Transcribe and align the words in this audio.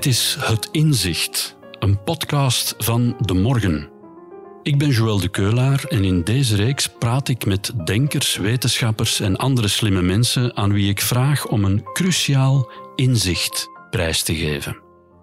Dit 0.00 0.12
is 0.12 0.36
Het 0.38 0.68
Inzicht, 0.70 1.56
een 1.78 2.02
podcast 2.02 2.74
van 2.78 3.16
De 3.18 3.34
Morgen. 3.34 3.88
Ik 4.62 4.78
ben 4.78 4.88
Joël 4.88 5.20
de 5.20 5.28
Keulaar 5.28 5.84
en 5.84 6.04
in 6.04 6.24
deze 6.24 6.56
reeks 6.56 6.88
praat 6.98 7.28
ik 7.28 7.46
met 7.46 7.72
denkers, 7.84 8.36
wetenschappers 8.36 9.20
en 9.20 9.36
andere 9.36 9.68
slimme 9.68 10.02
mensen 10.02 10.56
aan 10.56 10.72
wie 10.72 10.88
ik 10.88 11.00
vraag 11.00 11.46
om 11.46 11.64
een 11.64 11.82
cruciaal 11.92 12.70
inzicht 12.96 13.68
prijs 13.90 14.22
te 14.22 14.34
geven. 14.34 14.80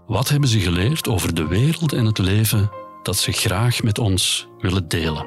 Wat 0.07 0.29
hebben 0.29 0.49
ze 0.49 0.59
geleerd 0.59 1.07
over 1.07 1.33
de 1.33 1.47
wereld 1.47 1.93
en 1.93 2.05
het 2.05 2.17
leven 2.17 2.69
dat 3.03 3.17
ze 3.17 3.31
graag 3.31 3.83
met 3.83 3.99
ons 3.99 4.47
willen 4.57 4.87
delen? 4.87 5.25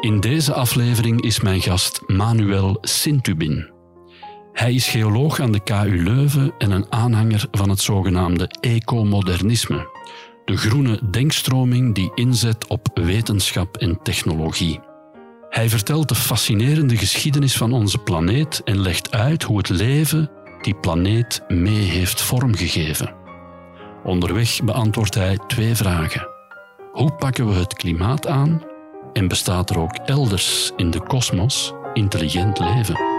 In 0.00 0.20
deze 0.20 0.54
aflevering 0.54 1.22
is 1.22 1.40
mijn 1.40 1.60
gast 1.60 2.02
Manuel 2.06 2.78
Sintubin. 2.80 3.81
Hij 4.62 4.74
is 4.74 4.88
geoloog 4.88 5.40
aan 5.40 5.52
de 5.52 5.60
KU 5.60 6.02
Leuven 6.02 6.54
en 6.58 6.70
een 6.70 6.86
aanhanger 6.88 7.46
van 7.50 7.68
het 7.68 7.80
zogenaamde 7.80 8.50
ecomodernisme, 8.60 9.88
de 10.44 10.56
groene 10.56 11.00
denkstroming 11.10 11.94
die 11.94 12.12
inzet 12.14 12.66
op 12.66 12.88
wetenschap 12.94 13.76
en 13.76 13.98
technologie. 14.02 14.80
Hij 15.48 15.68
vertelt 15.68 16.08
de 16.08 16.14
fascinerende 16.14 16.96
geschiedenis 16.96 17.56
van 17.56 17.72
onze 17.72 17.98
planeet 17.98 18.60
en 18.64 18.80
legt 18.80 19.10
uit 19.10 19.42
hoe 19.42 19.56
het 19.56 19.68
leven 19.68 20.30
die 20.60 20.74
planeet 20.74 21.42
mee 21.48 21.84
heeft 21.84 22.20
vormgegeven. 22.20 23.14
Onderweg 24.04 24.64
beantwoordt 24.64 25.14
hij 25.14 25.38
twee 25.46 25.74
vragen. 25.74 26.28
Hoe 26.92 27.12
pakken 27.12 27.48
we 27.48 27.54
het 27.54 27.74
klimaat 27.74 28.26
aan? 28.26 28.62
En 29.12 29.28
bestaat 29.28 29.70
er 29.70 29.78
ook 29.78 29.94
elders 29.94 30.72
in 30.76 30.90
de 30.90 31.00
kosmos 31.00 31.72
intelligent 31.92 32.58
leven? 32.58 33.10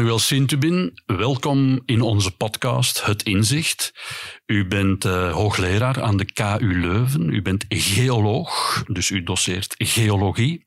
Manuel 0.00 0.18
Sintubin, 0.18 1.02
welkom 1.06 1.82
in 1.84 2.00
onze 2.00 2.30
podcast 2.30 3.04
Het 3.04 3.22
Inzicht. 3.22 3.92
U 4.46 4.66
bent 4.66 5.04
uh, 5.04 5.32
hoogleraar 5.32 6.02
aan 6.02 6.16
de 6.16 6.24
KU 6.24 6.80
Leuven. 6.80 7.34
U 7.34 7.42
bent 7.42 7.64
geoloog, 7.68 8.82
dus 8.86 9.10
u 9.10 9.22
doseert 9.22 9.74
geologie. 9.78 10.66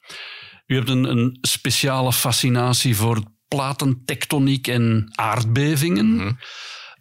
U 0.66 0.76
hebt 0.76 0.90
een, 0.90 1.04
een 1.04 1.38
speciale 1.42 2.14
fascinatie 2.14 2.96
voor 2.96 3.24
platentectoniek 3.48 4.68
en 4.68 5.12
aardbevingen. 5.16 6.06
Mm 6.06 6.38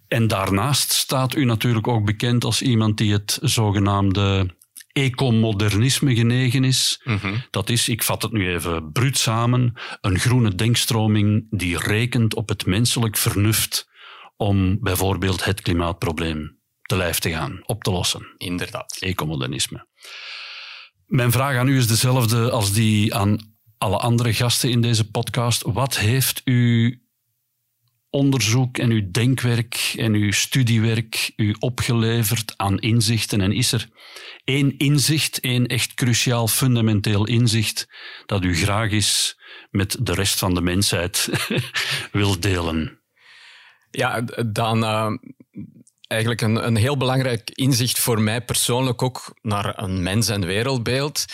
En 0.09 0.27
daarnaast 0.27 0.93
staat 0.93 1.37
u 1.37 1.45
natuurlijk 1.45 1.89
ook 1.89 2.05
bekend 2.05 2.45
als 2.45 2.63
iemand 2.63 2.99
die 2.99 3.13
het 3.13 3.39
zogenaamde 3.43 4.57
ecomodernisme 4.93 6.15
genegen 6.15 6.65
is. 6.65 7.01
Mhm. 7.05 7.35
Dat 7.51 7.71
is, 7.71 7.89
ik 7.89 8.03
vat 8.03 8.23
het 8.23 8.33
nu 8.33 8.53
even 8.53 8.93
bruut 8.93 9.19
samen, 9.19 9.73
een 10.01 10.19
groene 10.19 10.55
denkstroming 10.55 11.47
die 11.51 11.79
rekent 11.79 12.35
op 12.35 12.49
het 12.49 12.67
menselijk 12.67 13.17
vernuft 13.17 13.91
om 14.37 14.79
bijvoorbeeld 14.81 15.45
het 15.45 15.61
klimaatprobleem 15.61 16.61
te 16.83 16.97
lijf 16.97 17.19
te 17.19 17.31
gaan, 17.31 17.61
op 17.67 17.83
te 17.83 17.91
lossen. 17.91 18.35
Inderdaad. 18.37 18.97
Ecomodernisme. 19.01 19.87
Mijn 21.07 21.33
vraag 21.33 21.57
aan 21.57 21.69
u 21.69 21.77
is 21.77 21.87
dezelfde 21.87 22.51
als 22.51 22.73
die 22.73 23.15
aan 23.15 23.57
alle 23.79 23.97
andere 23.99 24.35
gasten 24.35 24.71
in 24.71 24.81
deze 24.81 25.11
podcast. 25.11 25.63
Wat 25.63 25.99
heeft 25.99 26.41
u 26.45 26.97
onderzoek 28.13 28.79
en 28.79 28.91
uw 28.91 29.11
denkwerk 29.11 29.95
en 29.97 30.15
uw 30.15 30.33
studiewerk 30.33 31.33
u 31.37 31.57
opgeleverd 31.59 32.55
aan 32.57 32.79
inzichten? 32.79 33.41
En 33.41 33.53
is 33.53 33.73
er 33.73 33.89
één 34.45 34.79
inzicht, 34.79 35.41
één 35.41 35.67
echt 35.67 35.95
cruciaal, 35.95 36.49
fundamenteel 36.49 37.27
inzicht, 37.27 37.89
dat 38.27 38.45
u 38.45 38.57
graag 38.57 38.91
is 38.91 39.39
met 39.71 39.97
de 40.01 40.15
rest 40.15 40.39
van 40.39 40.55
de 40.55 40.63
mensheid 40.63 41.29
wil 42.13 42.41
delen? 42.41 43.01
Ja, 43.91 44.21
dan 44.47 44.83
uh, 44.83 45.11
eigenlijk 46.07 46.41
een, 46.41 46.67
een 46.67 46.77
heel 46.77 46.97
belangrijk 46.97 47.51
inzicht 47.51 47.99
voor 47.99 48.21
mij 48.21 48.45
persoonlijk 48.45 49.03
ook 49.03 49.39
naar 49.43 49.83
een 49.83 50.03
mens- 50.03 50.29
en 50.29 50.47
wereldbeeld 50.47 51.25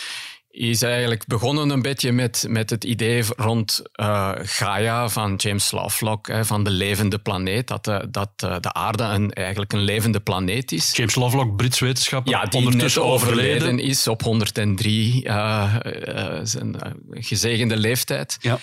is 0.59 0.83
eigenlijk 0.83 1.27
begonnen 1.27 1.71
een 1.71 1.83
beetje 1.83 2.13
met, 2.13 2.45
met 2.49 2.71
het 2.71 2.85
idee 2.85 3.23
rond 3.37 3.83
uh, 3.95 4.33
Gaia 4.43 5.09
van 5.09 5.35
James 5.37 5.71
Lovelock, 5.71 6.27
hè, 6.27 6.45
van 6.45 6.65
de 6.65 6.71
levende 6.71 7.19
planeet, 7.19 7.69
dat, 7.69 7.85
de, 7.85 8.09
dat 8.11 8.31
de 8.41 8.73
aarde 8.73 9.03
een, 9.03 9.33
eigenlijk 9.33 9.73
een 9.73 9.83
levende 9.83 10.21
planeet 10.21 10.73
is. 10.73 10.97
James 10.97 11.15
Lovelock, 11.15 11.57
Brits 11.57 11.79
wetenschapper, 11.79 12.33
ja, 12.33 12.45
die 12.45 12.59
ondertussen 12.59 13.05
overleden. 13.05 13.79
is 13.79 14.09
op 14.09 14.23
103, 14.23 15.25
uh, 15.25 15.75
zijn 16.43 16.77
gezegende 17.11 17.77
leeftijd. 17.77 18.37
Ja. 18.41 18.59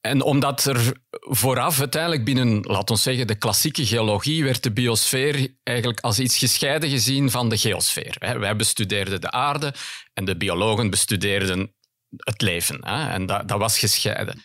En 0.00 0.22
omdat 0.22 0.64
er 0.64 0.92
vooraf 1.10 1.78
uiteindelijk 1.78 2.24
binnen, 2.24 2.60
laten 2.60 2.94
we 2.94 3.00
zeggen, 3.00 3.26
de 3.26 3.34
klassieke 3.34 3.86
geologie 3.86 4.44
werd 4.44 4.62
de 4.62 4.72
biosfeer 4.72 5.54
eigenlijk 5.62 6.00
als 6.00 6.18
iets 6.18 6.38
gescheiden 6.38 6.90
gezien 6.90 7.30
van 7.30 7.48
de 7.48 7.58
geosfeer. 7.58 8.16
Wij 8.38 8.56
bestudeerden 8.56 9.20
de 9.20 9.30
aarde 9.30 9.74
en 10.12 10.24
de 10.24 10.36
biologen 10.36 10.90
bestudeerden 10.90 11.74
het 12.16 12.42
leven. 12.42 12.80
En 12.80 13.26
dat, 13.26 13.48
dat 13.48 13.58
was 13.58 13.78
gescheiden. 13.78 14.42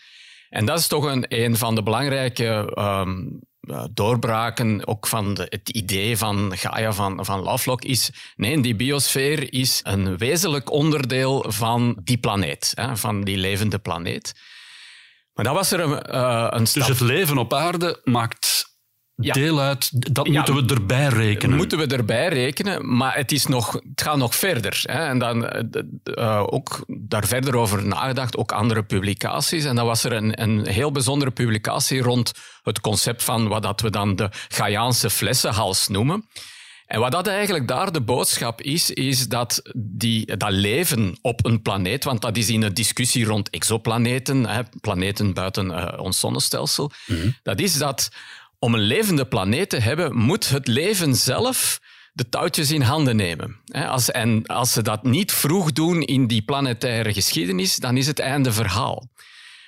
En 0.48 0.66
dat 0.66 0.78
is 0.78 0.86
toch 0.86 1.04
een, 1.04 1.24
een 1.28 1.56
van 1.56 1.74
de 1.74 1.82
belangrijke 1.82 2.72
um, 2.78 3.40
doorbraken 3.92 4.86
ook 4.86 5.06
van 5.06 5.38
het 5.48 5.68
idee 5.68 6.16
van 6.16 6.52
Gaia 6.56 6.92
van, 6.92 7.24
van 7.24 7.40
Lovelock 7.40 7.84
is, 7.84 8.10
nee, 8.36 8.60
die 8.60 8.76
biosfeer 8.76 9.52
is 9.52 9.80
een 9.82 10.16
wezenlijk 10.16 10.70
onderdeel 10.70 11.44
van 11.48 12.00
die 12.04 12.18
planeet, 12.18 12.74
van 12.92 13.24
die 13.24 13.36
levende 13.36 13.78
planeet. 13.78 14.34
Maar 15.36 15.44
dat 15.44 15.54
was 15.54 15.72
er 15.72 15.80
een, 15.80 16.14
uh, 16.14 16.46
een 16.50 16.66
stap. 16.66 16.86
Dus 16.86 16.98
het 16.98 17.08
leven 17.08 17.38
op 17.38 17.54
aarde 17.54 18.00
maakt 18.04 18.74
deel 19.16 19.60
uit, 19.60 20.14
dat 20.14 20.28
moeten 20.28 20.54
we 20.54 20.74
erbij 20.74 21.08
rekenen. 21.08 21.56
moeten 21.56 21.78
we 21.78 21.86
erbij 21.86 22.28
rekenen, 22.28 22.96
maar 22.96 23.16
het, 23.16 23.32
is 23.32 23.46
nog, 23.46 23.72
het 23.72 24.02
gaat 24.02 24.16
nog 24.16 24.34
verder. 24.34 24.80
Hè. 24.82 25.06
En 25.06 25.18
dan 25.18 25.50
uh, 26.04 26.42
ook 26.46 26.84
daar 26.86 27.26
verder 27.26 27.56
over 27.56 27.86
nagedacht, 27.86 28.36
ook 28.36 28.52
andere 28.52 28.82
publicaties. 28.82 29.64
En 29.64 29.76
dan 29.76 29.86
was 29.86 30.04
er 30.04 30.12
een, 30.12 30.42
een 30.42 30.66
heel 30.66 30.92
bijzondere 30.92 31.30
publicatie 31.30 32.02
rond 32.02 32.32
het 32.62 32.80
concept 32.80 33.24
van 33.24 33.48
wat 33.48 33.62
dat 33.62 33.80
we 33.80 33.90
dan 33.90 34.16
de 34.16 34.28
Gaiaanse 34.48 35.10
flessenhals 35.10 35.88
noemen. 35.88 36.28
En 36.86 37.00
wat 37.00 37.12
dat 37.12 37.26
eigenlijk 37.26 37.68
daar 37.68 37.92
de 37.92 38.00
boodschap 38.00 38.62
is, 38.62 38.90
is 38.90 39.28
dat 39.28 39.62
die, 39.76 40.36
dat 40.36 40.50
leven 40.50 41.18
op 41.22 41.44
een 41.44 41.62
planeet, 41.62 42.04
want 42.04 42.22
dat 42.22 42.36
is 42.36 42.48
in 42.48 42.62
een 42.62 42.74
discussie 42.74 43.24
rond 43.24 43.50
exoplaneten, 43.50 44.46
hè, 44.46 44.62
planeten 44.80 45.34
buiten 45.34 45.66
uh, 45.70 45.92
ons 45.98 46.20
zonnestelsel, 46.20 46.90
mhm. 47.06 47.30
dat 47.42 47.60
is 47.60 47.78
dat 47.78 48.10
om 48.58 48.74
een 48.74 48.80
levende 48.80 49.26
planeet 49.26 49.70
te 49.70 49.78
hebben, 49.78 50.16
moet 50.16 50.48
het 50.48 50.66
leven 50.66 51.14
zelf 51.14 51.80
de 52.12 52.28
touwtjes 52.28 52.70
in 52.70 52.82
handen 52.82 53.16
nemen. 53.16 53.56
Als, 53.72 54.10
en 54.10 54.46
als 54.46 54.72
ze 54.72 54.82
dat 54.82 55.02
niet 55.02 55.32
vroeg 55.32 55.72
doen 55.72 56.02
in 56.02 56.26
die 56.26 56.42
planetaire 56.42 57.12
geschiedenis, 57.12 57.76
dan 57.76 57.96
is 57.96 58.06
het 58.06 58.18
einde 58.18 58.52
verhaal. 58.52 59.08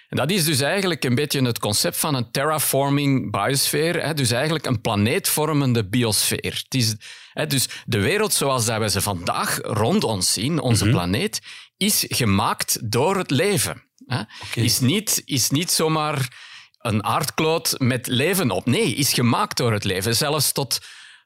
En 0.08 0.16
dat 0.16 0.30
is 0.30 0.44
dus 0.44 0.60
eigenlijk 0.60 1.04
een 1.04 1.14
beetje 1.14 1.42
het 1.42 1.58
concept 1.58 1.96
van 1.96 2.14
een 2.14 2.30
terraforming 2.30 3.30
biosfeer, 3.30 4.14
dus 4.14 4.30
eigenlijk 4.30 4.66
een 4.66 4.80
planeetvormende 4.80 5.88
biosfeer. 5.88 6.62
Het 6.64 6.74
is, 6.74 6.94
dus 7.48 7.68
de 7.84 7.98
wereld 7.98 8.32
zoals 8.32 8.66
we 8.66 8.90
ze 8.90 9.00
vandaag 9.00 9.58
rond 9.62 10.04
ons 10.04 10.32
zien, 10.32 10.60
onze 10.60 10.84
mhm. 10.84 10.92
planeet, 10.92 11.40
is 11.76 12.04
gemaakt 12.08 12.90
door 12.90 13.16
het 13.16 13.30
leven. 13.30 13.82
Is, 14.54 14.80
niet, 14.80 15.22
is 15.24 15.50
niet 15.50 15.70
zomaar 15.70 16.46
een 16.78 17.04
aardkloot 17.04 17.74
met 17.78 18.06
leven 18.06 18.50
op. 18.50 18.66
Nee, 18.66 18.94
is 18.94 19.12
gemaakt 19.12 19.56
door 19.56 19.72
het 19.72 19.84
leven. 19.84 20.16
Zelfs 20.16 20.52
tot, 20.52 20.78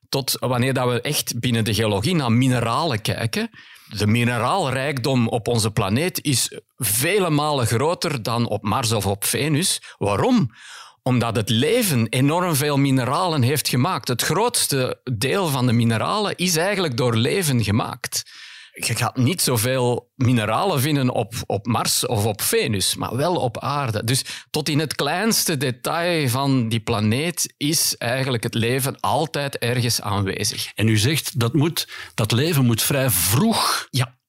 tot 0.08 0.36
wanneer 0.38 0.74
dat 0.74 0.88
we 0.92 1.00
echt 1.00 1.40
binnen 1.40 1.64
de 1.64 1.74
geologie 1.74 2.14
naar 2.14 2.32
mineralen 2.32 3.02
kijken. 3.02 3.50
De 3.96 4.06
mineraalrijkdom 4.06 5.28
op 5.28 5.48
onze 5.48 5.70
planeet 5.70 6.24
is 6.24 6.60
vele 6.76 7.30
malen 7.30 7.66
groter 7.66 8.22
dan 8.22 8.48
op 8.48 8.62
Mars 8.62 8.92
of 8.92 9.06
op 9.06 9.24
Venus. 9.24 9.82
Waarom? 9.98 10.50
Omdat 11.02 11.36
het 11.36 11.48
leven 11.48 12.06
enorm 12.08 12.54
veel 12.54 12.76
mineralen 12.76 13.42
heeft 13.42 13.68
gemaakt. 13.68 14.08
Het 14.08 14.22
grootste 14.22 15.00
deel 15.12 15.48
van 15.48 15.66
de 15.66 15.72
mineralen 15.72 16.36
is 16.36 16.56
eigenlijk 16.56 16.96
door 16.96 17.14
leven 17.16 17.64
gemaakt 17.64 18.22
je 18.72 18.94
gaat 18.94 19.16
niet 19.16 19.42
zoveel 19.42 20.10
mineralen 20.14 20.80
vinden 20.80 21.10
op, 21.10 21.34
op 21.46 21.66
Mars 21.66 22.06
of 22.06 22.24
op 22.24 22.42
Venus, 22.42 22.94
maar 22.94 23.16
wel 23.16 23.36
op 23.36 23.58
aarde. 23.58 24.04
Dus 24.04 24.24
tot 24.50 24.68
in 24.68 24.78
het 24.78 24.94
kleinste 24.94 25.56
detail 25.56 26.28
van 26.28 26.68
die 26.68 26.80
planeet 26.80 27.54
is 27.56 27.96
eigenlijk 27.96 28.42
het 28.42 28.54
leven 28.54 29.00
altijd 29.00 29.58
ergens 29.58 30.00
aanwezig. 30.00 30.72
En 30.74 30.88
u 30.88 30.96
zegt 30.96 31.38
dat, 31.40 31.54
moet, 31.54 31.88
dat 32.14 32.32
leven 32.32 32.64
moet 32.64 32.82
vrij 32.82 33.10
vroeg 33.10 33.86
ja 33.90 34.20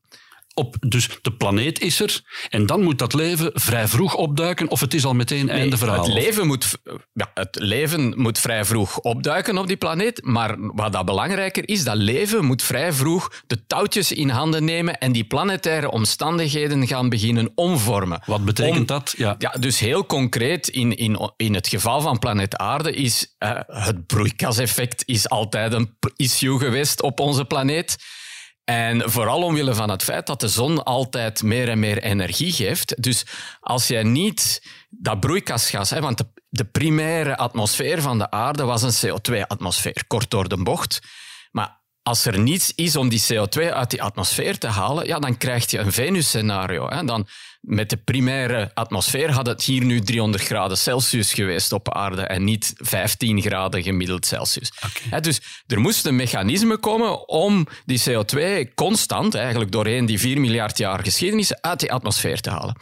op, 0.54 0.76
dus 0.80 1.10
de 1.22 1.32
planeet 1.32 1.82
is 1.82 2.00
er 2.00 2.22
en 2.50 2.66
dan 2.66 2.82
moet 2.82 3.00
dat 3.00 3.14
leven 3.14 3.52
vrij 3.54 3.88
vroeg 3.88 4.16
opduiken 4.16 4.70
of 4.70 4.80
het 4.80 4.94
is 4.94 5.06
al 5.06 5.14
meteen 5.14 5.46
Nee, 5.46 5.60
einde 5.60 5.78
verhaal. 5.78 6.04
Het 6.04 6.14
leven, 6.14 6.48
moet, 6.48 6.78
ja, 7.14 7.32
het 7.34 7.58
leven 7.60 8.22
moet 8.22 8.40
vrij 8.40 8.66
vroeg 8.66 9.00
opduiken 9.00 9.58
op 9.58 9.68
die 9.68 9.78
planeet, 9.78 10.22
maar 10.24 10.56
wat 10.58 10.92
dat 10.92 11.06
belangrijker 11.06 11.70
is, 11.70 11.84
dat 11.84 11.96
leven 11.96 12.46
moet 12.46 12.64
vrij 12.64 12.94
vroeg 12.94 13.32
de 13.48 13.66
touwtjes 13.68 14.12
in 14.12 14.30
handen 14.30 14.64
nemen 14.64 14.98
en 14.98 15.12
die 15.12 15.24
planetaire 15.24 15.92
omstandigheden 15.92 16.88
gaan 16.88 17.10
beginnen 17.10 17.52
omvormen. 17.56 18.22
Wat 18.26 18.46
betekent 18.46 18.80
Om- 18.80 18.86
dat? 18.86 19.14
Ja. 19.18 19.36
Ja, 19.38 19.50
dus 19.60 19.80
heel 19.80 20.06
concreet, 20.06 20.68
in, 20.68 20.98
in, 20.98 21.32
in 21.38 21.54
het 21.54 21.68
geval 21.68 22.02
van 22.02 22.20
planeet 22.20 22.58
Aarde 22.58 22.92
is 22.94 23.36
eh, 23.38 23.60
het 23.68 24.08
broeikaseffect 24.08 25.04
is 25.06 25.30
altijd 25.30 25.74
een 25.74 25.98
issue 26.16 26.58
geweest 26.60 27.02
op 27.02 27.20
onze 27.20 27.46
planeet. 27.46 27.98
En 28.63 29.12
vooral 29.12 29.44
omwille 29.44 29.75
van 29.75 29.89
het 29.89 30.04
feit 30.04 30.27
dat 30.27 30.39
de 30.39 30.48
zon 30.48 30.83
altijd 30.83 31.44
meer 31.44 31.69
en 31.69 31.80
meer 31.80 32.04
energie 32.04 32.51
geeft. 32.51 33.01
Dus 33.04 33.25
als 33.60 33.88
jij 33.88 34.04
niet 34.04 34.68
dat 34.89 35.19
broeikasgas, 35.19 35.89
hè, 35.89 36.01
want 36.01 36.24
de, 36.50 36.65
primaire 36.65 37.38
atmosfeer 37.38 38.01
van 38.01 38.18
de 38.18 38.31
aarde 38.31 38.63
was 38.63 38.81
een 38.81 39.10
CO2-atmosfeer, 39.10 40.04
kort 40.07 40.30
door 40.30 40.48
de 40.48 40.63
bocht. 40.63 41.01
Maar 41.51 41.81
als 42.01 42.25
er 42.25 42.39
niets 42.39 42.71
is 42.75 42.95
om 42.95 43.10
die 43.10 43.24
CO2 43.33 43.74
uit 43.74 43.89
die 43.89 44.04
atmosfeer 44.04 44.57
te 44.57 44.68
halen, 44.68 45.06
ja, 45.06 45.19
dan 45.19 45.38
krijg 45.38 45.71
je 45.71 45.80
een 45.80 45.92
Venus-scenario. 45.92 47.06
Dan 47.06 47.27
met 47.63 47.89
de 47.89 47.98
primaire 47.98 48.71
atmosfeer 48.74 49.31
had 49.31 49.45
het 49.45 49.63
hier 49.63 49.83
nu 49.83 50.00
300 50.00 50.44
graden 50.44 50.77
Celsius 50.77 51.33
geweest 51.33 51.71
op 51.71 51.94
aarde 51.94 52.21
en 52.21 52.44
niet 52.44 52.74
15 52.75 53.42
graden 53.42 53.83
gemiddeld 53.83 54.25
Celsius. 54.25 54.71
Dus 55.21 55.42
er 55.68 55.80
moest 55.80 56.06
een 56.06 56.15
mechanisme 56.15 56.77
komen 56.77 57.27
om 57.30 57.68
die 57.86 58.01
CO2 58.10 58.74
constant, 58.75 59.36
eigenlijk 59.36 59.71
doorheen 59.71 60.06
die 60.06 60.19
4 60.19 60.39
miljard 60.39 60.77
jaar 60.77 61.04
geschiedenis, 61.04 61.62
uit 61.62 61.80
die 61.80 61.92
atmosfeer 61.92 62.42
te 62.42 62.50
halen. 62.50 62.75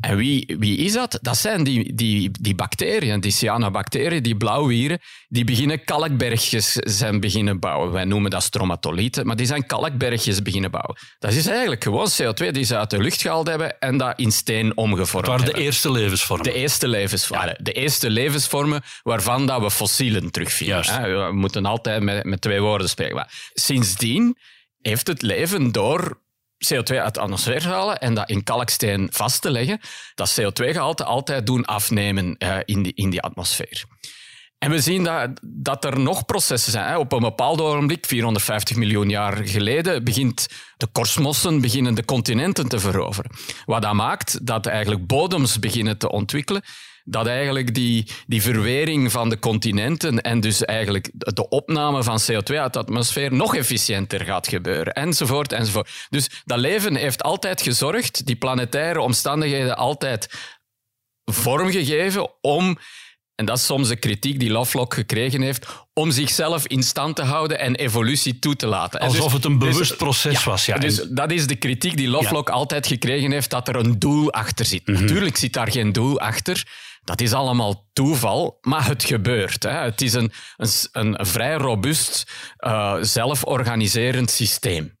En 0.00 0.16
wie, 0.16 0.56
wie 0.58 0.76
is 0.78 0.92
dat? 0.92 1.18
Dat 1.22 1.36
zijn 1.36 1.64
die, 1.64 1.94
die, 1.94 2.30
die 2.40 2.54
bacteriën, 2.54 3.20
die 3.20 3.32
cyanobacteriën, 3.32 4.22
die 4.22 4.36
blauwwieren, 4.36 4.98
die 5.28 5.44
beginnen 5.44 5.84
kalkbergjes 5.84 6.72
zijn 6.72 7.20
beginnen 7.20 7.58
bouwen. 7.60 7.92
Wij 7.92 8.04
noemen 8.04 8.30
dat 8.30 8.42
stromatolieten, 8.42 9.26
maar 9.26 9.36
die 9.36 9.46
zijn 9.46 9.66
kalkbergjes 9.66 10.42
beginnen 10.42 10.70
bouwen. 10.70 10.96
Dat 11.18 11.32
is 11.32 11.46
eigenlijk 11.46 11.82
gewoon 11.82 12.08
CO2 12.22 12.50
die 12.50 12.64
ze 12.64 12.76
uit 12.76 12.90
de 12.90 12.98
lucht 13.02 13.20
gehaald 13.20 13.48
hebben 13.48 13.78
en 13.78 13.96
dat 13.96 14.18
in 14.18 14.32
steen 14.32 14.76
omgevormd 14.76 15.26
Het 15.26 15.26
waren 15.26 15.40
de 15.40 15.46
hebben. 15.46 15.64
eerste 15.64 15.90
levensvormen. 15.92 16.44
De 16.44 16.54
eerste 16.54 16.88
levensvormen. 16.88 17.58
De 17.62 17.72
eerste 17.72 18.10
levensvormen 18.10 18.82
waarvan 19.02 19.46
dat 19.46 19.60
we 19.60 19.70
fossielen 19.70 20.30
terugvinden. 20.30 21.02
We 21.02 21.30
moeten 21.32 21.66
altijd 21.66 22.02
met, 22.02 22.24
met 22.24 22.40
twee 22.40 22.60
woorden 22.60 22.88
spreken. 22.88 23.14
Maar 23.16 23.50
sindsdien 23.54 24.36
heeft 24.80 25.06
het 25.06 25.22
leven 25.22 25.72
door 25.72 26.24
CO2 26.56 26.96
uit 26.96 27.14
de 27.14 27.20
atmosfeer 27.20 27.60
te 27.60 27.68
halen 27.68 27.98
en 27.98 28.14
dat 28.14 28.28
in 28.28 28.44
kalksteen 28.44 29.08
vast 29.12 29.42
te 29.42 29.50
leggen, 29.50 29.80
dat 30.14 30.40
CO2-gehalte 30.40 31.04
altijd 31.04 31.46
doen 31.46 31.64
afnemen 31.64 32.36
eh, 32.38 32.58
in, 32.64 32.82
die, 32.82 32.92
in 32.94 33.10
die 33.10 33.20
atmosfeer. 33.20 33.84
En 34.58 34.70
we 34.70 34.80
zien 34.80 35.04
dat, 35.04 35.30
dat 35.42 35.84
er 35.84 36.00
nog 36.00 36.24
processen 36.24 36.72
zijn. 36.72 36.96
Op 36.96 37.12
een 37.12 37.20
bepaald 37.20 37.60
ogenblik, 37.60 38.06
450 38.06 38.76
miljoen 38.76 39.08
jaar 39.08 39.36
geleden, 39.46 40.04
begint 40.04 40.46
de 40.76 40.86
kosmossen 40.86 41.60
beginnen 41.60 41.94
de 41.94 42.04
continenten 42.04 42.68
te 42.68 42.78
veroveren. 42.78 43.30
Wat 43.64 43.82
dat 43.82 43.92
maakt 43.92 44.46
dat 44.46 44.66
eigenlijk 44.66 45.06
bodems 45.06 45.58
beginnen 45.58 45.98
te 45.98 46.10
ontwikkelen. 46.10 46.62
Dat 47.08 47.26
eigenlijk 47.26 47.74
die, 47.74 48.10
die 48.26 48.42
verwering 48.42 49.12
van 49.12 49.28
de 49.28 49.38
continenten 49.38 50.20
en 50.20 50.40
dus 50.40 50.64
eigenlijk 50.64 51.10
de 51.12 51.48
opname 51.48 52.02
van 52.02 52.20
CO2 52.20 52.56
uit 52.56 52.72
de 52.72 52.78
atmosfeer 52.78 53.32
nog 53.32 53.54
efficiënter 53.54 54.24
gaat 54.24 54.48
gebeuren. 54.48 54.92
Enzovoort, 54.92 55.52
enzovoort. 55.52 56.06
Dus 56.08 56.42
dat 56.44 56.58
leven 56.58 56.94
heeft 56.94 57.22
altijd 57.22 57.62
gezorgd, 57.62 58.26
die 58.26 58.36
planetaire 58.36 59.00
omstandigheden 59.00 59.76
altijd 59.76 60.28
vormgegeven 61.24 62.30
om, 62.40 62.78
en 63.36 63.44
dat 63.44 63.56
is 63.56 63.64
soms 63.66 63.88
de 63.88 63.96
kritiek 63.96 64.38
die 64.38 64.50
Lovelock 64.50 64.94
gekregen 64.94 65.40
heeft, 65.40 65.66
om 65.92 66.10
zichzelf 66.10 66.66
in 66.66 66.82
stand 66.82 67.16
te 67.16 67.22
houden 67.22 67.58
en 67.58 67.74
evolutie 67.74 68.38
toe 68.38 68.56
te 68.56 68.66
laten. 68.66 69.00
En 69.00 69.06
Alsof 69.06 69.24
dus- 69.24 69.32
het 69.32 69.44
een 69.44 69.58
dus- 69.58 69.68
bewust 69.72 69.96
proces 69.96 70.44
was. 70.44 70.66
Ja. 70.66 70.78
dus 70.78 71.02
dat 71.10 71.30
is 71.30 71.46
de 71.46 71.56
kritiek 71.56 71.96
die 71.96 72.08
Lovelock 72.08 72.50
altijd 72.50 72.86
gekregen 72.86 73.30
heeft, 73.30 73.50
dat 73.50 73.68
er 73.68 73.76
een 73.76 73.98
doel 73.98 74.32
achter 74.32 74.64
zit. 74.64 74.86
Natuurlijk 74.86 75.36
zit 75.36 75.52
daar 75.52 75.70
geen 75.70 75.92
doel 75.92 76.20
achter. 76.20 76.66
Dat 77.04 77.20
is 77.20 77.32
allemaal 77.32 77.88
toeval, 77.92 78.58
maar 78.60 78.86
het 78.86 79.04
gebeurt. 79.04 79.62
Hè. 79.62 79.70
Het 79.70 80.00
is 80.00 80.12
een, 80.12 80.32
een, 80.56 80.70
een 80.92 81.26
vrij 81.26 81.54
robuust, 81.54 82.30
eh, 82.56 82.96
zelforganiserend 83.00 84.30
systeem. 84.30 84.96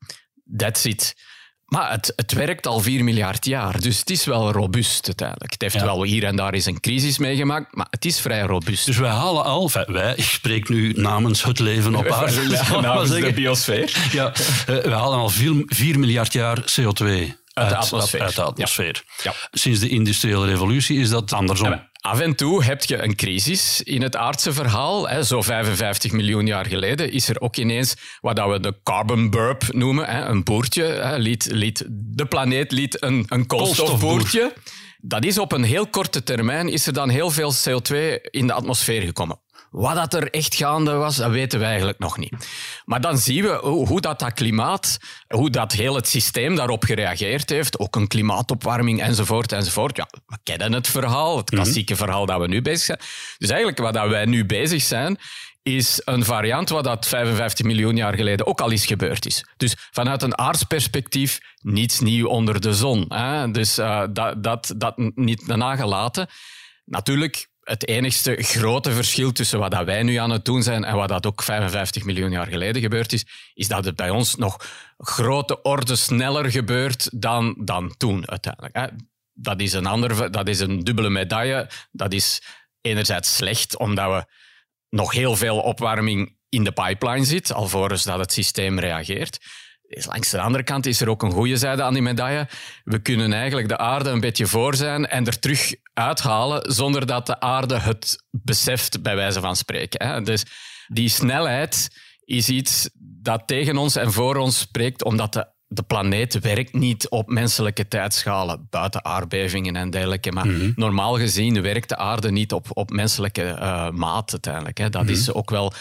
That's 0.56 0.84
it. 0.84 1.14
Maar 1.66 1.90
het, 1.90 2.12
het 2.16 2.32
werkt 2.32 2.66
al 2.66 2.80
4 2.80 3.04
miljard 3.04 3.44
jaar, 3.44 3.80
dus 3.80 3.98
het 3.98 4.10
is 4.10 4.24
wel 4.24 4.52
robuust 4.52 5.06
uiteindelijk. 5.06 5.52
Het 5.52 5.62
heeft 5.62 5.74
Ja. 5.74 5.84
wel 5.84 6.02
hier 6.02 6.24
en 6.24 6.36
daar 6.36 6.52
eens 6.52 6.66
een 6.66 6.80
crisis 6.80 7.18
meegemaakt, 7.18 7.74
maar 7.76 7.86
het 7.90 8.04
is 8.04 8.20
vrij 8.20 8.40
robuust. 8.40 8.86
Dus 8.86 8.96
wij 8.98 9.10
halen 9.10 9.44
al, 9.44 9.70
wij, 9.86 10.14
ik 10.16 10.24
spreek 10.24 10.68
nu 10.68 10.92
namens 10.92 11.42
het 11.42 11.58
leven 11.58 11.94
op 11.94 12.06
aarde. 12.12 12.62
namens 12.80 13.10
de 13.10 13.32
biosfeer. 13.32 14.08
Ja, 14.12 14.32
eh, 14.32 14.64
we 14.66 14.90
halen 14.92 15.18
al 15.18 15.28
4 15.28 15.98
miljard 15.98 16.32
jaar 16.32 16.58
CO2 16.80 17.32
uit, 17.64 17.72
atmosfeer. 17.72 18.22
uit 18.22 18.34
de 18.34 18.42
atmosfeer. 18.42 19.04
Ja. 19.22 19.32
Sinds 19.50 19.80
de 19.80 19.88
industriële 19.88 20.46
revolutie 20.46 20.98
is 20.98 21.08
dat 21.08 21.32
andersom. 21.32 21.80
Af 22.00 22.20
en 22.20 22.34
toe 22.34 22.64
heb 22.64 22.84
je 22.84 23.02
een 23.02 23.16
crisis 23.16 23.82
in 23.82 24.02
het 24.02 24.16
aardse 24.16 24.52
verhaal. 24.52 25.08
Hè. 25.08 25.22
Zo 25.22 25.42
55 25.42 26.12
miljoen 26.12 26.46
jaar 26.46 26.66
geleden 26.66 27.12
is 27.12 27.28
er 27.28 27.40
ook 27.40 27.56
ineens 27.56 27.94
wat 28.20 28.36
dat 28.36 28.50
we 28.50 28.60
de 28.60 28.74
carbon 28.82 29.30
burp 29.30 29.72
noemen. 29.72 30.06
Hè. 30.06 30.24
Een 30.24 30.44
boertje. 30.44 30.82
Hè. 30.82 31.16
Liet, 31.16 31.48
liet, 31.50 31.84
de 31.88 32.26
planeet 32.26 32.72
liet 32.72 33.02
een, 33.02 33.24
een 33.28 33.46
koolstofboertje. 33.46 34.52
Dat 34.98 35.24
is 35.24 35.38
op 35.38 35.52
een 35.52 35.62
heel 35.62 35.86
korte 35.86 36.22
termijn 36.22 36.68
is 36.68 36.86
er 36.86 36.92
dan 36.92 37.08
heel 37.08 37.30
veel 37.30 37.52
CO2 37.54 37.96
in 38.30 38.46
de 38.46 38.52
atmosfeer 38.52 39.02
gekomen. 39.02 39.40
Wat 39.70 39.94
dat 39.94 40.14
er 40.14 40.30
echt 40.30 40.54
gaande 40.54 40.92
was, 40.92 41.16
dat 41.16 41.30
weten 41.30 41.58
we 41.58 41.64
eigenlijk 41.64 41.98
nog 41.98 42.18
niet. 42.18 42.48
Maar 42.84 43.00
dan 43.00 43.18
zien 43.18 43.42
we 43.42 43.58
hoe, 43.62 44.00
dat, 44.00 44.18
dat 44.18 44.32
klimaat, 44.32 44.98
hoe 45.28 45.50
dat 45.50 45.72
heel 45.72 45.94
het 45.94 46.08
systeem 46.08 46.56
daarop 46.56 46.84
gereageerd 46.84 47.50
heeft. 47.50 47.78
Ook 47.78 47.96
een 47.96 48.06
klimaatopwarming 48.06 49.02
enzovoort 49.02 49.52
enzovoort. 49.52 49.96
Ja, 49.96 50.08
we 50.26 50.38
kennen 50.42 50.72
het 50.72 50.88
verhaal, 50.88 51.36
het 51.36 51.50
klassieke 51.50 51.96
verhaal 51.96 52.26
dat 52.26 52.40
we 52.40 52.48
nu 52.48 52.62
bezig 52.62 52.84
zijn. 52.84 52.98
Dus 53.38 53.48
eigenlijk 53.48 53.78
wat 53.78 53.94
dat 53.94 54.08
wij 54.08 54.24
nu 54.24 54.46
bezig 54.46 54.82
zijn, 54.82 55.18
is 55.62 56.02
een 56.04 56.24
variant 56.24 56.68
wat 56.68 56.84
dat 56.84 57.06
55 57.06 57.66
miljoen 57.66 57.96
jaar 57.96 58.14
geleden 58.14 58.46
ook 58.46 58.60
al 58.60 58.70
eens 58.70 58.86
gebeurd 58.86 59.26
is. 59.26 59.44
Dus 59.56 59.74
vanuit 59.90 60.22
een 60.22 60.38
aardsperspectief 60.38 61.40
niets 61.62 62.00
nieuw 62.00 62.26
onder 62.26 62.60
de 62.60 62.74
zon. 62.74 63.04
Hè? 63.08 63.50
Dus 63.50 63.78
eh, 63.78 64.04
dat, 64.10 64.42
dat, 64.42 64.74
dat 64.76 64.96
niet 65.14 65.46
nagelaten. 65.46 66.26
Natuurlijk, 66.84 67.48
het 67.66 67.88
enigste 67.88 68.36
grote 68.40 68.92
verschil 68.92 69.32
tussen 69.32 69.58
wat 69.58 69.84
wij 69.84 70.02
nu 70.02 70.16
aan 70.16 70.30
het 70.30 70.44
doen 70.44 70.62
zijn 70.62 70.84
en 70.84 70.96
wat 70.96 71.08
dat 71.08 71.26
ook 71.26 71.42
55 71.42 72.04
miljoen 72.04 72.30
jaar 72.30 72.46
geleden 72.46 72.82
gebeurd 72.82 73.12
is, 73.12 73.26
is 73.54 73.68
dat 73.68 73.84
het 73.84 73.96
bij 73.96 74.10
ons 74.10 74.34
nog 74.34 74.56
grote 74.98 75.62
orde 75.62 75.96
sneller 75.96 76.50
gebeurt 76.50 77.20
dan, 77.20 77.54
dan 77.58 77.94
toen 77.96 78.28
uiteindelijk. 78.28 78.92
Dat 79.32 79.60
is 79.60 79.72
een 79.72 79.86
ander, 79.86 80.30
dat 80.30 80.48
is 80.48 80.60
een 80.60 80.84
dubbele 80.84 81.10
medaille. 81.10 81.68
Dat 81.90 82.12
is 82.12 82.42
enerzijds 82.80 83.36
slecht, 83.36 83.78
omdat 83.78 84.12
we 84.12 84.32
nog 84.88 85.12
heel 85.12 85.36
veel 85.36 85.60
opwarming 85.60 86.36
in 86.48 86.64
de 86.64 86.72
pipeline 86.72 87.24
zit, 87.24 87.52
alvorens 87.52 88.04
dat 88.04 88.18
het 88.18 88.32
systeem 88.32 88.78
reageert. 88.78 89.38
Langs 89.88 90.30
de 90.30 90.40
andere 90.40 90.64
kant 90.64 90.86
is 90.86 91.00
er 91.00 91.08
ook 91.08 91.22
een 91.22 91.32
goede 91.32 91.56
zijde 91.56 91.82
aan 91.82 91.92
die 91.92 92.02
medaille. 92.02 92.48
We 92.84 92.98
kunnen 92.98 93.32
eigenlijk 93.32 93.68
de 93.68 93.78
aarde 93.78 94.10
een 94.10 94.20
beetje 94.20 94.46
voor 94.46 94.74
zijn 94.74 95.06
en 95.06 95.26
er 95.26 95.38
terug 95.38 95.74
uithalen 95.94 96.72
zonder 96.72 97.06
dat 97.06 97.26
de 97.26 97.40
aarde 97.40 97.78
het 97.78 98.24
beseft, 98.30 99.02
bij 99.02 99.16
wijze 99.16 99.40
van 99.40 99.56
spreken. 99.56 100.06
hè. 100.06 100.22
Dus 100.22 100.44
die 100.86 101.08
snelheid 101.08 101.88
is 102.24 102.48
iets 102.48 102.90
dat 102.98 103.42
tegen 103.46 103.76
ons 103.76 103.96
en 103.96 104.12
voor 104.12 104.36
ons 104.36 104.58
spreekt, 104.58 105.04
omdat 105.04 105.32
de, 105.32 105.46
de 105.66 105.82
planeet 105.82 106.40
werkt 106.40 106.72
niet 106.72 107.08
op 107.08 107.28
menselijke 107.28 107.88
tijdschalen, 107.88 108.66
buiten 108.70 109.04
aardbevingen 109.04 109.76
en 109.76 109.90
dergelijke. 109.90 110.32
Maar 110.32 110.46
normaal 110.74 111.18
gezien 111.18 111.62
werkt 111.62 111.88
de 111.88 111.96
aarde 111.96 112.30
niet 112.30 112.52
op, 112.52 112.66
op 112.72 112.90
menselijke 112.90 113.42
eh, 113.42 113.90
maat 113.90 114.32
uiteindelijk. 114.32 114.78
Hè. 114.78 114.88
Dat 114.88 115.08
is 115.08 115.32
ook 115.32 115.50
wel... 115.50 115.72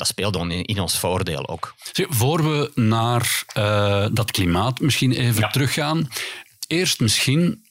Dat 0.00 0.08
speelt 0.08 0.32
dan 0.32 0.50
in, 0.50 0.64
in 0.64 0.80
ons 0.80 0.98
voordeel 0.98 1.48
ook. 1.48 1.74
Zeg, 1.92 2.06
voor 2.08 2.44
we 2.44 2.70
naar 2.74 3.42
eh, 3.52 4.06
dat 4.12 4.30
klimaat 4.30 4.80
misschien 4.80 5.12
even 5.12 5.40
Ja. 5.40 5.48
teruggaan, 5.48 6.08
eerst 6.66 7.00
misschien, 7.00 7.64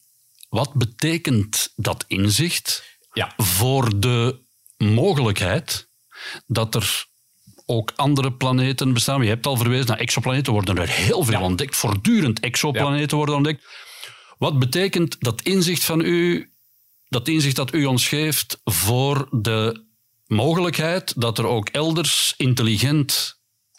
wat 0.50 0.74
betekent 0.74 1.72
dat 1.76 2.04
inzicht 2.08 2.84
Ja. 3.14 3.34
voor 3.38 4.00
de 4.00 4.40
mogelijkheid 4.78 5.90
dat 6.48 6.76
er 6.76 7.06
ook 7.66 7.92
andere 7.96 8.34
planeten 8.34 8.94
bestaan? 8.94 9.22
Je 9.22 9.28
hebt 9.30 9.46
al 9.48 9.58
verwezen 9.58 9.88
naar 9.88 9.98
exoplaneten, 10.00 10.54
worden 10.54 10.78
er 10.78 10.90
heel 10.90 11.24
veel 11.24 11.40
Ja. 11.40 11.42
ontdekt, 11.42 11.76
voortdurend 11.76 12.40
exoplaneten 12.40 13.18
worden 13.18 13.36
ontdekt. 13.36 13.66
Wat 14.38 14.60
betekent 14.60 15.16
dat 15.20 15.42
inzicht 15.42 15.84
van 15.84 16.02
u, 16.02 16.50
dat 17.08 17.28
inzicht 17.28 17.56
dat 17.56 17.74
u 17.74 17.86
ons 17.86 18.08
geeft 18.08 18.60
voor 18.64 19.28
de 19.32 19.88
mogelijkheid 20.30 21.14
dat 21.22 21.38
er 21.38 21.46
ook 21.46 21.70
elders 21.70 22.34
intelligent 22.38 23.38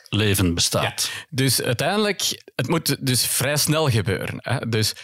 leven 0.09 0.55
bestaat. 0.55 1.11
Dus 1.29 1.63
uiteindelijk, 1.63 2.43
het 2.55 2.69
moet 2.69 3.07
dus 3.07 3.27
vrij 3.27 3.57
snel 3.57 3.89
gebeuren. 3.91 4.37
Hè? 4.39 4.69
Dus 4.69 4.95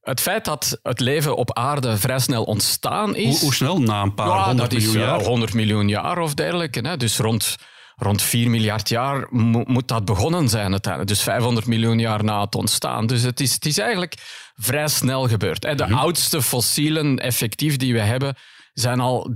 het 0.00 0.20
feit 0.20 0.44
dat 0.44 0.78
het 0.82 1.00
leven 1.00 1.36
op 1.36 1.56
aarde 1.56 1.96
vrij 1.96 2.18
snel 2.18 2.44
ontstaan 2.44 3.16
is... 3.16 3.30
Hoe, 3.30 3.38
hoe 3.38 3.54
snel? 3.54 3.80
Na 3.80 4.02
een 4.02 4.14
paar 4.14 4.26
ja, 4.26 4.44
honderd 4.44 4.72
miljoen 4.72 4.94
eh, 4.94 5.00
jaar? 5.00 5.22
100 5.22 5.54
miljoen 5.54 5.88
jaar 5.88 6.18
of 6.18 6.34
dergelijke. 6.34 6.80
Hè? 6.80 6.96
Dus 6.96 7.18
rond, 7.18 7.56
rond 7.96 8.22
4 8.22 8.50
miljard 8.50 8.88
jaar 8.88 9.26
mo- 9.30 9.64
moet 9.66 9.88
dat 9.88 10.04
begonnen 10.04 10.48
zijn 10.48 10.70
uiteindelijk. 10.70 11.12
Dus 11.12 11.22
500 11.22 11.66
miljoen 11.66 11.98
jaar 11.98 12.24
na 12.24 12.40
het 12.40 12.54
ontstaan. 12.54 13.06
Dus 13.06 13.22
het 13.22 13.40
is, 13.40 13.52
het 13.52 13.66
is 13.66 13.78
eigenlijk 13.78 14.14
vrij 14.54 14.88
snel 14.88 15.28
gebeurd. 15.28 15.62
Hè? 15.62 15.74
De 15.74 15.86
oudste 15.86 16.42
fossielen 16.42 17.18
effectief 17.18 17.76
die 17.76 17.92
we 17.92 18.00
hebben 18.00 18.36
zijn 18.72 19.00
al 19.00 19.30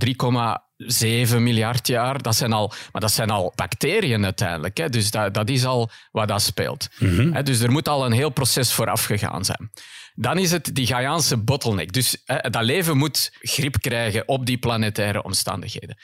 3,7 0.82 1.36
miljard 1.36 1.86
jaar. 1.86 2.22
Dat 2.22 2.36
zijn 2.36 2.52
al, 2.52 2.72
maar 2.92 3.00
dat 3.00 3.12
zijn 3.12 3.30
al 3.30 3.52
bacteriën 3.54 4.24
uiteindelijk. 4.24 4.76
Hè? 4.76 4.88
Dus 4.88 5.10
dat, 5.10 5.34
dat 5.34 5.48
is 5.48 5.64
al 5.64 5.90
wat 6.10 6.28
dat 6.28 6.42
speelt. 6.42 6.88
Hè, 7.32 7.42
Dus 7.42 7.60
er 7.60 7.70
moet 7.70 7.88
al 7.88 8.06
een 8.06 8.12
heel 8.12 8.30
proces 8.30 8.72
vooraf 8.72 9.04
gegaan 9.04 9.44
zijn. 9.44 9.70
Dan 10.14 10.38
is 10.38 10.50
het 10.50 10.74
die 10.74 10.86
Gaiaanse 10.86 11.36
bottleneck. 11.36 11.92
Dus 11.92 12.22
hè, 12.24 12.50
dat 12.50 12.62
leven 12.62 12.96
moet 12.96 13.30
grip 13.40 13.80
krijgen 13.80 14.28
op 14.28 14.46
die 14.46 14.58
planetaire 14.58 15.22
omstandigheden. 15.22 15.96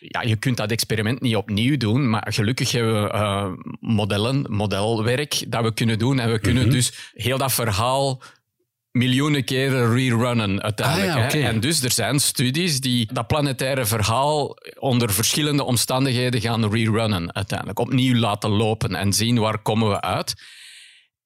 Ja, 0.00 0.22
je 0.22 0.36
kunt 0.36 0.56
dat 0.56 0.70
experiment 0.70 1.20
niet 1.20 1.36
opnieuw 1.36 1.76
doen, 1.76 2.10
maar 2.10 2.26
gelukkig 2.32 2.72
hebben 2.72 3.02
we 3.02 3.10
eh, 3.10 3.52
modellen, 3.80 4.46
modelwerk 4.48 5.44
dat 5.48 5.62
we 5.62 5.74
kunnen 5.74 5.98
doen. 5.98 6.18
En 6.18 6.32
we 6.32 6.38
kunnen 6.38 6.70
dus 6.70 7.10
heel 7.12 7.38
dat 7.38 7.52
verhaal 7.52 8.22
miljoenen 8.92 9.44
keren 9.44 9.94
rerunnen 9.94 10.62
uiteindelijk. 10.62 11.08
Ah 11.10 11.14
ja, 11.14 11.20
hè. 11.20 11.26
oké. 11.26 11.38
En 11.38 11.60
dus 11.60 11.82
er 11.82 11.92
zijn 11.92 12.20
studies 12.20 12.80
die 12.80 13.12
dat 13.12 13.26
planetaire 13.26 13.86
verhaal 13.86 14.56
onder 14.78 15.12
verschillende 15.12 15.64
omstandigheden 15.64 16.40
gaan 16.40 16.72
rerunnen 16.72 17.34
uiteindelijk. 17.34 17.78
Opnieuw 17.78 18.14
laten 18.14 18.50
lopen 18.50 18.94
en 18.94 19.12
zien 19.12 19.38
waar 19.38 19.58
komen 19.58 19.88
we 19.88 20.00
uit. 20.00 20.34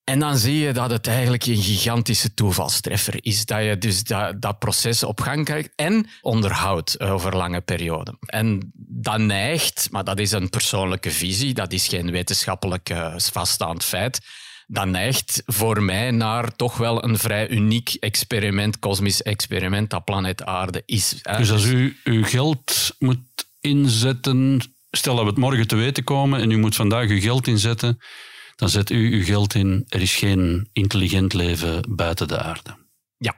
En 0.04 0.18
dan 0.18 0.36
zie 0.36 0.58
je 0.58 0.72
dat 0.72 0.90
het 0.90 1.06
eigenlijk 1.06 1.46
een 1.46 1.62
gigantische 1.62 2.34
toevalstreffer 2.34 3.14
is. 3.20 3.46
Dat 3.46 3.64
je 3.64 3.78
dus 3.78 4.04
dat, 4.04 4.40
dat 4.40 4.58
proces 4.58 5.02
op 5.02 5.20
gang 5.20 5.44
krijgt 5.44 5.72
en 5.76 6.06
onderhoudt 6.20 7.00
over 7.00 7.36
lange 7.36 7.60
perioden. 7.60 8.16
En 8.20 8.72
dat 8.76 9.18
neigt, 9.18 9.88
maar 9.90 10.04
dat 10.04 10.18
is 10.18 10.32
een 10.32 10.50
persoonlijke 10.50 11.10
visie, 11.10 11.54
dat 11.54 11.72
is 11.72 11.88
geen 11.88 12.10
wetenschappelijk 12.10 12.90
eh, 12.90 13.14
vaststaand 13.16 13.84
feit. 13.84 14.20
Dat 14.66 14.86
neigt 14.86 15.42
voor 15.46 15.82
mij 15.82 16.10
naar 16.10 16.56
toch 16.56 16.76
wel 16.76 17.04
een 17.04 17.18
vrij 17.18 17.48
uniek 17.48 17.96
experiment, 18.00 18.78
kosmisch 18.78 19.22
experiment, 19.22 19.90
dat 19.90 20.04
planeet 20.04 20.44
Aarde 20.44 20.82
is. 20.86 21.18
hè. 21.22 21.36
Dus 21.36 21.50
als 21.50 21.64
u 21.64 21.96
uw 22.04 22.24
geld 22.24 22.94
moet 22.98 23.18
inzetten, 23.60 24.60
stel 24.90 25.14
dat 25.14 25.24
we 25.24 25.30
het 25.30 25.38
morgen 25.38 25.66
te 25.66 25.76
weten 25.76 26.04
komen 26.04 26.40
en 26.40 26.50
u 26.50 26.56
moet 26.56 26.76
vandaag 26.76 27.08
uw 27.08 27.20
geld 27.20 27.46
inzetten, 27.46 27.98
dan 28.56 28.68
zet 28.68 28.90
u 28.90 29.12
uw 29.12 29.24
geld 29.24 29.54
in. 29.54 29.84
Er 29.88 30.00
is 30.00 30.14
geen 30.16 30.68
intelligent 30.72 31.32
leven 31.32 31.84
buiten 31.88 32.28
de 32.28 32.38
aarde. 32.38 32.76
Ja. 33.16 33.34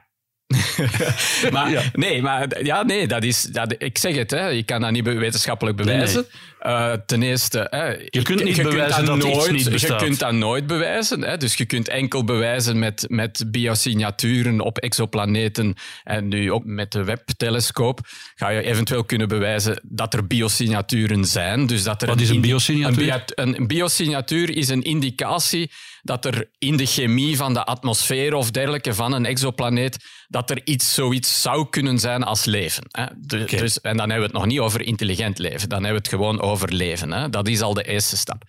maar, 1.51 1.71
Ja. 1.71 1.83
Nee, 1.93 2.21
maar 2.21 2.63
ja, 2.63 2.83
nee, 2.83 3.07
dat 3.07 3.23
is, 3.23 3.41
dat, 3.43 3.75
ik 3.77 3.97
zeg 3.97 4.15
het, 4.15 4.31
hè, 4.31 4.47
je 4.47 4.63
kan 4.63 4.81
dat 4.81 4.91
niet 4.91 5.03
wetenschappelijk 5.03 5.77
bewijzen. 5.77 6.25
Eh, 6.67 6.93
ten 7.05 7.23
eerste, 7.23 7.67
hè, 7.69 7.85
Je 7.87 8.21
kunt 8.21 8.43
niet 8.43 8.61
bewijzen 8.63 9.05
dat 9.05 9.17
nooit, 9.17 9.51
niet 9.51 9.63
Je 9.63 9.69
bestaat. 9.69 10.03
kunt 10.03 10.19
dat 10.19 10.31
nooit 10.33 10.67
bewijzen. 10.67 11.21
Hè, 11.21 11.37
dus 11.37 11.53
je 11.53 11.65
kunt 11.65 11.87
enkel 11.87 12.23
bewijzen 12.23 12.79
met, 12.79 13.05
met 13.07 13.43
biosignaturen 13.47 14.59
op 14.59 14.77
exoplaneten 14.77 15.75
en 16.03 16.27
nu 16.27 16.51
ook 16.51 16.65
met 16.65 16.91
de 16.91 17.03
Webb-telescoop 17.03 17.99
ga 18.35 18.49
je 18.49 18.61
eventueel 18.61 19.03
kunnen 19.03 19.27
bewijzen 19.27 19.81
dat 19.83 20.13
er 20.13 20.27
biosignaturen 20.27 21.25
zijn. 21.25 21.67
Dus 21.67 21.83
dat 21.83 22.01
er 22.01 22.07
Wat 22.07 22.21
is 22.21 22.29
een 22.29 22.41
biosignatuur? 22.41 23.23
Een, 23.35 23.57
een 23.57 23.67
biosignatuur 23.67 24.55
is 24.57 24.67
een 24.69 24.83
indicatie 24.83 25.71
dat 26.01 26.25
er 26.25 26.49
in 26.57 26.77
de 26.77 26.85
chemie 26.85 27.37
van 27.37 27.53
de 27.53 27.63
atmosfeer 27.63 28.33
of 28.33 28.51
dergelijke 28.51 28.93
van 28.93 29.13
een 29.13 29.25
exoplaneet, 29.25 29.97
dat 30.27 30.49
er 30.49 30.61
iets 30.63 30.93
zoiets 30.93 31.41
zou 31.41 31.67
kunnen 31.69 31.99
zijn 31.99 32.23
als 32.23 32.45
leven. 32.45 32.83
Hè. 32.91 33.05
De- 33.17 33.43
dus, 33.45 33.81
en 33.81 33.97
dan 33.97 34.09
hebben 34.09 34.17
we 34.17 34.23
het 34.23 34.33
nog 34.33 34.45
niet 34.45 34.59
over 34.59 34.81
intelligent 34.81 35.37
leven, 35.37 35.69
dan 35.69 35.83
hebben 35.83 36.01
we 36.01 36.09
het 36.09 36.19
gewoon 36.19 36.41
over 36.41 36.56
leven. 36.65 37.11
Hè. 37.11 37.29
Dat 37.29 37.47
is 37.47 37.61
al 37.61 37.73
de 37.73 37.83
eerste 37.83 38.17
stap. 38.17 38.43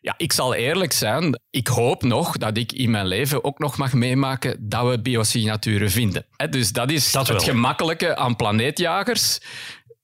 Ja, 0.00 0.14
ik 0.16 0.32
zal 0.32 0.54
eerlijk 0.54 0.92
zijn, 0.92 1.40
ik 1.50 1.66
hoop 1.66 2.02
nog 2.02 2.36
dat 2.36 2.56
ik 2.56 2.72
in 2.72 2.90
mijn 2.90 3.06
leven 3.06 3.44
ook 3.44 3.58
nog 3.58 3.76
mag 3.76 3.92
meemaken 3.92 4.68
dat 4.68 4.88
we 4.88 5.00
biosignaturen 5.00 5.90
vinden. 5.90 6.26
Hè, 6.36 6.48
Dus 6.48 6.72
dat 6.72 6.90
is 6.90 7.12
Dat 7.12 7.28
het 7.28 7.42
gemakkelijke 7.42 8.16
aan 8.16 8.36
planeetjagers. 8.36 9.40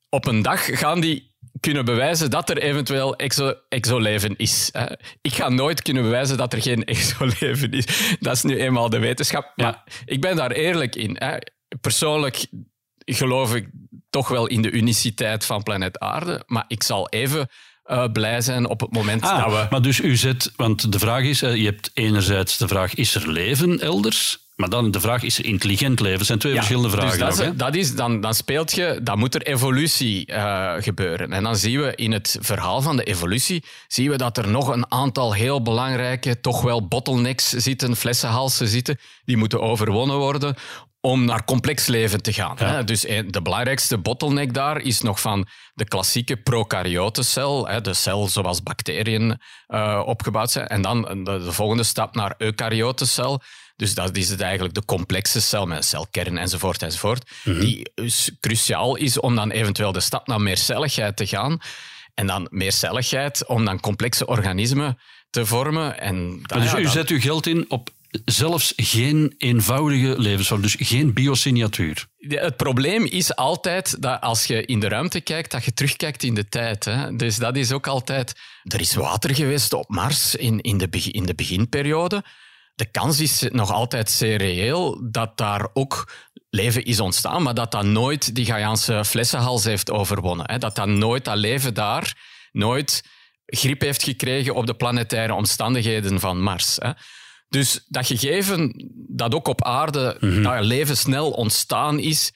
Op 0.09 0.27
een 0.27 0.43
dag 0.43 0.79
gaan 0.79 1.01
die 1.01 1.35
kunnen 1.61 1.85
bewijzen 1.85 2.31
dat 2.31 2.51
er 2.51 2.59
eventueel 2.59 3.17
exo 3.17 3.55
exoleven 3.69 4.37
is. 4.37 4.71
Ik 5.21 5.33
ga 5.33 5.49
nooit 5.49 5.83
kunnen 5.83 6.03
bewijzen 6.03 6.37
dat 6.37 6.53
er 6.53 6.63
geen 6.63 6.85
exoleven 6.95 7.71
is. 7.71 8.17
Dat 8.21 8.35
is 8.35 8.43
nu 8.43 8.57
eenmaal 8.61 8.91
de 8.91 8.99
wetenschap. 8.99 9.53
Maar 9.57 9.85
ik 10.05 10.21
ben 10.21 10.37
daar 10.37 10.51
eerlijk 10.51 10.97
in. 10.97 11.19
Persoonlijk 11.81 12.47
geloof 13.05 13.55
ik 13.55 13.69
toch 14.11 14.29
wel 14.29 14.47
in 14.47 14.63
de 14.63 14.71
uniciteit 14.71 15.45
van 15.45 15.63
planeet 15.63 15.99
Aarde. 15.99 16.43
Maar 16.47 16.65
ik 16.69 16.83
zal 16.83 17.09
even 17.09 17.49
eh, 17.85 18.05
blij 18.13 18.41
zijn 18.41 18.69
op 18.69 18.81
het 18.81 18.93
moment 18.93 19.23
dat 19.23 19.31
we... 19.31 19.37
Ah, 19.37 19.71
maar 19.71 19.83
dus 19.83 20.01
u 20.01 20.17
zet, 20.17 20.53
want 20.57 20.93
de 20.93 20.99
vraag 20.99 21.23
is, 21.23 21.43
eh, 21.43 21.57
je 21.57 21.65
hebt 21.65 21.91
enerzijds 21.95 22.57
de 22.57 22.69
vraag, 22.69 22.95
is 22.95 23.15
er 23.15 23.29
leven 23.29 23.81
elders? 23.81 24.39
Maar 24.61 24.69
dan 24.69 24.91
de 24.91 25.01
vraag, 25.01 25.23
is 25.23 25.39
er 25.39 25.45
intelligent 25.45 26.01
leven? 26.01 26.19
Dat 26.19 26.27
zijn 26.27 26.39
twee 26.39 26.53
Ja, 26.53 26.59
verschillende 26.59 26.91
vragen. 26.91 27.11
Dus 27.11 27.37
dat, 27.37 27.47
ook, 27.47 27.53
is, 27.53 27.59
dat 27.59 27.75
is, 27.75 27.95
dan, 27.95 28.21
dan 28.21 28.35
speelt 28.35 28.73
je, 28.73 29.01
dan 29.03 29.19
moet 29.19 29.35
er 29.35 29.43
evolutie 29.43 30.27
eh, 30.27 30.75
gebeuren. 30.79 31.33
En 31.33 31.43
dan 31.43 31.57
zien 31.57 31.81
we 31.81 31.95
in 31.95 32.13
het 32.13 32.39
verhaal 32.41 32.83
van 32.83 32.97
de 32.97 33.05
evolutie, 33.05 33.65
zien 33.89 34.11
we 34.11 34.17
dat 34.17 34.39
er 34.39 34.49
nog 34.49 34.69
een 34.69 34.93
aantal 34.93 35.33
heel 35.33 35.63
belangrijke, 35.63 36.41
toch 36.41 36.63
wel 36.63 36.89
bottlenecks 36.89 37.49
zitten, 37.49 37.97
flessenhalsen 37.97 38.69
zitten, 38.69 38.99
die 39.25 39.37
moeten 39.37 39.61
overwonnen 39.61 40.17
worden 40.17 40.57
om 41.01 41.25
naar 41.25 41.45
complex 41.45 41.87
leven 41.87 42.23
te 42.23 42.33
gaan. 42.33 42.57
Hè? 42.59 42.85
Dus 42.85 43.05
eh, 43.05 43.23
de 43.27 43.43
belangrijkste 43.43 43.99
bottleneck 43.99 44.55
daar 44.55 44.81
is 44.81 45.01
nog 45.01 45.21
van 45.21 45.47
de 45.75 45.85
klassieke 45.85 46.37
prokaryotencel, 46.37 47.69
hè, 47.69 47.81
de 47.81 47.95
cel 47.95 48.29
zoals 48.29 48.63
bacteriën 48.63 49.41
eh, 49.67 50.03
opgebouwd 50.07 50.51
zijn. 50.51 50.67
En 50.67 50.83
dan 50.83 51.03
de, 51.03 51.43
de 51.45 51.53
volgende 51.53 51.83
stap 51.83 52.15
naar 52.15 52.35
eukaryotencel. 52.39 53.43
Dus 53.77 53.95
dat 53.95 54.17
is 54.17 54.29
het 54.29 54.41
eigenlijk 54.41 54.75
de 54.75 54.85
complexe 54.85 55.41
cel 55.41 55.67
met 55.67 55.77
een 55.77 55.83
celkern 55.83 56.39
enzovoort 56.39 56.83
enzovoort. 56.83 57.31
Die 57.45 57.91
dus 57.95 58.31
cruciaal 58.41 58.97
is 58.97 59.21
om 59.21 59.35
dan 59.35 59.51
eventueel 59.51 59.93
de 59.93 60.01
stap 60.01 60.27
naar 60.27 60.41
meercelligheid 60.41 61.17
te 61.17 61.27
gaan. 61.27 61.59
En 62.15 62.27
dan 62.27 62.47
meercelligheid 62.51 63.47
om 63.47 63.65
dan 63.65 63.81
complexe 63.81 64.27
organismen 64.27 64.99
te 65.31 65.47
vormen. 65.47 66.01
En 66.01 66.41
dan, 66.43 66.61
dus 66.61 66.71
ja, 66.71 66.79
u 66.79 66.87
zet 66.87 67.09
uw 67.09 67.21
geld 67.21 67.47
in 67.47 67.65
op 67.69 67.91
zelfs 68.25 68.73
geen 68.77 69.35
eenvoudige 69.39 70.19
levensvorm, 70.19 70.63
dus 70.63 70.77
geen 70.79 71.13
biosignatuur. 71.13 72.07
Het 72.19 72.57
probleem 72.57 73.05
is 73.05 73.37
altijd 73.37 74.03
dat 74.03 74.21
als 74.21 74.45
je 74.45 74.65
in 74.65 74.81
de 74.81 74.89
ruimte 74.89 75.21
kijkt, 75.21 75.51
dat 75.51 75.65
je 75.65 75.73
terugkijkt 75.73 76.23
in 76.23 76.35
de 76.35 76.49
tijd. 76.49 76.85
Hè. 76.85 77.17
Dus 77.17 77.37
dat 77.37 77.57
is 77.57 77.73
ook 77.73 77.87
altijd... 77.87 78.35
Er 78.63 78.81
is 78.81 78.95
water 78.95 79.35
geweest 79.35 79.73
op 79.73 79.89
Mars 79.89 80.35
in, 80.35 80.61
in, 80.61 80.79
de, 80.79 80.89
in 80.91 81.27
de 81.27 81.35
beginperiode. 81.35 82.25
De 82.75 82.91
kans 82.91 83.21
is 83.21 83.47
nog 83.51 83.73
altijd 83.73 84.11
zeer 84.11 84.37
reëel 84.37 85.11
dat 85.11 85.37
daar 85.37 85.69
ook 85.73 86.13
leven 86.51 86.85
is 86.85 87.01
ontstaan, 87.01 87.43
maar 87.43 87.55
dat 87.55 87.73
dat 87.73 87.85
nooit 87.85 88.35
die 88.35 88.45
Gaiaanse 88.45 89.05
flessenhals 89.05 89.65
heeft 89.65 89.91
overwonnen. 89.91 90.51
Hè. 90.51 90.59
Dat 90.59 90.77
dat 90.77 90.87
nooit, 90.87 91.25
dat 91.25 91.37
leven 91.37 91.75
daar, 91.75 92.15
nooit 92.53 93.03
grip 93.47 93.81
heeft 93.81 94.03
gekregen 94.03 94.55
op 94.55 94.67
de 94.67 94.75
planetaire 94.75 95.35
omstandigheden 95.35 96.21
van 96.21 96.43
Mars. 96.43 96.77
Hè. 96.79 96.91
Dus 97.51 97.85
dat 97.89 98.07
gegeven 98.07 98.91
dat 99.09 99.35
ook 99.35 99.49
op 99.49 99.65
aarde 99.65 100.17
dat 100.43 100.65
leven 100.65 100.97
snel 100.97 101.31
ontstaan 101.31 101.99
is 101.99 102.33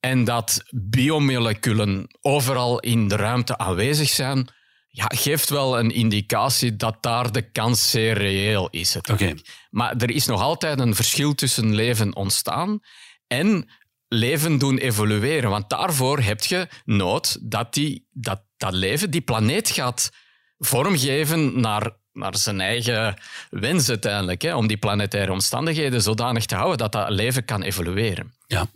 en 0.00 0.24
dat 0.24 0.62
biomoleculen 0.70 2.16
overal 2.20 2.78
in 2.78 3.08
de 3.08 3.16
ruimte 3.16 3.58
aanwezig 3.58 4.08
zijn, 4.08 4.48
ja, 4.88 5.06
geeft 5.14 5.50
wel 5.50 5.78
een 5.78 5.90
indicatie 5.90 6.76
dat 6.76 7.02
daar 7.02 7.32
de 7.32 7.50
kans 7.50 7.90
zeer 7.90 8.18
reëel 8.18 8.68
is. 8.70 8.96
Oké. 8.96 9.34
Maar 9.70 9.96
er 9.96 10.10
is 10.10 10.26
nog 10.26 10.40
altijd 10.40 10.80
een 10.80 10.94
verschil 10.94 11.34
tussen 11.34 11.74
leven 11.74 12.16
ontstaan 12.16 12.80
en 13.26 13.70
leven 14.08 14.58
doen 14.58 14.78
evolueren. 14.78 15.50
Want 15.50 15.70
daarvoor 15.70 16.20
heb 16.20 16.44
je 16.44 16.68
nood 16.84 17.50
dat 17.50 17.74
die, 17.74 18.06
dat, 18.10 18.42
dat 18.56 18.72
leven 18.72 19.10
die 19.10 19.20
planeet 19.20 19.70
gaat 19.70 20.10
vormgeven 20.58 21.60
naar, 21.60 21.96
naar 22.12 22.36
zijn 22.36 22.60
eigen 22.60 23.16
wens 23.50 23.88
uiteindelijk. 23.88 24.42
Hè, 24.42 24.54
om 24.54 24.66
die 24.66 24.76
planetaire 24.76 25.32
omstandigheden 25.32 26.02
zodanig 26.02 26.46
te 26.46 26.54
houden 26.54 26.78
dat 26.78 26.92
dat 26.92 27.10
leven 27.10 27.44
kan 27.44 27.62
evolueren. 27.62 28.34
Ja. 28.46 28.66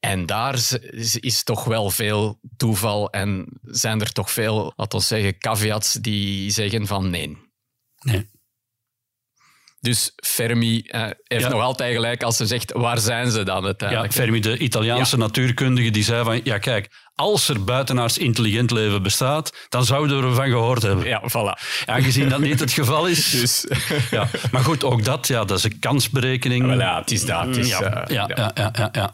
En 0.00 0.26
daar 0.26 0.54
is, 0.54 0.72
is- 0.72 1.16
is 1.18 1.42
toch 1.42 1.64
wel 1.64 1.90
veel 1.90 2.40
toeval 2.56 3.10
en 3.10 3.46
zijn 3.62 4.00
er 4.00 4.12
toch 4.12 4.30
veel, 4.30 4.72
laten 4.76 4.98
we 4.98 5.04
zeggen, 5.04 5.38
caveats 5.38 5.92
die 5.92 6.50
zeggen 6.50 6.86
van 6.86 7.10
nee. 7.10 7.38
Nee. 8.00 8.30
Dus 9.82 10.12
Fermi 10.16 10.80
eh, 10.80 11.06
heeft 11.24 11.48
nog 11.48 11.60
altijd 11.60 11.94
gelijk 11.94 12.22
als 12.22 12.36
ze 12.36 12.46
zegt, 12.46 12.72
waar 12.72 12.98
zijn 12.98 13.30
ze 13.30 13.42
dan 13.42 13.64
uiteindelijk? 13.64 14.12
Ja, 14.12 14.20
Fermi, 14.22 14.40
de 14.40 14.58
Italiaanse 14.58 15.16
natuurkundige, 15.16 15.90
die 15.90 16.04
zei 16.04 16.24
van, 16.24 16.40
ja 16.44 16.58
kijk, 16.58 16.90
als 17.14 17.48
er 17.48 17.64
buitenaards 17.64 18.18
intelligent 18.18 18.70
leven 18.70 19.02
bestaat, 19.02 19.66
dan 19.68 19.84
zouden 19.84 20.20
we 20.20 20.26
ervan 20.26 20.48
gehoord 20.48 20.82
hebben. 20.82 21.06
Ja, 21.06 21.22
voilà. 21.28 21.84
Aangezien 21.86 22.28
dat 22.28 22.40
niet 22.40 22.60
het 22.60 22.72
geval 22.72 23.06
is. 23.06 23.30
Dus. 23.40 23.66
Ja. 24.10 24.28
Maar 24.50 24.64
goed, 24.64 24.84
ook 24.84 25.04
dat, 25.04 25.26
ja, 25.26 25.44
dat 25.44 25.58
is 25.58 25.64
een 25.64 25.78
kansberekening. 25.78 26.74
ja, 26.74 26.98
het 26.98 27.10
is 27.10 27.24
dat. 27.24 27.46
Het 27.46 27.56
is, 27.56 27.68
ja, 27.68 27.82
uh, 27.82 28.14
ja, 28.14 28.30
ja, 28.34 28.50
ja, 28.54 28.70
ja, 28.72 28.88
ja. 28.92 29.12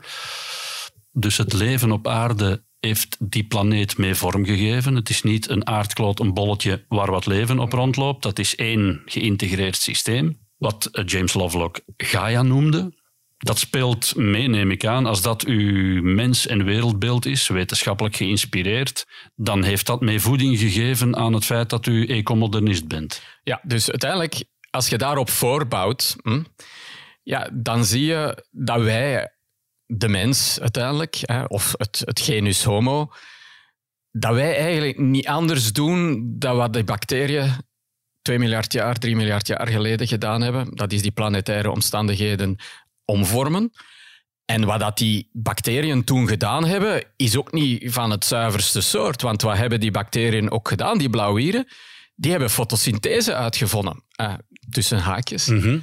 Dus 1.13 1.37
het 1.37 1.53
leven 1.53 1.93
op 1.93 2.09
aarde 2.09 2.63
heeft 2.81 3.17
die 3.19 3.45
planeet 3.45 3.99
mee 3.99 4.15
vormgegeven. 4.15 4.95
Het 4.95 5.11
is 5.11 5.23
niet 5.23 5.49
een 5.49 5.67
aardkloot, 5.67 6.21
een 6.21 6.35
bolletje 6.35 6.85
waar 6.89 7.11
wat 7.11 7.27
leven 7.27 7.59
op 7.59 7.73
rondloopt. 7.73 8.23
Dat 8.23 8.39
is 8.39 8.57
één 8.57 9.03
geïntegreerd 9.05 9.77
systeem. 9.77 10.47
Wat 10.59 10.89
James 11.05 11.35
Lovelock 11.35 11.81
Gaia 11.97 12.43
noemde. 12.43 12.97
Dat 13.39 13.59
speelt 13.59 14.17
mee, 14.17 14.49
neem 14.49 14.71
ik 14.71 14.85
aan. 14.85 15.07
Als 15.07 15.23
dat 15.23 15.45
uw 15.45 16.03
mens- 16.03 16.47
en 16.47 16.65
wereldbeeld 16.65 17.27
is, 17.27 17.49
wetenschappelijk 17.49 18.17
geïnspireerd, 18.17 19.07
dan 19.35 19.63
heeft 19.63 19.87
dat 19.87 20.01
mee 20.01 20.21
voeding 20.21 20.59
gegeven 20.59 21.17
aan 21.17 21.33
het 21.33 21.45
feit 21.45 21.71
dat 21.71 21.87
u 21.87 22.07
ecomodernist 22.07 22.89
bent. 22.89 23.23
Ja, 23.43 23.61
dus 23.63 23.91
uiteindelijk, 23.91 24.45
als 24.71 24.89
je 24.89 24.99
daarop 24.99 25.31
voorbouwt, 25.31 26.17
hm, 26.23 26.43
ja, 27.23 27.51
dan 27.53 27.85
zie 27.85 28.05
je 28.05 28.45
dat 28.51 28.83
wij, 28.83 29.33
de 29.87 30.09
mens 30.09 30.61
uiteindelijk, 30.61 31.19
hè, 31.21 31.45
of 31.45 31.75
het, 31.77 32.03
het 32.05 32.21
genus 32.21 32.65
homo, 32.65 33.13
dat 34.11 34.35
wij 34.35 34.57
eigenlijk 34.57 34.99
niet 34.99 35.27
anders 35.27 35.73
doen 35.73 36.33
dan 36.39 36.57
wat 36.57 36.73
de 36.73 36.85
bacteriën 36.85 37.57
2 38.29 38.39
miljard 38.39 38.73
jaar, 38.73 38.99
3 38.99 39.17
miljard 39.17 39.47
jaar 39.47 39.69
geleden 39.69 40.07
gedaan 40.07 40.41
hebben. 40.41 40.77
Dat 40.77 40.93
is 40.93 41.03
die 41.03 41.11
planetaire 41.11 41.71
omstandigheden 41.71 42.57
omvormen. 43.05 43.73
En 44.45 44.65
wat 44.65 44.81
dat 44.81 44.99
die 44.99 45.29
bacteriën 45.33 46.05
toen 46.05 46.29
gedaan 46.29 46.65
hebben, 46.65 47.05
is 47.17 47.37
ook 47.37 47.53
niet 47.53 47.93
van 47.93 48.11
het 48.11 48.25
zuiverste 48.25 48.81
soort. 48.81 49.23
Want 49.23 49.43
wat 49.43 49.57
hebben 49.57 49.81
die 49.81 49.91
bacteriën 49.91 50.51
ook 50.51 50.69
gedaan, 50.69 50.99
die 50.99 51.11
blauwieren? 51.11 51.67
Die 52.15 52.31
hebben 52.31 52.51
fotosynthese 52.51 53.35
uitgevonden, 53.35 54.05
eh, 54.11 54.35
tussen 54.71 54.99
haakjes. 54.99 55.47
Mhm. 55.47 55.79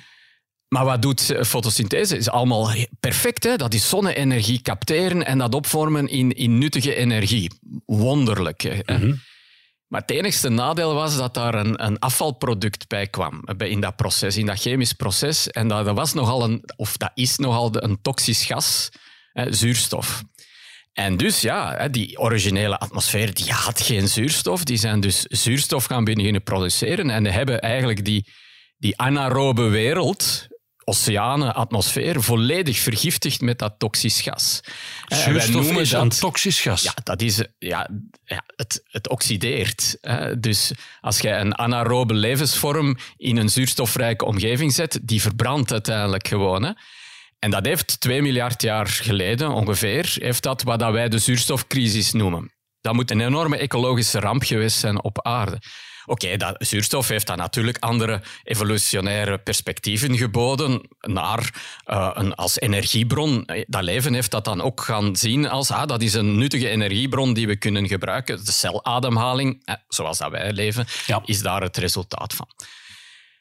Maar 0.67 0.85
wat 0.85 1.01
doet 1.01 1.35
fotosynthese? 1.41 2.17
Is 2.17 2.29
allemaal 2.29 2.69
perfect. 2.99 3.43
Hè? 3.43 3.55
Dat 3.55 3.73
is 3.73 3.89
zonne-energie 3.89 4.61
capteren 4.61 5.25
en 5.25 5.37
dat 5.37 5.55
opvormen 5.55 6.07
in, 6.07 6.31
in 6.31 6.57
nuttige 6.57 6.95
energie. 6.95 7.51
Wonderlijk. 7.85 8.61
Hè? 8.61 8.97
Mhm. 8.97 9.13
Maar 9.87 10.01
het 10.01 10.11
enigste 10.11 10.49
nadeel 10.49 10.93
was 10.93 11.17
dat 11.17 11.33
daar 11.33 11.53
een, 11.55 11.85
een 11.85 11.99
afvalproduct 11.99 12.87
bij 12.87 13.07
kwam 13.07 13.43
in 13.57 13.79
dat 13.79 13.95
proces, 13.95 14.37
in 14.37 14.45
dat 14.45 14.59
chemisch 14.59 14.93
proces. 14.93 15.49
En 15.49 15.67
dat, 15.67 15.85
dat 15.85 15.95
was 15.95 16.13
nogal 16.13 16.43
een, 16.43 16.63
of 16.75 16.97
dat 16.97 17.11
is 17.13 17.37
nogal 17.37 17.83
een 17.83 18.01
toxisch 18.01 18.45
gas, 18.45 18.89
hè, 19.31 19.53
zuurstof. 19.53 20.23
En 20.93 21.17
dus 21.17 21.41
ja, 21.41 21.87
die 21.87 22.19
originele 22.19 22.79
atmosfeer 22.79 23.33
die 23.33 23.51
had 23.51 23.81
geen 23.81 24.07
zuurstof. 24.07 24.63
Die 24.63 24.77
zijn 24.77 24.99
dus 24.99 25.21
zuurstof 25.21 25.85
gaan 25.85 26.03
beginnen 26.03 26.43
produceren 26.43 27.09
en 27.09 27.25
hebben 27.25 27.61
eigenlijk 27.61 28.05
die, 28.05 28.27
die 28.77 28.97
anaerobe 28.97 29.63
wereld, 29.63 30.47
oceanen, 30.85 31.55
atmosfeer, 31.55 32.21
volledig 32.21 32.77
vergiftigd 32.79 33.41
met 33.41 33.59
dat 33.59 33.73
toxisch 33.77 34.21
gas. 34.21 34.59
Wij 35.07 35.17
Zuurstof 35.17 35.63
noemen 35.63 35.81
is 35.81 35.89
dat- 35.89 36.01
een 36.01 36.09
toxisch 36.09 36.61
gas. 36.61 36.81
ja, 36.81 36.93
dat 37.03 37.21
is, 37.21 37.43
ja, 37.57 37.89
ja 38.23 38.43
het, 38.55 38.83
het 38.87 39.09
oxideert. 39.09 39.97
Hè. 40.01 40.39
Dus 40.39 40.71
als 41.01 41.19
je 41.19 41.29
een 41.29 41.57
anaerobe 41.57 42.13
levensvorm 42.13 42.97
in 43.17 43.37
een 43.37 43.49
zuurstofrijke 43.49 44.25
omgeving 44.25 44.73
zet, 44.73 44.99
die 45.01 45.21
verbrandt 45.21 45.71
uiteindelijk 45.71 46.27
gewoon. 46.27 46.63
Hè. 46.63 46.71
En 47.39 47.51
dat 47.51 47.65
heeft 47.65 47.99
2 47.99 48.21
miljard 48.21 48.61
jaar 48.61 48.87
geleden 48.87 49.49
ongeveer, 49.51 50.15
heeft 50.19 50.43
dat 50.43 50.63
wat 50.63 50.79
dat 50.79 50.91
wij 50.91 51.09
de 51.09 51.17
zuurstofcrisis 51.19 52.11
noemen. 52.11 52.53
Dat 52.81 52.93
moet 52.93 53.11
een 53.11 53.21
enorme 53.21 53.57
ecologische 53.57 54.19
ramp 54.19 54.43
geweest 54.43 54.77
zijn 54.77 55.03
op 55.03 55.25
aarde. 55.25 55.61
Oké, 56.05 56.37
dat 56.37 56.55
zuurstof 56.59 57.07
heeft 57.07 57.27
dan 57.27 57.37
natuurlijk 57.37 57.77
andere 57.79 58.21
evolutionaire 58.43 59.37
perspectieven 59.37 60.17
geboden 60.17 60.81
naar 61.01 61.53
eh, 61.85 62.09
een, 62.13 62.35
als 62.35 62.59
energiebron. 62.59 63.45
Eh, 63.45 63.63
Dat 63.67 63.83
leven 63.83 64.13
heeft 64.13 64.31
dat 64.31 64.45
dan 64.45 64.61
ook 64.61 64.81
gaan 64.81 65.15
zien 65.15 65.49
als 65.49 65.71
ah, 65.71 65.87
dat 65.87 66.01
is 66.01 66.13
een 66.13 66.37
nuttige 66.37 66.69
energiebron 66.69 67.33
die 67.33 67.47
we 67.47 67.55
kunnen 67.55 67.87
gebruiken. 67.87 68.45
De 68.45 68.51
celademhaling, 68.51 69.61
eh, 69.65 69.75
zoals 69.87 70.17
dat 70.17 70.31
wij 70.31 70.51
leven, 70.51 70.85
Ja. 71.05 71.21
is 71.25 71.41
daar 71.41 71.61
het 71.61 71.77
resultaat 71.77 72.33
van. 72.33 72.47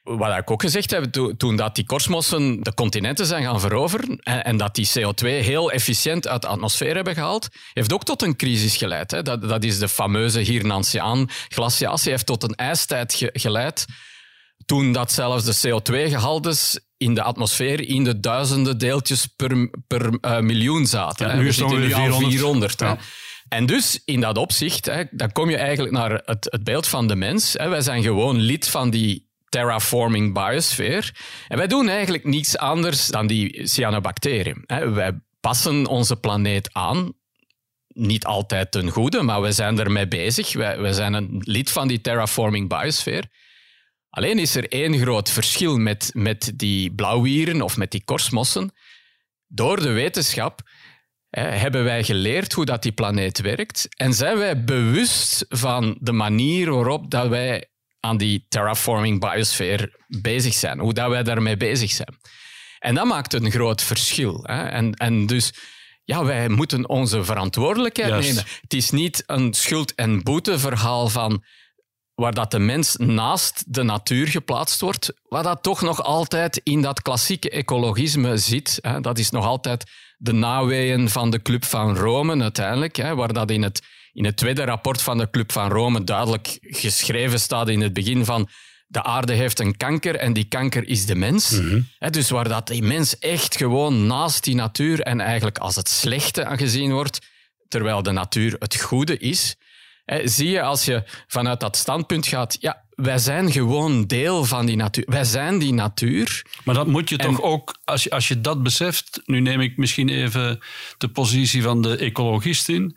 Wat 0.04 0.38
ik 0.38 0.50
ook 0.50 0.62
gezegd 0.62 0.90
heb, 0.90 1.04
to- 1.04 1.36
toen 1.36 1.56
dat 1.56 1.74
die 1.74 1.86
korstmossen 1.86 2.62
de 2.62 2.74
continenten 2.74 3.26
zijn 3.26 3.42
gaan 3.42 3.60
veroveren 3.60 4.18
en, 4.18 4.44
en 4.44 4.56
dat 4.56 4.74
die 4.74 4.88
CO2 4.98 5.26
heel 5.26 5.70
efficiënt 5.72 6.28
uit 6.28 6.42
de 6.42 6.48
atmosfeer 6.48 6.94
hebben 6.94 7.14
gehaald, 7.14 7.48
heeft 7.72 7.92
ook 7.92 8.04
tot 8.04 8.22
een 8.22 8.36
crisis 8.36 8.76
geleid. 8.76 9.10
Hè. 9.10 9.22
Dat, 9.22 9.42
dat 9.48 9.64
is 9.64 9.78
de 9.78 9.88
fameuze 9.88 10.40
Hirnantiaan-glaciatie, 10.40 12.10
heeft 12.10 12.26
tot 12.26 12.42
een 12.42 12.54
ijstijd 12.54 13.14
ge- 13.14 13.30
geleid. 13.32 13.84
Toen 14.66 14.92
dat 14.92 15.12
zelfs 15.12 15.44
de 15.44 15.68
CO2-gehaltes 15.68 16.80
in 16.96 17.14
de 17.14 17.22
atmosfeer 17.22 17.80
in 17.88 18.04
de 18.04 18.20
duizenden 18.20 18.78
deeltjes 18.78 19.26
per, 19.26 19.70
per 19.86 20.18
eh, 20.20 20.38
miljoen 20.40 20.86
zaten. 20.86 21.28
Ja, 21.28 21.34
nu 21.34 21.48
is 21.48 21.56
zitten 21.56 21.76
nu 21.78 21.84
ongeveer 21.84 22.12
aan 22.12 22.18
400. 22.20 22.30
400. 22.32 22.80
hè. 22.80 22.86
Ja. 22.86 22.98
En 23.48 23.66
dus 23.66 24.02
in 24.04 24.20
dat 24.20 24.38
opzicht, 24.38 24.84
hè, 24.86 25.02
dan 25.10 25.32
kom 25.32 25.50
je 25.50 25.56
eigenlijk 25.56 25.92
naar 25.94 26.22
het, 26.24 26.46
het 26.50 26.64
beeld 26.64 26.86
van 26.86 27.06
de 27.08 27.16
mens. 27.16 27.52
Hè. 27.52 27.68
Wij 27.68 27.80
zijn 27.80 28.02
gewoon 28.02 28.36
lid 28.36 28.68
van 28.68 28.90
die 28.90 29.32
terraforming 29.54 30.32
biosfeer. 30.32 31.14
En 31.48 31.56
wij 31.56 31.66
doen 31.66 31.88
eigenlijk 31.88 32.24
niets 32.24 32.58
anders 32.58 33.06
dan 33.06 33.26
die 33.26 33.66
cyanobacteriën. 33.66 34.64
Wij 34.66 35.20
passen 35.40 35.86
onze 35.86 36.16
planeet 36.16 36.72
aan. 36.72 37.12
Niet 37.88 38.24
altijd 38.24 38.70
ten 38.70 38.90
goede, 38.90 39.22
maar 39.22 39.40
we 39.40 39.52
zijn 39.52 39.78
ermee 39.78 40.08
bezig. 40.08 40.52
Wij, 40.52 40.92
zijn 40.92 41.12
een 41.12 41.42
lid 41.44 41.70
van 41.70 41.88
die 41.88 42.00
terraforming 42.00 42.68
biosfeer. 42.68 43.24
Alleen 44.10 44.38
is 44.38 44.54
er 44.54 44.68
één 44.68 44.98
groot 44.98 45.30
verschil 45.30 45.76
met, 45.76 46.10
met 46.12 46.52
die 46.54 46.94
blauwieren 46.94 47.62
of 47.62 47.76
met 47.76 47.90
die 47.90 48.04
korstmossen. 48.04 48.72
Door 49.46 49.80
de 49.80 49.92
wetenschap 49.92 50.60
hebben 51.40 51.84
wij 51.84 52.04
geleerd 52.04 52.52
hoe 52.52 52.64
dat 52.64 52.82
die 52.82 52.92
planeet 52.92 53.40
werkt 53.40 53.88
en 53.96 54.14
zijn 54.14 54.38
wij 54.38 54.64
bewust 54.64 55.44
van 55.48 55.96
de 56.00 56.12
manier 56.12 56.70
waarop 56.70 57.10
dat 57.10 57.28
wij 57.28 57.68
aan 58.04 58.16
die 58.16 58.46
terraforming 58.48 59.20
biosfeer 59.20 59.96
bezig 60.06 60.54
zijn, 60.54 60.78
hoe 60.78 60.92
dat 60.92 61.08
wij 61.08 61.22
daarmee 61.22 61.56
bezig 61.56 61.90
zijn. 61.90 62.18
En 62.78 62.94
dat 62.94 63.04
maakt 63.04 63.32
een 63.32 63.50
groot 63.50 63.82
verschil. 63.82 64.40
Hè. 64.42 64.64
En, 64.64 64.92
en 64.92 65.26
dus 65.26 65.52
ja, 66.04 66.24
wij 66.24 66.48
moeten 66.48 66.88
onze 66.88 67.24
verantwoordelijkheid 67.24 68.10
Juist. 68.10 68.28
nemen. 68.28 68.44
Het 68.60 68.74
is 68.74 68.90
niet 68.90 69.22
een 69.26 69.54
schuld- 69.54 69.94
en 69.94 70.22
boeteverhaal 70.22 71.08
van 71.08 71.44
waar 72.14 72.34
dat 72.34 72.50
de 72.50 72.58
mens 72.58 72.96
naast 72.96 73.64
de 73.66 73.82
natuur 73.82 74.26
geplaatst 74.26 74.80
wordt, 74.80 75.12
waar 75.22 75.42
dat 75.42 75.62
toch 75.62 75.82
nog 75.82 76.02
altijd 76.02 76.60
in 76.62 76.82
dat 76.82 77.02
klassieke 77.02 77.50
ecologisme 77.50 78.36
zit. 78.36 78.78
Hè. 78.80 79.00
Dat 79.00 79.18
is 79.18 79.30
nog 79.30 79.44
altijd 79.44 79.90
de 80.16 80.32
naweeën 80.32 81.08
van 81.08 81.30
de 81.30 81.42
Club 81.42 81.64
van 81.64 81.96
Rome 81.96 82.42
uiteindelijk, 82.42 82.96
hè, 82.96 83.14
waar 83.14 83.32
dat 83.32 83.50
in 83.50 83.62
het, 83.62 83.82
in 84.14 84.24
het 84.24 84.36
tweede 84.36 84.64
rapport 84.64 85.02
van 85.02 85.18
de 85.18 85.30
Club 85.30 85.52
van 85.52 85.70
Rome 85.70 86.04
duidelijk 86.04 86.58
geschreven 86.60 87.40
staat 87.40 87.68
in 87.68 87.80
het 87.80 87.92
begin 87.92 88.24
van 88.24 88.48
de 88.86 89.02
aarde 89.02 89.32
heeft 89.32 89.60
een 89.60 89.76
kanker 89.76 90.16
en 90.16 90.32
die 90.32 90.44
kanker 90.44 90.88
is 90.88 91.06
de 91.06 91.14
mens. 91.14 91.60
Hè, 91.98 92.10
dus 92.10 92.30
waar 92.30 92.48
dat 92.48 92.66
die 92.66 92.82
mens 92.82 93.18
echt 93.18 93.56
gewoon 93.56 94.06
naast 94.06 94.44
die 94.44 94.54
natuur 94.54 95.00
en 95.00 95.20
eigenlijk 95.20 95.58
als 95.58 95.76
het 95.76 95.88
slechte 95.88 96.44
aangezien 96.44 96.92
wordt, 96.92 97.18
terwijl 97.68 98.02
de 98.02 98.10
natuur 98.12 98.56
het 98.58 98.80
goede 98.80 99.18
is. 99.18 99.56
Zie 100.24 100.48
je 100.50 100.62
als 100.62 100.84
je 100.84 101.02
vanuit 101.26 101.60
dat 101.60 101.76
standpunt 101.76 102.26
gaat, 102.26 102.56
ja, 102.60 102.84
wij 102.94 103.18
zijn 103.18 103.52
gewoon 103.52 104.06
deel 104.06 104.44
van 104.44 104.66
die 104.66 104.76
natuur. 104.76 105.04
Wij 105.06 105.24
zijn 105.24 105.58
die 105.58 105.72
natuur. 105.72 106.42
Maar 106.64 106.74
dat 106.74 106.86
moet 106.86 107.08
je 107.08 107.16
En- 107.16 107.26
toch 107.26 107.42
ook, 107.42 107.78
als 107.84 108.02
je, 108.02 108.10
als 108.10 108.28
je 108.28 108.40
dat 108.40 108.62
beseft, 108.62 109.20
nu 109.24 109.40
neem 109.40 109.60
ik 109.60 109.76
misschien 109.76 110.08
even 110.08 110.58
de 110.98 111.08
positie 111.08 111.62
van 111.62 111.82
de 111.82 111.96
ecologist 111.96 112.68
in. 112.68 112.96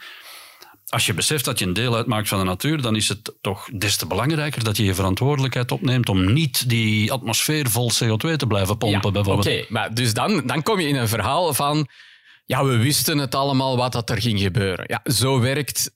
Als 0.89 1.05
je 1.05 1.13
beseft 1.13 1.45
dat 1.45 1.59
je 1.59 1.65
een 1.65 1.73
deel 1.73 1.95
uitmaakt 1.95 2.27
van 2.27 2.39
de 2.39 2.45
natuur, 2.45 2.81
dan 2.81 2.95
is 2.95 3.07
het 3.07 3.33
toch 3.41 3.69
des 3.73 3.95
te 3.95 4.05
belangrijker 4.05 4.63
dat 4.63 4.77
je 4.77 4.83
je 4.83 4.93
verantwoordelijkheid 4.93 5.71
opneemt 5.71 6.09
om 6.09 6.33
niet 6.33 6.69
die 6.69 7.11
atmosfeer 7.11 7.69
vol 7.69 7.91
CO2 7.91 8.35
te 8.35 8.47
blijven 8.47 8.77
pompen, 8.77 9.01
Ja, 9.01 9.11
bijvoorbeeld. 9.11 9.47
Oké, 9.47 9.65
maar 9.69 9.93
dus 9.93 10.13
dan, 10.13 10.47
dan 10.47 10.63
kom 10.63 10.79
je 10.79 10.87
in 10.87 10.95
een 10.95 11.07
verhaal 11.07 11.53
van, 11.53 11.87
ja, 12.45 12.65
we 12.65 12.77
wisten 12.77 13.17
het 13.17 13.35
allemaal 13.35 13.77
wat 13.77 13.91
dat 13.91 14.09
er 14.09 14.21
ging 14.21 14.39
gebeuren. 14.39 14.85
Ja, 14.87 15.11
zo 15.11 15.39
werkt 15.39 15.91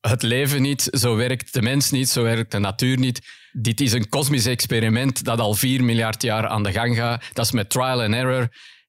het 0.00 0.22
leven 0.22 0.62
niet, 0.62 0.88
zo 0.90 1.16
werkt 1.16 1.52
de 1.52 1.62
mens 1.62 1.90
niet, 1.90 2.08
zo 2.08 2.22
werkt 2.22 2.50
de 2.50 2.58
natuur 2.58 2.98
niet. 2.98 3.20
Dit 3.52 3.80
is 3.80 3.92
een 3.92 4.08
kosmisch 4.08 4.46
experiment 4.46 5.24
dat 5.24 5.38
al 5.40 5.54
4 5.54 5.84
miljard 5.84 6.22
jaar 6.22 6.46
aan 6.46 6.62
de 6.62 6.72
gang 6.72 6.96
gaat. 6.96 7.24
Dat 7.32 7.44
is 7.44 7.52
met 7.52 7.70
trial 7.70 8.02
and 8.02 8.14
error. 8.14 8.48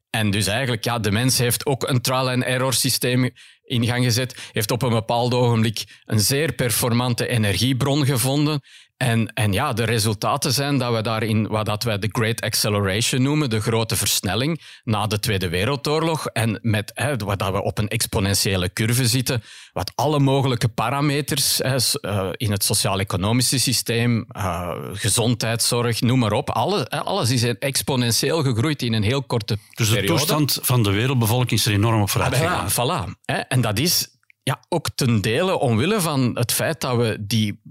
En 0.09 0.31
dus 0.31 0.47
eigenlijk, 0.47 0.83
ja, 0.83 0.99
de 0.99 1.11
mens 1.11 1.37
heeft 1.37 1.65
ook 1.65 1.89
een 1.89 2.01
trial 2.01 2.29
and 2.29 2.43
error 2.43 2.73
systeem 2.73 3.29
in 3.65 3.85
gang 3.85 4.03
gezet, 4.03 4.49
heeft 4.51 4.71
op 4.71 4.81
een 4.81 4.89
bepaald 4.89 5.33
ogenblik 5.33 5.83
een 6.05 6.19
zeer 6.19 6.53
performante 6.53 7.27
energiebron 7.27 8.05
gevonden. 8.05 8.61
En, 8.97 9.33
en 9.33 9.53
ja, 9.53 9.73
de 9.73 9.83
resultaten 9.83 10.51
zijn 10.51 10.77
dat 10.77 10.93
we 10.93 11.01
daarin 11.01 11.47
wat 11.47 11.65
dat 11.65 11.83
wij 11.83 11.99
de 11.99 12.09
Great 12.11 12.41
Acceleration 12.41 13.21
noemen, 13.21 13.49
de 13.49 13.61
grote 13.61 13.95
versnelling 13.95 14.61
na 14.83 15.07
de 15.07 15.19
Tweede 15.19 15.49
Wereldoorlog. 15.49 16.25
En 16.27 16.59
met 16.61 16.91
hè, 16.93 17.15
wat 17.15 17.39
dat 17.39 17.51
we 17.51 17.63
op 17.63 17.77
een 17.77 17.87
exponentiële 17.87 18.73
curve 18.73 19.07
zitten, 19.07 19.43
wat 19.73 19.91
alle 19.95 20.19
mogelijke 20.19 20.67
parameters 20.67 21.57
hè, 21.57 21.77
uh, 22.01 22.29
in 22.31 22.51
het 22.51 22.63
sociaal-economische 22.63 23.59
systeem, 23.59 24.25
uh, 24.37 24.71
gezondheidszorg, 24.93 26.01
noem 26.01 26.19
maar 26.19 26.31
op, 26.31 26.49
alle, 26.49 26.85
hè, 26.89 27.03
alles 27.03 27.29
is 27.29 27.43
exponentieel 27.43 28.43
gegroeid 28.43 28.81
in 28.81 28.93
een 28.93 29.03
heel 29.03 29.23
korte 29.23 29.57
dus 29.69 29.89
periode. 29.89 30.11
Dus 30.11 30.21
de 30.21 30.27
toestand 30.27 30.59
van 30.61 30.83
de 30.83 30.91
wereldbevolking 30.91 31.59
is 31.59 31.65
er 31.65 31.73
enorm 31.73 32.01
op 32.01 32.09
vooruit 32.09 32.35
gegaan. 32.35 32.67
Ja, 32.67 32.71
voilà. 32.71 33.11
Hè, 33.25 33.37
en 33.37 33.61
dat 33.61 33.79
is 33.79 34.07
ja, 34.43 34.59
ook 34.69 34.89
ten 34.95 35.21
dele 35.21 35.59
omwille 35.59 36.01
van 36.01 36.31
het 36.33 36.51
feit 36.51 36.81
dat 36.81 36.97
we 36.97 37.17
die 37.19 37.61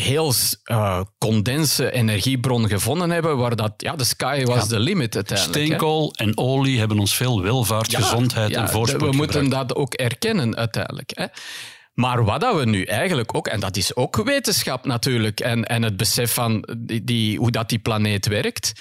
heel 0.00 0.32
uh, 0.70 1.00
condense 1.18 1.92
energiebron 1.92 2.68
gevonden 2.68 3.10
hebben, 3.10 3.36
waar 3.36 3.56
dat, 3.56 3.72
ja, 3.76 3.96
de 3.96 4.04
sky 4.04 4.44
was 4.44 4.62
ja. 4.62 4.66
the 4.66 4.78
limit 4.78 5.14
uiteindelijk. 5.14 5.56
Steenkool 5.56 6.12
en 6.16 6.38
olie 6.38 6.78
hebben 6.78 6.98
ons 6.98 7.14
veel 7.14 7.42
welvaart, 7.42 7.90
ja, 7.90 8.00
gezondheid 8.00 8.54
en 8.54 8.68
voorspoed 8.68 9.10
We 9.10 9.16
moeten 9.16 9.48
dat 9.48 9.74
ook 9.74 9.94
erkennen 9.94 10.56
uiteindelijk. 10.56 11.10
Hè. 11.14 11.26
Maar 11.94 12.24
wat 12.24 12.40
dat 12.40 12.56
we 12.56 12.64
nu 12.64 12.82
eigenlijk 12.82 13.34
ook, 13.34 13.46
en 13.46 13.60
dat 13.60 13.76
is 13.76 13.96
ook 13.96 14.24
wetenschap 14.24 14.86
natuurlijk, 14.86 15.40
en, 15.40 15.64
en 15.64 15.82
het 15.82 15.96
besef 15.96 16.32
van 16.32 16.68
die, 16.78 17.04
die, 17.04 17.38
hoe 17.38 17.50
dat 17.50 17.68
die 17.68 17.78
planeet 17.78 18.26
werkt, 18.26 18.72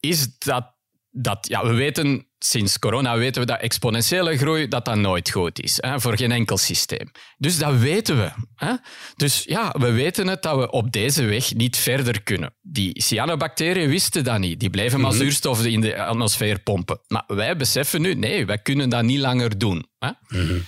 is 0.00 0.38
dat, 0.38 0.74
dat 1.10 1.48
ja, 1.48 1.66
we 1.66 1.72
weten 1.74 2.26
sinds 2.50 2.78
corona 2.78 3.16
weten 3.16 3.40
we 3.40 3.46
dat 3.46 3.60
exponentiële 3.60 4.36
groei 4.36 4.68
dat 4.68 4.84
dat 4.84 4.96
nooit 4.96 5.30
goed 5.30 5.62
is 5.62 5.78
hè, 5.80 6.00
voor 6.00 6.16
geen 6.16 6.32
enkel 6.32 6.56
systeem. 6.56 7.10
Dus 7.36 7.58
dat 7.58 7.76
weten 7.76 8.16
we. 8.16 8.30
Hè. 8.54 8.72
Dus 9.16 9.42
ja, 9.44 9.74
we 9.78 9.92
weten 9.92 10.26
het 10.26 10.42
dat 10.42 10.56
we 10.56 10.70
op 10.70 10.92
deze 10.92 11.24
weg 11.24 11.54
niet 11.54 11.76
verder 11.76 12.22
kunnen. 12.22 12.54
Die 12.62 13.02
cyanobacteriën 13.02 13.88
wisten 13.88 14.24
dat 14.24 14.38
niet. 14.38 14.60
Die 14.60 14.70
blijven 14.70 15.00
maar 15.00 15.10
mhm. 15.10 15.20
zuurstof 15.20 15.64
in 15.64 15.80
de 15.80 16.02
atmosfeer 16.02 16.58
pompen. 16.58 17.00
Maar 17.08 17.24
wij 17.26 17.56
beseffen 17.56 18.00
nu, 18.00 18.14
nee, 18.14 18.46
wij 18.46 18.58
kunnen 18.58 18.88
dat 18.88 19.02
niet 19.02 19.20
langer 19.20 19.58
doen. 19.58 19.86
Hè. 19.98 20.10
Mhm. 20.28 20.58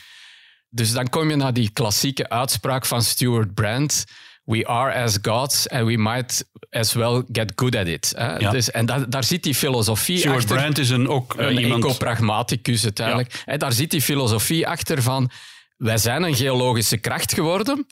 Dus 0.71 0.93
dan 0.93 1.09
kom 1.09 1.31
je 1.31 1.37
naar 1.37 1.53
die 1.53 1.71
klassieke 1.71 2.29
uitspraak 2.29 2.87
van 2.87 3.03
Stuart 3.03 3.55
Brand 3.55 4.05
we 4.49 4.67
are 4.67 4.91
as 4.93 5.19
gods 5.23 5.69
and 5.69 5.87
we 5.87 5.97
might 5.97 6.45
as 6.71 6.93
well 6.95 7.23
get 7.33 7.53
good 7.55 7.77
at 7.77 7.87
it. 7.87 8.13
Hè? 8.17 8.51
Dus, 8.51 8.71
en 8.71 8.87
daar, 8.87 9.11
daar 9.11 9.25
zit 9.25 9.43
die 9.43 9.55
filosofie 9.55 10.19
Stuart 10.19 10.37
achter. 10.37 10.57
Brand 10.57 10.79
is 10.79 10.91
een, 10.91 11.09
ook 11.09 11.35
een 11.37 11.59
iemand... 11.59 11.85
ecopragmaticus 11.85 12.83
uiteindelijk. 12.83 13.43
Ja. 13.47 13.57
Daar 13.57 13.73
zit 13.73 13.91
die 13.91 14.03
filosofie 14.03 14.69
achter 14.69 15.03
van 15.03 15.31
wij 15.77 15.99
zijn 15.99 16.23
een 16.23 16.35
geologische 16.35 16.97
kracht 16.97 17.35
geworden. 17.35 17.87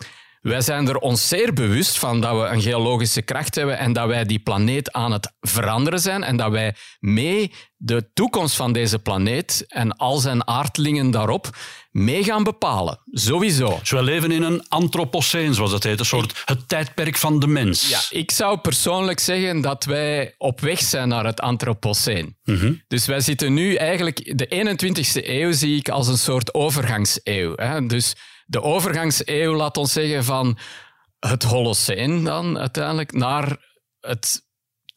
Wij 0.46 0.60
zijn 0.60 0.88
er 0.88 0.96
ons 0.96 1.28
zeer 1.28 1.52
bewust 1.52 1.98
van 1.98 2.20
dat 2.20 2.40
we 2.40 2.46
een 2.46 2.62
geologische 2.62 3.22
kracht 3.22 3.54
hebben 3.54 3.78
en 3.78 3.92
dat 3.92 4.06
wij 4.06 4.24
die 4.24 4.38
planeet 4.38 4.92
aan 4.92 5.12
het 5.12 5.32
veranderen 5.40 6.00
zijn 6.00 6.22
en 6.22 6.36
dat 6.36 6.50
wij 6.50 6.74
mee 7.00 7.52
de 7.76 8.10
toekomst 8.14 8.56
van 8.56 8.72
deze 8.72 8.98
planeet 8.98 9.64
en 9.68 9.96
al 9.96 10.18
zijn 10.18 10.46
aardlingen 10.46 11.10
daarop 11.10 11.50
mee 11.90 12.24
gaan 12.24 12.44
bepalen. 12.44 13.00
Sowieso. 13.10 13.78
Dus 13.78 13.90
we 13.90 14.02
leven 14.02 14.30
in 14.30 14.42
een 14.42 14.68
antropoceen, 14.68 15.54
zoals 15.54 15.70
dat 15.70 15.82
heet, 15.82 15.98
een 15.98 16.04
soort 16.04 16.42
het 16.44 16.68
tijdperk 16.68 17.16
van 17.16 17.40
de 17.40 17.46
mens. 17.46 17.88
Ja, 17.88 18.00
ik 18.10 18.30
zou 18.30 18.58
persoonlijk 18.58 19.20
zeggen 19.20 19.60
dat 19.60 19.84
wij 19.84 20.34
op 20.38 20.60
weg 20.60 20.80
zijn 20.80 21.08
naar 21.08 21.24
het 21.24 21.40
antropoceen. 21.40 22.36
Mm 22.44 22.82
Dus 22.88 23.06
wij 23.06 23.20
zitten 23.20 23.54
nu 23.54 23.74
eigenlijk... 23.74 24.38
De 24.38 24.76
21ste 24.76 25.28
eeuw 25.28 25.52
zie 25.52 25.76
ik 25.76 25.88
als 25.88 26.08
een 26.08 26.18
soort 26.18 26.54
overgangseeuw. 26.54 27.52
Hè? 27.56 27.86
Dus 27.86 28.14
de 28.46 28.62
overgangseeuw, 28.62 29.54
laat 29.54 29.76
ons 29.76 29.92
zeggen, 29.92 30.24
van 30.24 30.58
het 31.18 31.42
Holoceen 31.42 32.24
dan 32.24 32.58
uiteindelijk 32.58 33.12
naar 33.12 33.56
het 34.00 34.45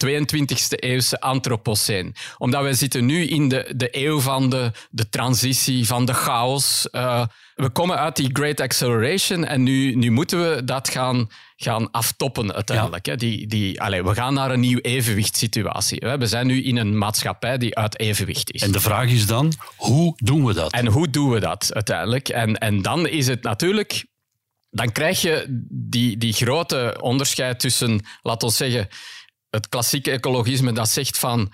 22e 0.06 0.76
eeuwse 0.76 1.22
Anthropoceen. 1.22 2.16
Omdat 2.38 2.64
we 2.64 2.74
zitten 2.74 3.06
nu 3.06 3.26
in 3.26 3.50
de, 3.50 3.74
de 3.76 3.88
eeuw 3.92 4.20
van 4.20 4.50
de, 4.50 4.72
de 4.90 5.10
transitie, 5.10 5.86
van 5.86 6.06
de 6.06 6.14
chaos. 6.14 6.88
Uh, 6.92 7.26
we 7.56 7.70
komen 7.70 7.98
uit 7.98 8.16
die 8.16 8.30
Great 8.34 8.60
Acceleration 8.60 9.46
en 9.46 9.64
nu, 9.64 9.96
nu 9.96 10.12
moeten 10.12 10.40
we 10.40 10.64
dat 10.64 10.90
gaan, 10.90 11.30
gaan 11.56 11.92
aftoppen 11.92 12.54
uiteindelijk. 12.54 13.06
Ja. 13.06 13.12
Hè. 13.12 13.18
Die, 13.18 13.48
die, 13.48 13.82
allez, 13.82 14.02
we 14.02 14.14
gaan 14.14 14.34
naar 14.34 14.52
een 14.52 14.60
nieuw 14.60 14.80
evenwichtssituatie. 14.80 16.00
We 16.00 16.28
zijn 16.28 16.48
nu 16.48 16.64
in 16.64 16.78
een 16.78 16.98
maatschappij 16.98 17.58
die 17.58 17.76
uit 17.76 18.00
evenwicht 18.00 18.52
is. 18.52 18.62
En 18.62 18.72
de 18.72 18.80
vraag 18.80 19.10
is 19.10 19.26
dan, 19.26 19.54
hoe 19.76 20.14
doen 20.18 20.46
we 20.46 20.54
dat? 20.54 20.72
En 20.72 20.88
hoe 20.88 21.10
doen 21.10 21.30
we 21.30 21.40
dat 21.40 21.74
uiteindelijk? 21.74 22.30
En, 22.30 22.58
en 22.58 22.82
dan 22.82 23.08
is 23.08 23.28
het 23.28 23.44
natuurlijk... 23.44 24.06
Dan 24.72 24.92
krijg 24.92 25.22
je 25.22 25.46
die, 25.70 26.18
die 26.18 26.34
grote 26.34 26.98
onderscheid 27.02 27.60
tussen, 27.60 28.06
laten 28.22 28.48
we 28.48 28.54
zeggen 28.54 28.88
het 29.50 29.70
klassieke 29.70 30.12
ecologisme 30.12 30.72
dat 30.72 30.90
zegt 30.90 31.18
van 31.18 31.54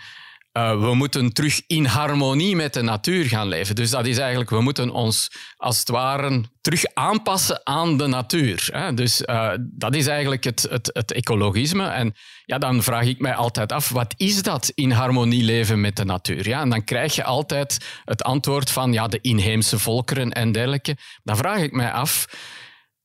uh, 0.57 0.79
we 0.79 0.93
moeten 0.93 1.33
terug 1.33 1.61
in 1.67 1.85
harmonie 1.85 2.55
met 2.55 2.73
de 2.73 2.81
natuur 2.81 3.25
gaan 3.25 3.47
leven. 3.47 3.75
Dus 3.75 3.89
dat 3.89 4.05
is 4.05 4.17
eigenlijk, 4.17 4.49
we 4.49 4.61
moeten 4.61 4.89
ons 4.89 5.31
als 5.57 5.79
het 5.79 5.89
ware 5.89 6.43
terug 6.61 6.85
aanpassen 6.93 7.61
aan 7.63 7.97
de 7.97 8.07
natuur. 8.07 8.69
Hè? 8.71 8.93
Dus 8.93 9.21
uh, 9.21 9.51
dat 9.59 9.95
is 9.95 10.07
eigenlijk 10.07 10.43
het, 10.43 10.67
het, 10.69 10.89
het, 10.93 11.11
ecologisme. 11.11 11.87
En 11.87 12.15
ja, 12.45 12.57
dan 12.57 12.83
vraag 12.83 13.05
ik 13.05 13.19
mij 13.19 13.35
altijd 13.35 13.71
af, 13.71 13.89
wat 13.89 14.13
is 14.17 14.43
dat 14.43 14.71
in 14.75 14.91
harmonie 14.91 15.43
leven 15.43 15.81
met 15.81 15.95
de 15.95 16.05
natuur? 16.05 16.47
Ja, 16.47 16.61
en 16.61 16.69
dan 16.69 16.83
krijg 16.83 17.15
je 17.15 17.23
altijd 17.23 18.01
het 18.05 18.23
antwoord 18.23 18.71
van 18.71 18.93
ja, 18.93 19.07
de 19.07 19.19
inheemse 19.21 19.79
volkeren 19.79 20.31
en 20.31 20.51
dergelijke. 20.51 20.97
Dan 21.23 21.37
vraag 21.37 21.59
ik 21.59 21.71
mij 21.71 21.91
af, 21.91 22.25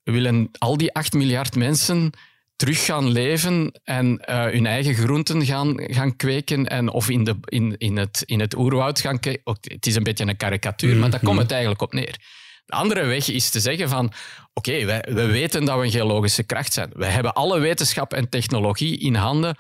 willen 0.02 0.50
al 0.58 0.76
die 0.76 0.94
8 0.94 1.12
miljard 1.12 1.54
mensen 1.54 2.12
terug 2.60 2.84
gaan 2.84 3.08
leven 3.08 3.80
en 3.84 4.22
uh, 4.30 4.44
hun 4.44 4.66
eigen 4.66 4.94
groenten 4.94 5.44
gaan, 5.44 5.74
gaan 5.76 6.16
kweken 6.16 6.66
en 6.66 6.90
of 6.90 7.08
in, 7.08 7.24
de, 7.24 7.36
in, 7.44 7.74
in, 7.78 7.96
het, 7.96 8.22
in 8.26 8.40
het 8.40 8.56
oerwoud 8.56 9.00
gaan 9.00 9.20
kweken. 9.20 9.58
Het 9.60 9.86
is 9.86 9.94
een 9.94 10.02
beetje 10.02 10.26
een 10.26 10.36
karikatuur, 10.36 10.96
maar 10.96 11.10
daar 11.10 11.20
komt 11.20 11.38
het 11.38 11.50
eigenlijk 11.50 11.82
op 11.82 11.92
neer. 11.92 12.16
De 12.64 12.72
andere 12.76 13.04
weg 13.04 13.28
is 13.28 13.50
te 13.50 13.60
zeggen 13.60 13.88
van, 13.88 14.12
oké, 14.54 14.82
okay, 14.82 15.02
we 15.14 15.26
weten 15.26 15.64
dat 15.64 15.78
we 15.78 15.84
een 15.84 15.90
geologische 15.90 16.42
kracht 16.42 16.72
zijn. 16.72 16.90
We 16.92 17.06
hebben 17.06 17.32
alle 17.32 17.58
wetenschap 17.58 18.12
en 18.12 18.28
technologie 18.28 18.98
in 18.98 19.14
handen 19.14 19.56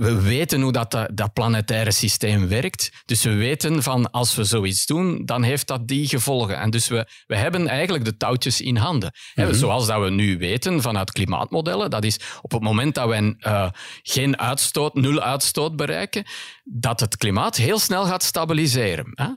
we 0.00 0.20
weten 0.22 0.60
hoe 0.60 0.72
dat, 0.72 1.08
dat 1.14 1.32
planetaire 1.32 1.90
systeem 1.90 2.48
werkt. 2.48 2.90
Dus 3.04 3.22
we 3.22 3.34
weten 3.34 3.82
van 3.82 4.10
als 4.10 4.34
we 4.34 4.44
zoiets 4.44 4.86
doen, 4.86 5.24
dan 5.24 5.42
heeft 5.42 5.66
dat 5.66 5.88
die 5.88 6.08
gevolgen. 6.08 6.58
En 6.58 6.70
dus 6.70 6.88
we, 6.88 7.06
we 7.26 7.36
hebben 7.36 7.68
eigenlijk 7.68 8.04
de 8.04 8.16
touwtjes 8.16 8.60
in 8.60 8.76
handen. 8.76 9.12
Mm 9.34 9.52
Zoals 9.54 9.86
dat 9.86 10.02
we 10.02 10.10
nu 10.10 10.38
weten 10.38 10.82
vanuit 10.82 11.12
klimaatmodellen, 11.12 11.90
dat 11.90 12.04
is 12.04 12.20
op 12.42 12.50
het 12.50 12.62
moment 12.62 12.94
dat 12.94 13.08
we 13.08 13.36
uh, 13.38 13.68
geen 14.02 14.38
uitstoot, 14.38 14.94
nul 14.94 15.20
uitstoot 15.20 15.76
bereiken, 15.76 16.24
dat 16.64 17.00
het 17.00 17.16
klimaat 17.16 17.56
heel 17.56 17.78
snel 17.78 18.04
gaat 18.04 18.22
stabiliseren. 18.22 19.10
Hè? 19.14 19.28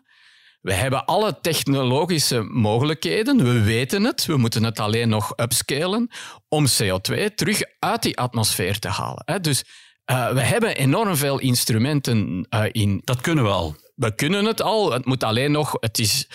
We 0.61 0.73
hebben 0.73 1.05
alle 1.05 1.39
technologische 1.41 2.41
mogelijkheden, 2.41 3.43
we 3.43 3.61
weten 3.63 4.03
het, 4.03 4.25
we 4.25 4.37
moeten 4.37 4.63
het 4.63 4.79
alleen 4.79 5.09
nog 5.09 5.33
upscalen 5.35 6.09
om 6.49 6.65
CO2 6.67 7.33
terug 7.35 7.61
uit 7.79 8.01
die 8.01 8.17
atmosfeer 8.17 8.79
te 8.79 8.87
halen. 8.87 9.41
Dus 9.41 9.63
uh, 10.11 10.31
we 10.31 10.41
hebben 10.41 10.75
enorm 10.75 11.15
veel 11.15 11.39
instrumenten 11.39 12.47
uh, 12.49 12.63
in. 12.71 13.01
Dat 13.03 13.21
kunnen 13.21 13.43
we 13.43 13.49
al. 13.49 13.75
We 13.95 14.15
kunnen 14.15 14.45
het 14.45 14.61
al. 14.61 14.91
Het 14.91 15.05
moet 15.05 15.23
alleen 15.23 15.51
nog. 15.51 15.77
Het 15.79 15.99
is 15.99 16.27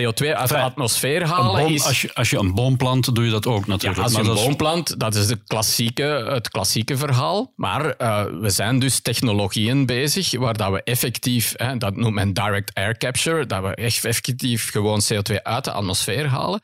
CO2 0.00 0.26
uit 0.26 0.48
de 0.48 0.58
atmosfeer 0.58 1.26
halen. 1.26 1.62
Boom, 1.62 1.72
is... 1.72 1.84
als, 1.84 2.02
je, 2.02 2.14
als 2.14 2.30
je 2.30 2.38
een 2.38 2.54
boom 2.54 2.76
plant, 2.76 3.14
doe 3.14 3.24
je 3.24 3.30
dat 3.30 3.46
ook 3.46 3.66
natuurlijk. 3.66 3.96
Ja, 3.96 4.02
als 4.04 4.12
je 4.12 4.30
een 4.30 4.44
boom 4.44 4.56
plant, 4.56 5.00
dat 5.00 5.14
is 5.14 5.26
de 5.26 5.38
klassieke, 5.46 6.02
het 6.28 6.48
klassieke 6.48 6.96
verhaal. 6.96 7.52
Maar 7.56 7.94
uh, 7.98 8.24
we 8.40 8.50
zijn 8.50 8.78
dus 8.78 9.00
technologieën 9.00 9.86
bezig 9.86 10.38
waar 10.38 10.56
dat 10.56 10.72
we 10.72 10.82
effectief, 10.82 11.52
hè, 11.56 11.76
dat 11.76 11.96
noemt 11.96 12.14
men 12.14 12.32
direct 12.32 12.74
air 12.74 12.96
capture, 12.96 13.46
dat 13.46 13.62
we 13.62 13.74
echt 13.74 14.04
effectief 14.04 14.70
gewoon 14.70 15.02
CO2 15.12 15.42
uit 15.42 15.64
de 15.64 15.72
atmosfeer 15.72 16.26
halen. 16.26 16.60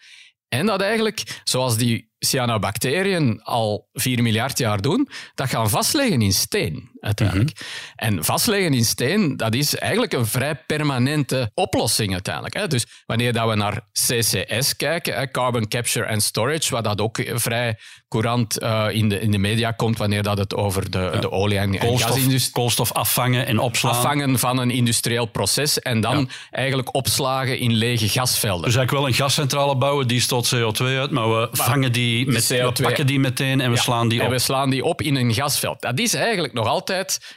En 0.49 0.67
dat 0.67 0.81
eigenlijk, 0.81 1.41
zoals 1.45 1.77
die 1.77 2.12
cyanobacteriën 2.27 3.41
al 3.43 3.89
4 3.93 4.23
miljard 4.23 4.59
jaar 4.59 4.81
doen, 4.81 5.09
dat 5.35 5.49
gaan 5.49 5.71
vastleggen 5.71 6.23
in 6.23 6.33
steen 6.33 6.92
uiteindelijk. 7.03 7.51
Mhm. 7.55 7.65
En 7.97 8.25
vastleggen 8.25 8.75
in 8.75 8.85
steen, 8.85 9.37
dat 9.37 9.55
is 9.55 9.77
eigenlijk 9.77 10.13
een 10.13 10.27
vrij 10.27 10.55
permanente 10.67 11.51
oplossing 11.55 12.13
uiteindelijk. 12.13 12.55
Hè. 12.55 12.67
Dus 12.67 12.87
wanneer 13.07 13.33
dat 13.33 13.49
we 13.49 13.55
naar 13.55 13.81
CCS 13.93 14.77
kijken, 14.77 15.31
Carbon 15.31 15.69
Capture 15.69 16.09
and 16.09 16.23
Storage, 16.23 16.71
wat 16.71 16.85
dat 16.85 17.01
ook 17.01 17.23
vrij 17.35 17.79
courant 18.09 18.63
uh, 18.63 18.87
in, 18.91 19.09
de, 19.09 19.21
in 19.21 19.31
de 19.31 19.39
media 19.39 19.71
komt 19.71 19.99
wanneer 19.99 20.23
dat 20.23 20.39
het 20.39 20.55
over 20.55 20.91
de, 20.91 21.11
ja. 21.13 21.21
de 21.21 21.31
olie- 21.31 21.59
en, 21.59 21.79
koolstof, 21.79 22.11
gasindustrie... 22.11 22.53
Koolstof 22.53 22.93
afvangen 22.93 23.47
en 23.47 23.59
opslaan. 23.59 23.95
Afvangen 23.95 24.39
van 24.39 24.59
een 24.59 24.71
industrieel 24.71 25.27
proces 25.27 25.79
en 25.79 26.01
dan 26.01 26.19
ja. 26.19 26.27
eigenlijk 26.51 26.95
opslagen 26.95 27.59
in 27.59 27.73
lege 27.73 28.09
gasvelden. 28.09 28.65
Dus 28.65 28.77
eigenlijk 28.77 29.05
wel 29.05 29.07
een 29.07 29.15
gascentrale 29.15 29.77
bouwen, 29.77 30.09
die 30.09 30.21
stoot 30.21 30.55
CO2 30.55 30.85
uit, 30.85 31.11
maar 31.11 31.29
we 31.29 31.49
maar 31.53 31.67
vangen 31.67 31.93
die 31.93 32.27
met, 32.27 32.53
CO2, 32.53 32.57
we 32.57 32.83
pakken 32.83 33.07
die 33.07 33.21
meteen 33.21 33.61
en 33.61 33.71
we 33.71 33.77
ja, 33.77 33.83
slaan 33.83 34.09
die 34.09 34.21
op. 34.21 34.27
En 34.27 34.33
we 34.33 34.39
slaan 34.39 34.71
die 34.71 34.85
op 34.85 35.03
in 35.03 35.17
een 35.17 35.35
gasveld. 35.35 35.81
Dat 35.81 35.99
is 35.99 36.15
eigenlijk 36.15 36.53
nog 36.53 36.67
altijd... 36.67 36.92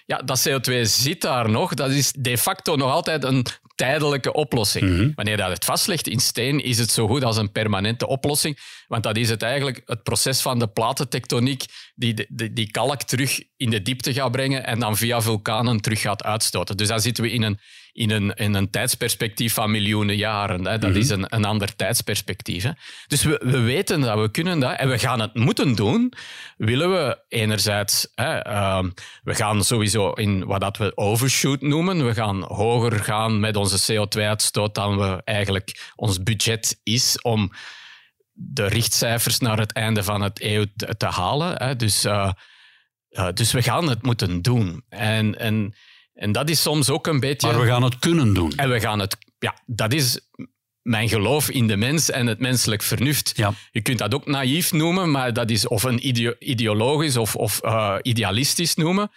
Ja, 0.05 0.17
dat 0.17 0.47
CO2 0.49 0.81
zit 0.81 1.21
daar 1.21 1.49
nog. 1.49 1.73
Dat 1.73 1.89
is 1.91 2.11
de 2.17 2.37
facto 2.37 2.75
nog 2.75 2.91
altijd 2.91 3.23
een 3.23 3.45
tijdelijke 3.75 4.33
oplossing. 4.33 4.89
Mhm. 4.89 5.09
Wanneer 5.15 5.37
dat 5.37 5.49
het 5.49 5.65
vastlegt 5.65 6.07
in 6.07 6.19
steen, 6.19 6.63
is 6.63 6.77
het 6.77 6.91
zo 6.91 7.07
goed 7.07 7.23
als 7.23 7.37
een 7.37 7.51
permanente 7.51 8.07
oplossing. 8.07 8.59
Want 8.87 9.03
dat 9.03 9.17
is 9.17 9.29
het 9.29 9.41
eigenlijk 9.41 9.81
het 9.85 10.03
proces 10.03 10.41
van 10.41 10.59
de 10.59 10.67
platentectoniek 10.67 11.63
die 11.95 12.27
de- 12.29 12.53
die 12.53 12.71
kalk 12.71 13.01
terug 13.03 13.41
in 13.57 13.69
de 13.69 13.81
diepte 13.81 14.13
gaat 14.13 14.31
brengen 14.31 14.65
en 14.65 14.79
dan 14.79 14.97
via 14.97 15.21
vulkanen 15.21 15.81
terug 15.81 16.01
gaat 16.01 16.23
uitstoten. 16.23 16.77
Dus 16.77 16.87
dan 16.87 16.99
zitten 16.99 17.23
we 17.23 17.31
in 17.31 17.41
een, 17.43 17.59
in 17.95 18.09
een, 18.09 18.33
in 18.33 18.53
een 18.53 18.69
tijdsperspectief 18.69 19.53
van 19.53 19.71
miljoenen 19.71 20.15
jaren. 20.15 20.65
Hè. 20.65 20.77
Dat 20.77 20.95
is 20.95 21.09
een, 21.09 21.25
een 21.35 21.45
ander 21.45 21.75
tijdsperspectief. 21.75 22.63
Hè. 22.63 22.71
Dus 23.07 23.23
we, 23.23 23.41
we 23.43 23.59
weten 23.59 24.01
dat, 24.01 24.19
we 24.19 24.31
kunnen 24.31 24.59
dat 24.59 24.77
en 24.77 24.89
we 24.89 24.99
gaan 24.99 25.19
het 25.19 25.33
moeten 25.33 25.75
doen. 25.75 26.13
Willen 26.57 26.91
we 26.91 27.19
enerzijds, 27.27 28.07
hè, 28.15 28.37
ehm, 28.37 28.89
we 29.23 29.35
gaan 29.35 29.63
sowieso 29.63 30.11
in 30.11 30.45
wat 30.45 30.61
dat 30.61 30.77
we 30.77 30.97
overshoot 30.97 31.61
noemen, 31.61 32.05
we 32.05 32.13
gaan 32.13 32.41
hoger 32.41 33.03
gaan 33.03 33.39
met 33.39 33.55
onze 33.55 33.93
CO2-uitstoot 33.93 34.75
dan 34.75 34.97
we 34.97 35.21
eigenlijk 35.23 35.91
ons 35.95 36.23
budget 36.23 36.79
is 36.83 37.21
om 37.21 37.51
de 38.31 38.65
richtcijfers 38.65 39.39
naar 39.39 39.59
het 39.59 39.71
einde 39.71 40.03
van 40.03 40.21
het 40.21 40.41
eeuw 40.41 40.65
te, 40.75 40.97
te 40.97 41.05
halen. 41.05 41.63
Hè. 41.63 41.75
Dus, 41.75 42.03
eh, 42.03 42.31
eh, 43.09 43.27
dus 43.33 43.51
we 43.51 43.61
gaan 43.61 43.89
het 43.89 44.03
moeten 44.03 44.41
doen. 44.41 44.83
En, 44.89 45.39
en, 45.39 45.75
en 46.15 46.31
dat 46.31 46.49
is 46.49 46.61
soms 46.61 46.89
ook 46.89 47.07
een 47.07 47.19
beetje... 47.19 47.47
Maar 47.47 47.59
we 47.59 47.67
gaan 47.67 47.83
het 47.83 47.99
kunnen 47.99 48.33
doen. 48.33 48.53
En 48.55 48.69
we 48.69 48.79
gaan 48.79 48.99
het... 48.99 49.17
Ja, 49.39 49.55
dat 49.65 49.93
is 49.93 50.19
mijn 50.81 51.09
geloof 51.09 51.49
in 51.49 51.67
de 51.67 51.77
mens 51.77 52.09
en 52.09 52.27
het 52.27 52.39
menselijk 52.39 52.81
vernuft. 52.81 53.33
Ja. 53.35 53.53
Je 53.71 53.81
kunt 53.81 53.97
dat 53.97 54.13
ook 54.13 54.25
naïef 54.25 54.71
noemen, 54.71 55.11
maar 55.11 55.33
dat 55.33 55.49
is 55.49 55.67
of 55.67 55.83
een 55.83 56.07
ideo- 56.07 56.35
ideologisch 56.39 57.17
of, 57.17 57.35
of 57.35 57.61
eh, 57.61 57.95
idealistisch 58.01 58.75
noemen. 58.75 59.11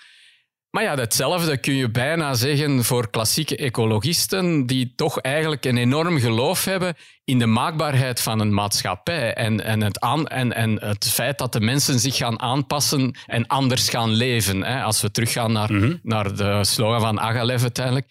Maar 0.71 0.83
ja, 0.83 0.95
hetzelfde 0.97 1.57
kun 1.57 1.75
je 1.75 1.91
bijna 1.91 2.35
zeggen 2.35 2.85
voor 2.85 3.11
klassieke 3.11 3.57
ecologisten, 3.57 4.67
die 4.67 4.93
toch 4.97 5.21
eigenlijk 5.21 5.65
een 5.65 5.77
enorm 5.77 6.19
geloof 6.19 6.65
hebben 6.65 6.95
in 7.25 7.39
de 7.39 7.47
maakbaarheid 7.47 8.21
van 8.21 8.41
een 8.41 8.55
maatschappij 8.55 9.35
en, 9.35 9.65
en, 9.65 9.81
het, 9.81 10.01
aan, 10.01 10.27
en, 10.27 10.53
en 10.53 10.85
het 10.85 11.11
feit 11.11 11.39
dat 11.39 11.53
de 11.53 11.61
mensen 11.61 11.99
zich 11.99 12.17
gaan 12.17 12.41
aanpassen 12.41 13.17
en 13.27 13.47
anders 13.47 13.89
gaan 13.89 14.11
leven. 14.11 14.63
Hè. 14.63 14.83
Als 14.83 15.01
we 15.01 15.11
teruggaan 15.11 15.53
naar, 15.53 15.99
naar 16.03 16.37
de 16.37 16.65
slogan 16.65 17.01
van 17.01 17.21
Agalev 17.21 17.63
uiteindelijk. 17.63 18.07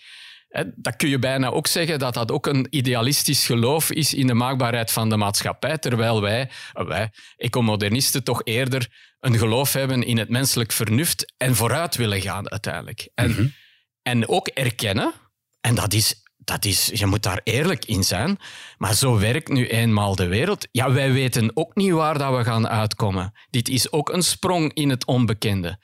Dat 0.76 0.96
kun 0.96 1.10
je 1.10 1.20
bijna 1.20 1.50
ook 1.50 1.68
zeggen 1.68 2.00
dat 2.00 2.14
dat 2.14 2.32
ook 2.32 2.46
een 2.48 2.68
idealistisch 2.70 3.46
geloof 3.46 3.92
is 3.92 4.14
in 4.14 4.28
de 4.28 4.34
maakbaarheid 4.34 4.92
van 4.92 5.10
de 5.10 5.18
maatschappij, 5.18 5.78
terwijl 5.78 6.22
wij, 6.22 6.50
eh, 6.74 6.86
wij 6.86 7.12
ecomodernisten, 7.36 8.24
toch 8.24 8.42
eerder 8.44 8.88
een 9.20 9.38
geloof 9.38 9.74
hebben 9.74 10.04
in 10.04 10.18
het 10.18 10.30
menselijk 10.30 10.72
vernuft 10.72 11.34
en 11.38 11.56
vooruit 11.56 11.96
willen 11.96 12.22
gaan 12.22 12.50
uiteindelijk. 12.52 13.10
En, 13.14 13.54
en 14.02 14.28
ook 14.28 14.48
erkennen, 14.48 15.14
en 15.62 15.76
dat 15.76 15.94
is, 15.94 16.24
dat 16.38 16.66
is, 16.66 16.90
je 16.94 17.06
moet 17.06 17.24
daar 17.24 17.42
eerlijk 17.44 17.86
in 17.86 18.04
zijn, 18.04 18.40
maar 18.78 18.94
zo 18.94 19.18
werkt 19.20 19.48
nu 19.48 19.68
eenmaal 19.68 20.16
de 20.16 20.28
wereld. 20.28 20.68
Ja, 20.72 20.92
wij 20.92 21.12
weten 21.12 21.52
ook 21.54 21.76
niet 21.76 21.92
waar 21.92 22.18
dat 22.18 22.38
we 22.38 22.44
gaan 22.44 22.68
uitkomen. 22.68 23.34
Dit 23.50 23.70
is 23.70 23.92
ook 23.92 24.10
een 24.10 24.24
sprong 24.24 24.74
in 24.74 24.90
het 24.90 25.06
onbekende. 25.06 25.80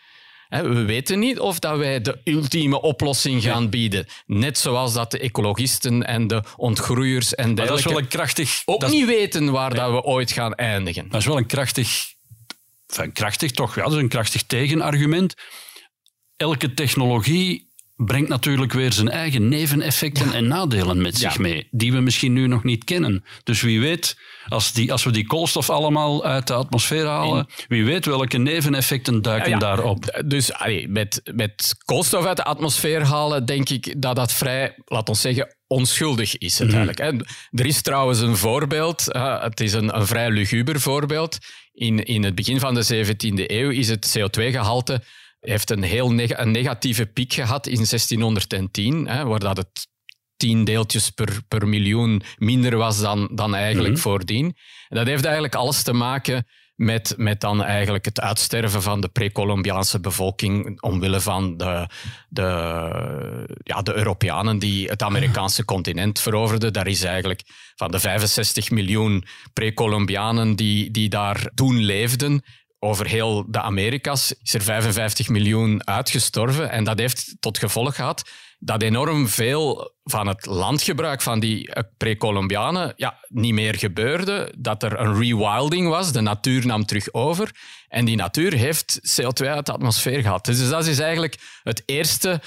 We 0.62 0.84
weten 0.84 1.20
niet 1.20 1.40
of 1.40 1.60
dat 1.60 1.78
wij 1.78 2.02
de 2.02 2.22
ultieme 2.24 2.82
oplossing 2.82 3.44
gaan 3.44 3.70
bieden. 3.70 4.06
Net 4.26 4.58
zoals 4.58 4.94
dat 4.94 5.12
de 5.12 5.20
ecologisten 5.20 6.04
en 6.04 6.28
de 6.28 6.44
ontgroeiers 6.56 7.36
en 7.36 7.46
Maar 7.46 7.56
dat 7.56 7.66
is 7.66 7.70
dergelijke 7.70 7.94
wel 7.94 8.04
een 8.04 8.08
krachtig... 8.08 8.62
ook 8.66 8.82
dat 8.82 8.90
niet 8.90 9.06
weten 9.06 9.52
waar 9.52 9.74
dat 9.74 9.92
we 9.92 10.04
ooit 10.04 10.32
gaan 10.32 10.54
eindigen. 10.54 11.10
Dat 11.10 11.20
is 11.20 11.26
wel 11.26 11.38
een 11.38 11.46
krachtig, 11.46 12.04
enfin, 12.88 13.12
krachtig 13.12 13.52
toch, 13.52 13.76
ja, 13.76 13.84
dat 13.84 13.92
is 13.92 13.98
een 13.98 14.08
krachtig 14.08 14.44
tegenargument. 14.44 15.34
Elke 16.36 16.74
technologie 16.74 17.73
brengt 17.96 18.30
natuurlijk 18.30 18.74
weer 18.74 18.94
zijn 18.94 19.10
eigen 19.10 19.48
neveneffecten 19.50 20.34
en 20.34 20.48
nadelen 20.48 21.02
met 21.02 21.18
zich 21.18 21.34
Ja. 21.36 21.42
mee, 21.42 21.68
die 21.72 21.92
we 21.92 22.00
misschien 22.00 22.34
nu 22.34 22.48
nog 22.48 22.64
niet 22.64 22.84
kennen. 22.84 23.24
Dus 23.44 23.62
wie 23.62 23.80
weet, 23.82 24.18
als, 24.48 24.74
die, 24.74 24.92
als 24.92 25.04
we 25.04 25.12
die 25.12 25.26
koolstof 25.28 25.70
allemaal 25.70 26.26
uit 26.26 26.48
de 26.48 26.54
atmosfeer 26.54 27.06
halen, 27.06 27.48
wie 27.68 27.86
weet 27.86 28.06
welke 28.06 28.38
neveneffecten 28.38 29.22
duiken 29.22 29.50
Ja, 29.50 29.58
daarop. 29.58 30.22
Dus 30.26 30.54
allee, 30.54 30.88
met, 30.88 31.22
met 31.36 31.76
koolstof 31.86 32.26
uit 32.26 32.38
de 32.38 32.44
atmosfeer 32.44 33.02
halen, 33.06 33.46
denk 33.46 33.70
ik 33.70 34.02
dat 34.02 34.16
dat 34.16 34.34
vrij, 34.34 34.74
laat 34.86 35.10
ons 35.10 35.22
zeggen, 35.22 35.56
onschuldig 35.68 36.38
is 36.38 36.60
uiteindelijk. 36.60 36.98
hè. 36.98 37.12
Er 37.60 37.66
is 37.66 37.82
trouwens 37.82 38.20
een 38.20 38.38
voorbeeld, 38.38 39.12
eh, 39.12 39.42
het 39.44 39.60
is 39.60 39.74
een, 39.74 39.96
een 39.96 40.08
vrij 40.08 40.30
luguber 40.30 40.80
voorbeeld. 40.82 41.38
In, 41.74 42.04
in 42.04 42.24
het 42.24 42.36
begin 42.36 42.60
van 42.60 42.74
de 42.74 43.06
17e 43.06 43.44
eeuw 43.48 43.70
is 43.70 43.90
het 43.90 44.18
CO2-gehalte 44.20 45.04
heeft 45.44 45.70
een 45.70 45.84
heel 45.84 46.12
neg- 46.12 46.38
een 46.38 46.52
negatieve 46.52 47.06
piek 47.06 47.34
gehad 47.34 47.68
in 47.68 47.86
1610, 47.86 49.08
hè, 49.08 49.26
waar 49.26 49.40
dat 49.40 49.58
het 49.58 49.88
tien 50.38 50.64
deeltjes 50.64 51.10
per, 51.10 51.42
per 51.48 51.68
miljoen 51.68 52.22
minder 52.38 52.78
was 52.78 53.02
dan, 53.02 53.30
dan 53.34 53.56
eigenlijk 53.56 53.98
voordien. 53.98 54.46
En 54.90 54.98
dat 54.98 55.08
heeft 55.08 55.24
eigenlijk 55.24 55.56
alles 55.56 55.84
te 55.84 55.94
maken 55.94 56.46
met, 56.76 57.14
met 57.18 57.42
dan 57.42 57.64
eigenlijk 57.64 58.06
het 58.06 58.20
uitsterven 58.20 58.82
van 58.82 59.02
de 59.02 59.08
pre-Columbiaanse 59.08 60.00
bevolking 60.00 60.82
omwille 60.82 61.22
van 61.22 61.58
de, 61.58 61.88
de, 62.30 62.42
ja, 63.64 63.82
de 63.82 63.94
Europeanen 63.94 64.60
die 64.60 64.88
het 64.88 65.02
Amerikaanse 65.02 65.66
continent 65.66 66.20
veroverden. 66.20 66.74
Daar 66.74 66.88
is 66.88 67.04
eigenlijk 67.04 67.42
van 67.76 67.92
de 67.92 68.00
65 68.00 68.72
miljoen 68.72 69.24
pre-Columbianen 69.54 70.56
die, 70.56 70.92
die 70.92 71.10
daar 71.10 71.50
toen 71.54 71.78
leefden, 71.78 72.44
over 72.84 73.08
heel 73.08 73.46
de 73.48 73.62
Amerika's 73.62 74.36
is 74.42 74.54
er 74.54 74.62
55 74.62 75.30
miljoen 75.30 75.88
uitgestorven. 75.88 76.70
En 76.70 76.84
dat 76.84 77.00
heeft 77.00 77.36
tot 77.40 77.58
gevolg 77.58 77.96
gehad 77.96 78.30
dat 78.60 78.82
enorm 78.82 79.28
veel 79.28 79.94
van 80.04 80.28
het 80.28 80.46
landgebruik 80.46 81.22
van 81.22 81.40
die 81.40 81.74
eh, 81.74 81.84
pre-Columbianen 81.98 82.94
ja, 82.96 83.20
niet 83.28 83.54
meer 83.54 83.76
gebeurde. 83.76 84.54
Dat 84.58 84.84
er 84.84 85.00
een 85.00 85.20
rewilding 85.20 85.90
was, 85.90 86.12
de 86.12 86.22
natuur 86.22 86.66
nam 86.66 86.86
terug 86.86 87.14
over. 87.14 87.52
En 87.88 88.06
die 88.06 88.16
natuur 88.16 88.54
heeft 88.54 89.00
CO2 89.22 89.48
uit 89.48 89.66
de 89.66 89.72
atmosfeer 89.72 90.22
gehad. 90.22 90.46
Dus 90.46 90.70
dat 90.70 90.88
is 90.88 91.00
eigenlijk 91.00 91.38
het 91.64 91.84
eerste 91.86 92.42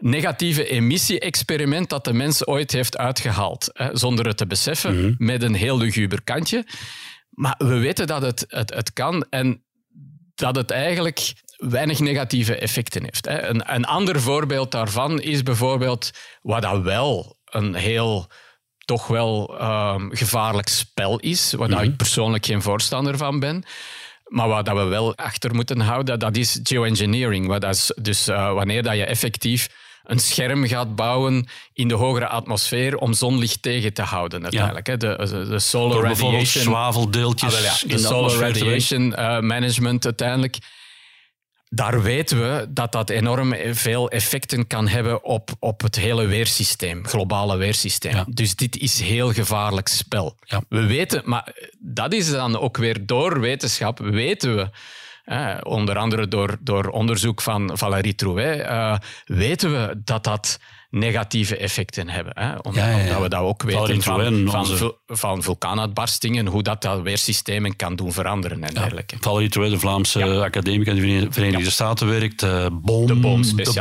negatieve 0.00 0.68
emissie-experiment 0.68 1.88
dat 1.88 2.04
de 2.04 2.12
mens 2.12 2.46
ooit 2.46 2.72
heeft 2.72 2.96
uitgehaald. 2.96 3.70
Hè, 3.72 3.96
zonder 3.96 4.26
het 4.26 4.36
te 4.36 4.46
beseffen, 4.46 5.14
met 5.18 5.42
een 5.42 5.54
heel 5.54 5.78
luguber 5.78 6.22
kantje. 6.22 6.66
Maar 7.30 7.54
we 7.58 7.78
weten 7.78 8.06
dat 8.06 8.22
het, 8.22 8.44
het, 8.48 8.74
het 8.74 8.92
kan 8.92 9.26
en 9.30 9.62
dat 10.42 10.56
het 10.56 10.70
eigenlijk 10.70 11.32
weinig 11.56 11.98
negatieve 11.98 12.56
effecten 12.56 13.02
heeft. 13.02 13.26
hè. 13.26 13.42
Een, 13.42 13.74
een 13.74 13.84
ander 13.84 14.20
voorbeeld 14.20 14.70
daarvan 14.70 15.20
is 15.20 15.42
bijvoorbeeld 15.42 16.10
wat 16.42 16.62
dat 16.62 16.82
wel 16.82 17.36
een 17.44 17.74
heel 17.74 18.26
toch 18.84 19.06
wel 19.06 19.58
ehm, 19.58 20.10
gevaarlijk 20.10 20.68
spel 20.68 21.18
is, 21.18 21.52
waar 21.52 21.68
dat 21.68 21.82
ik 21.82 21.96
persoonlijk 21.96 22.46
geen 22.46 22.62
voorstander 22.62 23.16
van 23.16 23.40
ben. 23.40 23.64
Maar 24.24 24.48
wat 24.48 24.64
dat 24.64 24.76
we 24.76 24.84
wel 24.84 25.16
achter 25.16 25.54
moeten 25.54 25.80
houden, 25.80 26.18
dat 26.18 26.36
is 26.36 26.60
geoengineering. 26.62 27.46
Wat 27.46 27.60
dat 27.60 27.74
is 27.74 27.92
dus 28.02 28.28
eh, 28.28 28.52
wanneer 28.52 28.82
dat 28.82 28.96
je 28.96 29.04
effectief 29.04 29.68
een 30.02 30.18
scherm 30.18 30.66
gaat 30.66 30.94
bouwen 30.94 31.46
in 31.72 31.88
de 31.88 31.94
hogere 31.94 32.26
atmosfeer 32.26 32.96
om 32.96 33.12
zonlicht 33.12 33.62
tegen 33.62 33.92
te 33.92 34.02
houden 34.02 34.42
uiteindelijk. 34.42 34.86
hè. 34.86 34.96
De, 34.96 35.16
de, 35.30 35.46
de 35.48 35.58
solar 35.58 35.92
Door 35.92 36.02
radiation... 36.04 36.62
zwaveldeeltjes 36.64 37.54
Ah, 37.54 37.60
wel 37.60 37.70
ja, 37.70 37.76
in 37.82 37.88
de 37.88 37.98
solar 37.98 38.34
radiation 38.34 39.14
eh, 39.14 39.40
management 39.40 40.04
uiteindelijk. 40.04 40.56
Daar 41.68 42.02
weten 42.02 42.40
we 42.40 42.66
dat 42.70 42.92
dat 42.92 43.10
enorm 43.10 43.54
veel 43.72 44.10
effecten 44.10 44.66
kan 44.66 44.88
hebben 44.88 45.24
op, 45.24 45.50
op 45.58 45.82
het 45.82 45.96
hele 45.96 46.26
weersysteem, 46.26 47.06
globale 47.06 47.56
weersysteem. 47.56 48.14
Ja. 48.14 48.24
Dus 48.28 48.54
dit 48.54 48.76
is 48.76 49.00
heel 49.00 49.32
gevaarlijk 49.32 49.88
spel. 49.88 50.36
Ja. 50.44 50.62
We 50.68 50.86
weten, 50.86 51.22
maar 51.24 51.54
dat 51.78 52.12
is 52.12 52.30
dan 52.30 52.58
ook 52.58 52.76
weer 52.76 53.06
door 53.06 53.40
wetenschap, 53.40 53.98
weten 53.98 54.56
we, 54.56 54.70
eh, 55.24 55.54
onder 55.62 55.96
andere 55.98 56.28
door, 56.28 56.56
door 56.60 56.86
onderzoek 56.88 57.42
van 57.42 57.70
Valérie 57.74 58.14
Trouet, 58.14 58.60
eh, 58.60 58.96
weten 59.24 59.72
we 59.72 60.00
dat 60.04 60.24
dat 60.24 60.58
negatieve 60.90 61.56
effecten 61.56 62.08
hebben. 62.08 62.32
Hè? 62.38 62.54
Om- 62.56 62.74
Ja, 62.74 62.88
ja, 62.90 62.96
ja. 62.96 63.04
Omdat 63.06 63.22
we 63.22 63.28
dat 63.28 63.40
ook 63.40 63.62
weten 63.62 64.02
van, 64.02 64.14
van, 64.50 64.60
onze- 64.60 64.96
van 65.06 65.42
vulkaanuitbarstingen, 65.42 66.46
hoe 66.46 66.62
dat, 66.62 66.82
dat 66.82 67.00
weersystemen 67.02 67.76
kan 67.76 67.96
doen 67.96 68.12
veranderen 68.12 68.64
en 68.64 68.74
dergelijke. 68.74 69.16
Valerie 69.20 69.48
Trouet, 69.48 69.70
de 69.70 69.78
Vlaamse 69.78 70.42
academica 70.44 70.92
die 70.92 71.02
in 71.14 71.20
de 71.24 71.32
Verenigde 71.32 71.70
Staten 71.70 72.08
werkt, 72.08 72.42
eh, 72.42 72.66
boom, 72.72 73.06
De 73.06 73.14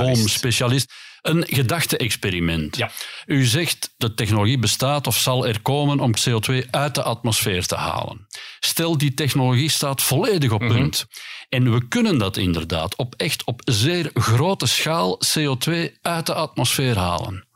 boomspecialist. 0.05 0.93
Een 1.21 1.45
gedachte-experiment. 1.47 2.77
U 3.25 3.45
zegt 3.45 3.93
de 3.97 4.13
technologie 4.13 4.59
bestaat 4.59 5.07
of 5.07 5.17
zal 5.17 5.47
er 5.47 5.61
komen 5.61 5.99
om 5.99 6.13
CO2 6.15 6.67
uit 6.71 6.95
de 6.95 7.03
atmosfeer 7.03 7.65
te 7.65 7.75
halen. 7.75 8.27
Stel, 8.71 8.97
die 8.97 9.13
technologie 9.13 9.69
staat 9.69 10.01
volledig 10.01 10.51
op 10.51 10.59
punt. 10.59 11.05
En 11.49 11.71
we 11.73 11.87
kunnen 11.87 12.17
dat 12.17 12.37
inderdaad 12.37 12.95
op 12.95 13.13
echt 13.17 13.43
op 13.43 13.61
zeer 13.65 14.09
grote 14.13 14.67
schaal 14.67 15.19
CO2 15.27 15.71
uit 16.01 16.25
de 16.25 16.33
atmosfeer 16.33 16.97
halen. 16.97 17.47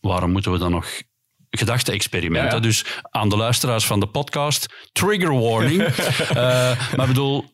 Waarom 0.00 0.30
moeten 0.30 0.52
we 0.52 0.58
dan 0.58 0.70
nog 0.70 1.02
gedachte-experimenten? 1.50 2.50
Ja, 2.50 2.54
ja. 2.54 2.60
Dus 2.60 2.84
aan 3.02 3.28
de 3.28 3.36
luisteraars 3.36 3.86
van 3.86 4.00
de 4.00 4.06
podcast, 4.06 4.88
trigger 4.92 5.40
warning. 5.40 5.82
Eh, 6.30 6.36
maar 6.96 7.00
ik 7.00 7.06
bedoel, 7.06 7.44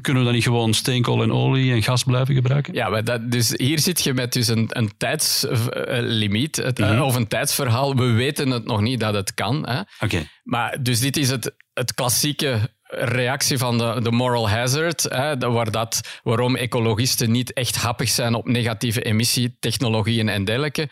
kunnen 0.00 0.22
we 0.22 0.28
dan 0.28 0.36
niet 0.36 0.46
gewoon 0.46 0.74
steenkool 0.74 1.22
en 1.22 1.32
olie 1.32 1.72
en 1.72 1.82
gas 1.82 2.04
blijven 2.04 2.34
gebruiken? 2.34 2.74
Ja, 2.74 2.88
maar 2.88 3.04
dat, 3.04 3.30
dus 3.30 3.54
hier 3.56 3.78
zit 3.78 4.02
je 4.02 4.14
met 4.14 4.32
dus 4.32 4.48
een, 4.48 4.66
een 4.68 4.90
tijdslimiet 4.96 6.56
het, 6.56 6.78
mm 6.78 7.00
of 7.00 7.14
een 7.14 7.28
tijdsverhaal. 7.28 7.96
We 7.96 8.04
weten 8.10 8.50
het 8.50 8.64
nog 8.64 8.80
niet 8.80 9.00
dat 9.00 9.14
het 9.14 9.34
kan. 9.34 9.84
Oké. 10.00 10.28
Maar 10.42 10.82
dus 10.82 11.00
dit 11.00 11.16
is 11.16 11.30
het, 11.30 11.54
het 11.74 11.94
klassieke 11.94 12.70
reactie 12.94 13.58
van 13.58 13.78
de, 13.78 14.00
de 14.02 14.10
moral 14.10 14.48
hazard, 14.48 15.02
hè, 15.02 15.38
waar 15.38 15.70
dat, 15.70 16.20
waarom 16.22 16.56
ecologisten 16.56 17.30
niet 17.30 17.52
echt 17.52 17.76
happig 17.76 18.08
zijn 18.08 18.34
op 18.34 18.46
negatieve 18.46 19.02
emissietechnologieën 19.02 20.28
en 20.28 20.44
dergelijke 20.44 20.88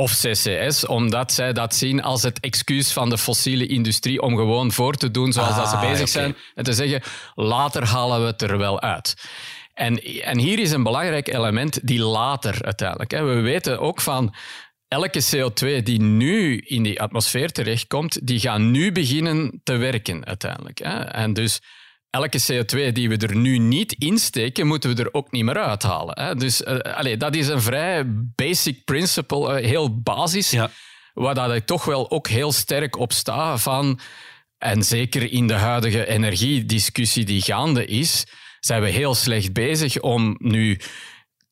of 0.00 0.12
CCS, 0.12 0.86
omdat 0.86 1.32
zij 1.32 1.52
dat 1.52 1.74
zien 1.74 2.02
als 2.02 2.22
het 2.22 2.40
excuus 2.40 2.92
van 2.92 3.10
de 3.10 3.18
fossiele 3.18 3.66
industrie 3.66 4.22
om 4.22 4.36
gewoon 4.36 4.72
voor 4.72 4.94
te 4.94 5.10
doen 5.10 5.32
zoals 5.32 5.56
dat 5.56 5.68
ze 5.68 5.76
ah, 5.76 5.90
bezig 5.90 6.08
zijn 6.08 6.36
en 6.54 6.64
te 6.64 6.72
zeggen, 6.72 7.02
later 7.34 7.84
halen 7.84 8.20
we 8.20 8.26
het 8.26 8.42
er 8.42 8.58
wel 8.58 8.80
uit. 8.80 9.14
En, 9.74 10.02
en 10.22 10.38
hier 10.38 10.58
is 10.58 10.70
een 10.70 10.82
belangrijk 10.82 11.28
element, 11.28 11.86
die 11.86 12.00
later 12.00 12.64
uiteindelijk. 12.64 13.10
Hè. 13.10 13.24
We 13.24 13.40
weten 13.40 13.80
ook 13.80 14.00
van 14.00 14.34
elke 14.88 15.22
CO2 15.22 15.82
die 15.82 16.00
nu 16.00 16.58
in 16.58 16.82
die 16.82 17.00
atmosfeer 17.00 17.52
terechtkomt, 17.52 18.26
die 18.26 18.40
gaan 18.40 18.70
nu 18.70 18.92
beginnen 18.92 19.60
te 19.64 19.76
werken 19.76 20.26
uiteindelijk. 20.26 20.78
Hè. 20.78 20.98
En 20.98 21.32
dus 21.32 21.60
elke 22.10 22.40
CO2 22.40 22.92
die 22.92 23.08
we 23.08 23.16
er 23.16 23.36
nu 23.36 23.58
niet 23.58 23.92
insteken, 23.92 24.66
moeten 24.66 24.94
we 24.94 25.02
er 25.02 25.14
ook 25.14 25.30
niet 25.30 25.44
meer 25.44 25.58
uithalen. 25.58 26.20
Hè? 26.20 26.34
Dus 26.34 26.60
uh, 26.60 26.78
allez, 26.78 27.16
dat 27.16 27.34
is 27.34 27.48
een 27.48 27.62
vrij 27.62 28.04
basic 28.34 28.84
principle, 28.84 29.60
uh, 29.60 29.66
heel 29.66 30.00
basis, 30.00 30.50
ja. 30.50 30.70
waar 31.14 31.34
dat 31.34 31.54
ik 31.54 31.66
toch 31.66 31.84
wel 31.84 32.10
ook 32.10 32.28
heel 32.28 32.52
sterk 32.52 32.96
op 32.98 33.12
sta 33.12 33.58
van, 33.58 34.00
en 34.58 34.82
zeker 34.82 35.32
in 35.32 35.46
de 35.46 35.54
huidige 35.54 36.06
energiediscussie 36.06 37.24
die 37.24 37.42
gaande 37.42 37.84
is, 37.84 38.26
zijn 38.60 38.82
we 38.82 38.88
heel 38.88 39.14
slecht 39.14 39.52
bezig 39.52 40.00
om 40.00 40.36
nu 40.38 40.80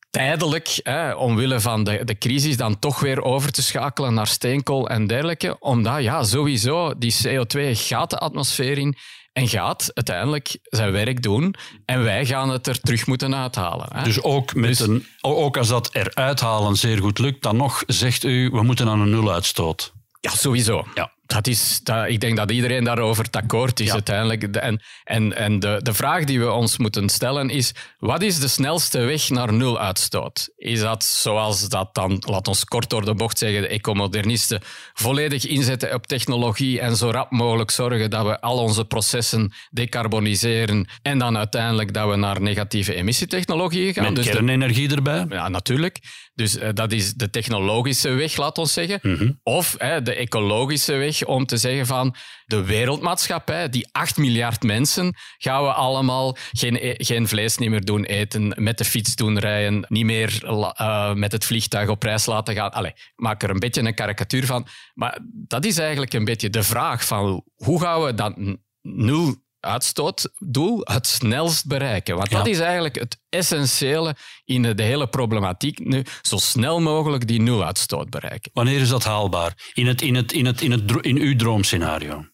tijdelijk, 0.09 0.79
hè, 0.83 1.13
omwille 1.13 1.59
van 1.59 1.83
de, 1.83 2.03
de 2.03 2.17
crisis, 2.17 2.57
dan 2.57 2.79
toch 2.79 2.99
weer 2.99 3.21
over 3.21 3.51
te 3.51 3.63
schakelen 3.63 4.13
naar 4.13 4.27
steenkool 4.27 4.89
en 4.89 5.07
dergelijke. 5.07 5.59
Omdat 5.59 6.03
ja, 6.03 6.23
sowieso 6.23 6.97
die 6.97 7.15
CO2 7.27 7.59
gaat 7.71 8.09
de 8.09 8.17
atmosfeer 8.17 8.77
in 8.77 8.95
en 9.37 9.47
gaat 9.47 9.91
uiteindelijk 9.93 10.57
zijn 10.63 10.91
werk 10.91 11.21
doen 11.21 11.55
en 11.85 12.03
wij 12.03 12.25
gaan 12.25 12.49
het 12.49 12.67
er 12.67 12.79
terug 12.79 13.07
moeten 13.07 13.35
uithalen. 13.35 13.87
Hè? 13.93 14.03
Dus 14.03 14.23
ook, 14.23 14.53
met 14.53 14.77
dus- 14.77 14.79
een, 14.79 15.07
ook 15.21 15.57
als 15.57 15.67
dat 15.67 15.89
eruit 15.93 16.39
halen 16.39 16.75
zeer 16.75 16.97
goed 16.97 17.19
lukt, 17.19 17.43
dan 17.43 17.57
nog 17.57 17.83
zegt 17.87 18.23
u, 18.23 18.49
we 18.49 18.63
moeten 18.63 18.87
aan 18.89 18.99
een 18.99 19.09
nuluitstoot. 19.09 19.93
Ja, 20.21 20.29
sowieso. 20.29 20.85
Ja 20.93 21.15
dat 21.27 21.47
is, 21.47 21.79
dat, 21.83 22.07
ik 22.07 22.19
denk 22.19 22.37
dat 22.37 22.51
iedereen 22.51 22.83
daarover 22.83 23.25
akkoord 23.31 23.79
is 23.79 23.91
uiteindelijk. 23.91 24.43
En, 24.43 24.81
en, 25.03 25.35
en 25.35 25.59
de, 25.59 25.79
de 25.81 25.93
vraag 25.93 26.23
die 26.23 26.39
we 26.39 26.51
ons 26.51 26.77
moeten 26.77 27.09
stellen 27.09 27.49
is, 27.49 27.71
wat 27.99 28.21
is 28.21 28.39
de 28.39 28.47
snelste 28.47 28.99
weg 28.99 29.29
naar 29.29 29.53
nul 29.53 29.79
uitstoot? 29.79 30.49
Is 30.55 30.79
dat 30.79 31.03
zoals 31.03 31.69
dat 31.69 31.95
dan, 31.95 32.23
laat 32.25 32.47
ons 32.47 32.65
kort 32.65 32.89
door 32.89 33.05
de 33.05 33.13
bocht 33.13 33.37
zeggen, 33.37 33.61
de 33.61 33.67
ecomodernisten 33.67 34.61
volledig 34.93 35.45
inzetten 35.45 35.93
op 35.93 36.07
technologie 36.07 36.79
en 36.79 36.95
zo 36.95 37.09
rap 37.09 37.31
mogelijk 37.31 37.71
zorgen 37.71 38.09
dat 38.09 38.25
we 38.25 38.41
al 38.41 38.57
onze 38.57 38.85
processen 38.85 39.53
decarboniseren 39.69 40.87
en 41.01 41.19
dan 41.19 41.37
uiteindelijk 41.37 41.93
dat 41.93 42.09
we 42.09 42.15
naar 42.15 42.41
negatieve 42.41 42.93
emissietechnologieën 42.93 43.93
gaan? 43.93 44.03
Met 44.03 44.15
dus 44.15 44.29
kernenergie 44.29 44.95
erbij? 44.95 45.25
Ja, 45.29 45.49
natuurlijk. 45.49 45.99
Dus 46.37 46.57
uh, 46.57 46.69
dat 46.73 46.91
is 46.91 47.13
de 47.13 47.29
technologische 47.29 48.09
weg, 48.09 48.37
laat 48.37 48.57
ons 48.57 48.73
zeggen. 48.73 48.99
Mhm. 49.01 49.31
Of 49.43 49.75
de 50.03 50.15
ecologische 50.15 50.95
weg 50.95 51.25
om 51.25 51.45
te 51.45 51.57
zeggen 51.57 51.85
van 51.85 52.15
de 52.45 52.63
wereldmaatschappij, 52.63 53.69
die 53.69 53.87
8 53.91 54.17
miljard 54.17 54.63
mensen, 54.63 55.15
gaan 55.37 55.63
we 55.63 55.73
allemaal 55.73 56.37
geen, 56.51 56.75
e-, 56.75 56.95
geen 56.97 57.27
vlees 57.27 57.57
niet 57.57 57.69
meer 57.69 57.85
doen 57.85 58.03
eten, 58.03 58.53
met 58.55 58.77
de 58.77 58.85
fiets 58.85 59.15
doen 59.15 59.39
rijden, 59.39 59.85
niet 59.89 60.05
meer 60.05 60.41
uh, 60.43 61.13
met 61.13 61.31
het 61.31 61.45
vliegtuig 61.45 61.89
op 61.89 62.03
reis 62.03 62.25
laten 62.25 62.55
gaan. 62.55 62.71
Allee, 62.71 62.91
ik 62.91 63.11
maak 63.15 63.43
er 63.43 63.49
een 63.49 63.59
beetje 63.59 63.81
een 63.81 63.93
karikatuur 63.93 64.45
van. 64.45 64.67
Maar 64.93 65.19
dat 65.47 65.65
is 65.65 65.77
eigenlijk 65.77 66.13
een 66.13 66.25
beetje 66.25 66.49
de 66.49 66.63
vraag 66.63 67.05
van 67.05 67.43
hoe 67.55 67.81
gaan 67.81 68.03
we 68.03 68.13
dat 68.13 68.35
nul 68.81 69.35
uitstootdoel 69.67 70.81
het 70.83 71.07
snelst 71.07 71.67
bereiken. 71.67 72.15
Want 72.15 72.29
dat 72.29 72.47
is 72.47 72.59
eigenlijk 72.59 72.95
het 72.95 73.19
essentiële 73.29 74.15
in 74.45 74.61
de 74.61 74.83
hele 74.83 75.07
problematiek 75.07 75.79
nu. 75.79 76.03
Zo 76.21 76.37
snel 76.37 76.79
mogelijk 76.79 77.27
die 77.27 77.41
nuluitstoot 77.41 78.09
bereiken. 78.09 78.51
Wanneer 78.53 78.81
is 78.81 78.89
dat 78.89 79.03
haalbaar? 79.03 79.71
In, 79.73 79.87
het, 79.87 80.01
in, 80.01 80.15
het, 80.15 80.31
in, 80.31 80.45
het, 80.45 80.61
in, 80.61 80.71
het, 80.71 80.91
in 81.01 81.17
uw 81.17 81.35
droomscenario? 81.35 82.25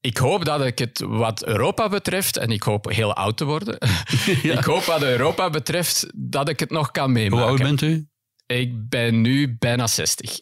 Ik 0.00 0.16
hoop 0.16 0.44
dat 0.44 0.64
ik 0.64 0.78
het 0.78 1.04
wat 1.06 1.44
Europa 1.44 1.88
betreft, 1.88 2.36
en 2.36 2.50
ik 2.50 2.62
hoop 2.62 2.90
heel 2.90 3.14
oud 3.14 3.36
te 3.36 3.44
worden, 3.44 3.78
ik 4.58 4.64
hoop 4.64 4.84
wat 4.84 5.02
Europa 5.02 5.50
betreft 5.50 6.06
dat 6.14 6.48
ik 6.48 6.60
het 6.60 6.70
nog 6.70 6.90
kan 6.90 7.12
meemaken. 7.12 7.38
Hoe 7.38 7.48
oud 7.48 7.58
bent 7.58 7.80
u? 7.80 8.08
Ik 8.46 8.88
ben 8.88 9.20
nu 9.20 9.56
bijna 9.58 9.86
60. 9.86 10.40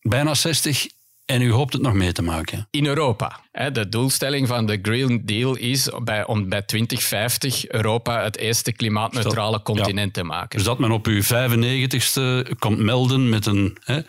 Bijna 0.00 0.34
60 0.34 0.86
en 1.24 1.42
u 1.42 1.52
hoopt 1.52 1.72
het 1.72 1.82
nog 1.82 1.92
mee 1.92 2.12
te 2.12 2.22
maken? 2.22 2.68
In 2.70 2.86
Europa. 2.86 3.40
De 3.72 3.88
doelstelling 3.88 4.48
van 4.48 4.66
de 4.66 4.78
Green 4.82 5.22
Deal 5.24 5.56
is 5.56 5.90
bij, 6.02 6.26
om 6.26 6.48
bij 6.48 6.62
2050 6.62 7.68
Europa 7.68 8.22
het 8.22 8.36
eerste 8.36 8.72
klimaatneutrale 8.72 9.62
continent 9.62 10.12
te 10.12 10.24
maken. 10.24 10.58
Dus 10.58 10.66
dat 10.66 10.78
men 10.78 10.90
op 10.90 11.06
uw 11.06 11.22
95ste 11.22 12.56
komt 12.58 12.78
melden 12.78 13.28
met 13.28 13.46
een 13.46 13.76
hè, 13.84 14.00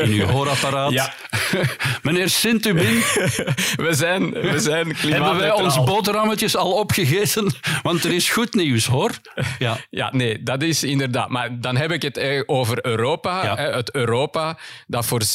in 0.00 0.10
uw 0.10 0.24
hoorapparaat. 0.24 0.92
Ja. 1.04 1.14
Meneer 2.02 2.28
Sint-Ubin. 2.28 2.94
we 3.86 3.88
zijn, 3.90 4.30
we 4.30 4.60
zijn 4.60 4.96
Hebben 4.96 5.36
wij 5.36 5.52
ons 5.52 5.84
boterhammetjes 5.84 6.56
al 6.56 6.72
opgegeten? 6.72 7.54
Want 7.82 8.04
er 8.04 8.12
is 8.12 8.30
goed 8.30 8.54
nieuws, 8.54 8.86
hoor. 8.86 9.10
Ja. 9.58 9.76
ja, 9.90 10.08
nee, 10.12 10.42
dat 10.42 10.62
is 10.62 10.82
inderdaad. 10.82 11.28
Maar 11.28 11.60
dan 11.60 11.76
heb 11.76 11.90
ik 11.90 12.02
het 12.02 12.44
over 12.46 12.86
Europa. 12.86 13.56
Het 13.56 13.94
Europa 13.94 14.58
dat 14.86 15.06
voor 15.06 15.22
16% 15.22 15.26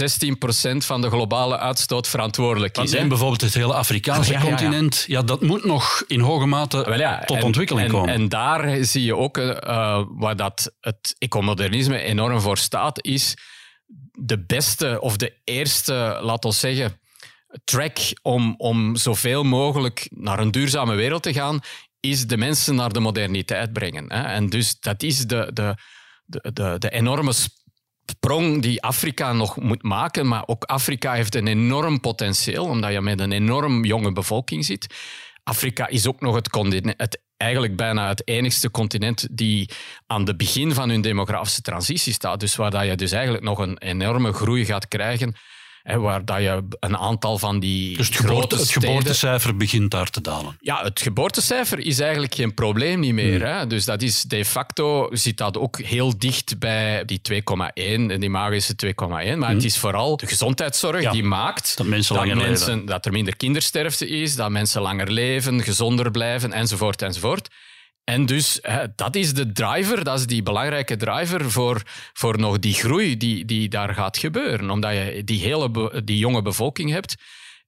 van 0.78 1.02
de 1.02 1.10
globale 1.10 1.58
uitstoot 1.58 2.08
verantwoordelijk 2.08 2.78
is. 2.78 2.94
En 2.94 3.08
bijvoorbeeld 3.08 3.42
het 3.42 3.59
hele 3.60 3.74
Afrikaanse 3.74 4.36
ah, 4.36 4.42
continent, 4.42 5.04
ja, 5.08 5.22
dat 5.22 5.42
moet 5.42 5.66
nog 5.66 6.04
in 6.08 6.20
hoge 6.20 6.46
mate 6.46 7.24
tot 7.26 7.44
ontwikkeling 7.44 7.86
en, 7.86 7.94
komen. 7.94 8.14
En 8.14 8.30
daar 8.30 8.84
zie 8.86 9.04
je 9.04 9.16
ook 9.16 9.38
uh, 9.38 10.04
waar 10.10 10.36
dat 10.36 10.74
het 10.80 11.16
ecomodernisme 11.18 12.00
enorm 12.00 12.42
voor 12.42 12.58
staat, 12.58 13.06
is 13.06 13.38
de 14.12 14.46
beste 14.46 14.98
of 15.02 15.18
de 15.18 15.34
eerste, 15.44 16.20
laten 16.22 16.50
we 16.50 16.56
zeggen, 16.56 17.00
track 17.64 17.98
om, 18.22 18.56
om 18.58 18.96
zoveel 18.96 19.44
mogelijk 19.44 20.08
naar 20.10 20.40
een 20.40 20.52
duurzame 20.52 20.96
wereld 20.96 21.24
te 21.24 21.34
gaan, 21.34 21.60
is 22.00 22.28
de 22.28 22.38
mensen 22.38 22.76
naar 22.76 22.94
de 22.94 23.00
moderniteit 23.00 23.74
brengen. 23.74 24.14
Hè? 24.14 24.22
En 24.22 24.50
dus 24.50 24.80
dat 24.80 25.04
is 25.04 25.28
de, 25.28 25.50
de, 25.54 25.76
de, 26.26 26.52
de, 26.54 26.76
de 26.78 26.90
enorme 26.90 27.34
sprong 28.10 28.62
die 28.62 28.82
Afrika 28.82 29.34
nog 29.34 29.60
moet 29.60 29.84
maken. 29.84 30.28
Maar 30.28 30.44
ook 30.46 30.64
Afrika 30.64 31.14
heeft 31.14 31.36
een 31.36 31.48
enorm 31.48 32.00
potentieel, 32.00 32.66
omdat 32.66 32.92
je 32.92 33.02
met 33.02 33.20
een 33.20 33.32
enorm 33.32 33.86
jonge 33.86 34.12
bevolking 34.12 34.66
zit. 34.66 34.96
Afrika 35.44 35.88
is 35.88 36.08
ook 36.08 36.22
nog 36.22 36.36
het, 36.36 36.50
het 36.98 37.22
eigenlijk 37.38 37.76
bijna 37.76 38.08
het 38.08 38.28
enigste 38.28 38.72
continent 38.72 39.28
die 39.32 39.70
aan 40.08 40.28
het 40.28 40.38
begin 40.38 40.74
van 40.74 40.90
hun 40.90 41.02
demografische 41.02 41.62
transitie 41.62 42.14
staat. 42.14 42.40
Dus 42.40 42.56
waar 42.56 42.72
dat 42.72 42.86
je 42.86 42.96
dus 42.96 43.12
eigenlijk 43.12 43.44
nog 43.44 43.60
een 43.60 43.78
enorme 43.78 44.34
groei 44.34 44.66
gaat 44.66 44.88
krijgen 44.88 45.36
waar 45.98 46.26
dat 46.26 46.40
je 46.40 46.64
een 46.80 46.98
aantal 46.98 47.38
van 47.38 47.60
die. 47.60 47.98
Dus 47.98 48.08
het, 48.08 48.16
geboorte, 48.16 48.56
het 48.56 48.72
geboortecijfer 48.72 49.58
begint 49.58 49.92
daar 49.92 50.10
te 50.10 50.22
dalen. 50.22 50.58
Ja, 50.62 50.84
het 50.84 51.02
geboortecijfer 51.02 51.80
is 51.80 52.00
eigenlijk 52.00 52.36
geen 52.36 52.54
probleem 52.54 53.00
niet 53.00 53.14
meer. 53.14 53.40
Hmm. 53.40 53.58
Hè? 53.58 53.68
Dus 53.68 53.86
dat 53.86 54.02
is 54.02 54.22
de 54.22 54.46
facto 54.46 55.10
zit 55.12 55.38
dat 55.38 55.58
ook 55.58 55.80
heel 55.80 56.18
dicht 56.18 56.60
bij 56.60 57.06
die 57.06 57.22
2,1, 57.32 57.42
die 58.20 58.30
magische 58.30 58.74
2,1. 58.86 58.92
Maar 58.96 59.24
het 59.26 59.38
hmm. 59.40 59.58
is 59.58 59.78
vooral 59.78 60.18
de 60.18 60.28
gezondheidszorg 60.28 61.12
die 61.12 61.24
maakt 61.24 61.78
dat, 61.78 61.86
mensen 61.86 62.16
dat, 62.16 62.36
mensen, 62.36 62.86
dat 62.86 63.06
er 63.06 63.12
minder 63.12 63.36
kindersterfte 63.36 64.08
is, 64.08 64.36
dat 64.36 64.50
mensen 64.50 64.82
langer 64.82 65.12
leven, 65.12 65.64
gezonder 65.64 66.12
blijven, 66.12 66.54
enzovoort, 66.54 67.02
enzovoort. 67.02 67.50
En 68.10 68.26
dus 68.26 68.62
dat 68.96 69.16
is 69.16 69.34
de 69.34 69.52
driver, 69.52 70.04
dat 70.04 70.20
is 70.20 70.26
die 70.26 70.44
belangrijke 70.44 70.96
driver 70.96 71.52
voor, 71.52 71.82
voor 72.14 72.40
nog 72.40 72.60
die 72.60 72.74
groei 72.74 73.18
die, 73.18 73.46
die 73.46 73.70
daar 73.70 73.94
gaat 73.94 74.18
gebeuren. 74.18 74.70
Omdat 74.70 74.92
je 74.92 75.22
die 75.24 75.42
hele 75.42 76.02
die 76.04 76.18
jonge 76.18 76.42
bevolking 76.42 76.90
hebt. 76.92 77.16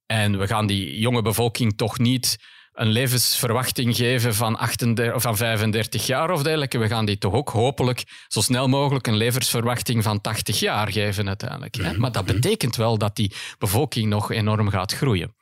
En 0.06 0.40
we 0.40 0.48
gaan 0.48 0.68
die 0.68 1.00
jonge 1.00 1.22
bevolking 1.22 1.78
toch 1.78 2.00
niet 2.00 2.38
een 2.74 2.88
levensverwachting 2.88 3.96
geven 3.96 4.36
van, 4.36 4.58
38, 4.58 5.22
van 5.22 5.38
35 5.38 6.06
jaar 6.06 6.32
of 6.32 6.44
dergelijke. 6.44 6.78
We 6.78 6.88
gaan 6.88 7.06
die 7.06 7.18
toch 7.18 7.34
ook 7.34 7.50
hopelijk 7.50 8.04
zo 8.28 8.42
snel 8.42 8.68
mogelijk 8.68 9.08
een 9.08 9.18
levensverwachting 9.18 10.04
van 10.04 10.22
80 10.22 10.60
jaar 10.60 10.92
geven 10.92 11.28
uiteindelijk. 11.28 11.78
Mhm. 11.78 12.00
Maar 12.00 12.12
dat 12.12 12.26
betekent 12.26 12.76
wel 12.76 12.98
dat 12.98 13.16
die 13.16 13.34
bevolking 13.60 14.10
nog 14.10 14.32
enorm 14.32 14.70
gaat 14.70 14.94
groeien 14.94 15.34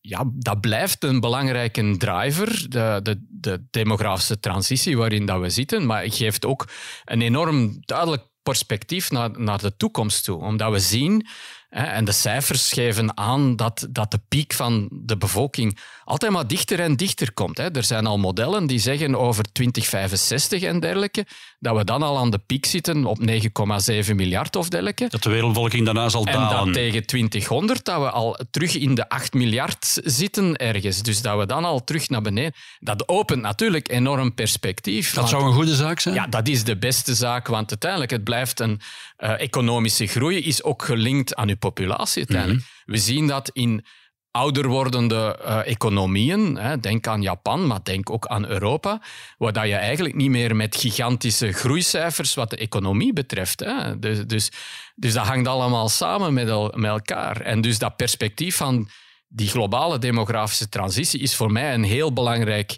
ja, 0.00 0.24
dat 0.34 0.60
blijft 0.60 1.04
een 1.04 1.20
belangrijke 1.20 1.96
driver, 1.96 2.70
de, 2.70 3.00
de, 3.02 3.24
de 3.28 3.66
demografische 3.70 4.40
transitie 4.40 4.96
waarin 4.96 5.26
dat 5.26 5.40
we 5.40 5.50
zitten. 5.50 5.86
Maar 5.86 6.02
het 6.02 6.14
geeft 6.14 6.44
ook 6.44 6.68
een 7.04 7.22
enorm 7.22 7.76
duidelijk 7.80 8.22
perspectief 8.42 9.10
naar, 9.10 9.40
naar 9.40 9.58
de 9.58 9.76
toekomst 9.76 10.24
toe. 10.24 10.40
Omdat 10.40 10.72
we 10.72 10.78
zien 10.78 11.26
En 11.68 12.04
de 12.04 12.12
cijfers 12.12 12.72
geven 12.72 13.16
aan 13.16 13.56
dat, 13.56 13.86
dat 13.90 14.10
de 14.10 14.20
piek 14.28 14.52
van 14.52 14.88
de 14.92 15.16
bevolking 15.16 15.78
altijd 16.04 16.32
maar 16.32 16.46
dichter 16.46 16.80
en 16.80 16.96
dichter 16.96 17.32
komt. 17.32 17.58
Er 17.58 17.84
zijn 17.84 18.06
al 18.06 18.18
modellen 18.18 18.66
die 18.66 18.78
zeggen 18.78 19.16
over 19.16 19.52
2065 19.52 20.62
en 20.62 20.80
dergelijke, 20.80 21.26
dat 21.58 21.76
we 21.76 21.84
dan 21.84 22.02
al 22.02 22.18
aan 22.18 22.30
de 22.30 22.38
piek 22.38 22.66
zitten 22.66 23.04
op 23.04 23.18
9,7 23.20 24.14
miljard 24.14 24.56
of 24.56 24.68
dergelijke. 24.68 25.06
Dat 25.08 25.22
de 25.22 25.30
wereldbevolking 25.30 25.84
daarna 25.84 26.08
zal 26.08 26.24
dalen. 26.24 26.58
En 26.58 26.64
dat 26.64 26.74
tegen 26.74 27.06
2000 27.06 27.84
dat 27.84 28.00
we 28.00 28.10
al 28.10 28.38
terug 28.50 28.74
in 28.74 28.94
de 28.94 29.08
8 29.08 29.34
miljard 29.34 30.00
zitten 30.04 30.56
ergens. 30.56 31.02
Dus 31.02 31.22
dat 31.22 31.38
we 31.38 31.46
dan 31.46 31.64
al 31.64 31.84
terug 31.84 32.08
naar 32.08 32.22
beneden. 32.22 32.52
Dat 32.78 33.08
opent 33.08 33.42
natuurlijk 33.42 33.90
enorm 33.90 34.34
perspectief. 34.34 35.14
Dat 35.14 35.28
zou 35.28 35.44
een 35.44 35.52
goede 35.52 35.74
zaak 35.74 36.00
zijn? 36.00 36.14
Ja, 36.14 36.26
dat 36.26 36.48
is 36.48 36.64
de 36.64 36.76
beste 36.76 37.14
zaak, 37.14 37.46
want 37.46 37.70
uiteindelijk 37.70 38.10
het 38.10 38.24
blijft 38.24 38.60
een 38.60 38.80
uh, 39.18 39.40
economische 39.40 40.06
groei, 40.06 40.38
is 40.38 40.62
ook 40.62 40.84
gelinkt 40.84 41.34
aan 41.34 41.48
uw 41.48 41.56
populatie 41.56 42.18
uiteindelijk. 42.18 42.60
Mhm. 42.60 42.92
We 42.92 42.98
zien 42.98 43.26
dat 43.26 43.50
in 43.52 43.84
ouder 44.30 44.68
wordende 44.68 45.38
uh, 45.42 45.66
economieën, 45.66 46.56
hè, 46.56 46.80
denk 46.80 47.06
aan 47.06 47.22
Japan, 47.22 47.66
maar 47.66 47.80
denk 47.82 48.10
ook 48.10 48.26
aan 48.26 48.46
Europa, 48.46 49.02
waar 49.38 49.52
dat 49.52 49.66
je 49.66 49.74
eigenlijk 49.74 50.14
niet 50.14 50.30
meer 50.30 50.56
met 50.56 50.76
gigantische 50.76 51.52
groeicijfers 51.52 52.34
wat 52.34 52.50
de 52.50 52.56
economie 52.56 53.12
betreft. 53.12 53.60
Hè. 53.60 53.98
Dus, 53.98 54.26
dus, 54.26 54.50
dus 54.94 55.12
dat 55.12 55.26
hangt 55.26 55.48
allemaal 55.48 55.88
samen 55.88 56.34
met, 56.34 56.48
el, 56.48 56.72
met 56.76 56.90
elkaar. 56.90 57.40
En 57.40 57.60
dus 57.60 57.78
dat 57.78 57.96
perspectief 57.96 58.56
van 58.56 58.88
die 59.28 59.48
globale 59.48 59.98
demografische 59.98 60.68
transitie 60.68 61.20
is 61.20 61.34
voor 61.34 61.52
mij 61.52 61.74
een 61.74 61.84
heel 61.84 62.12
belangrijk 62.12 62.76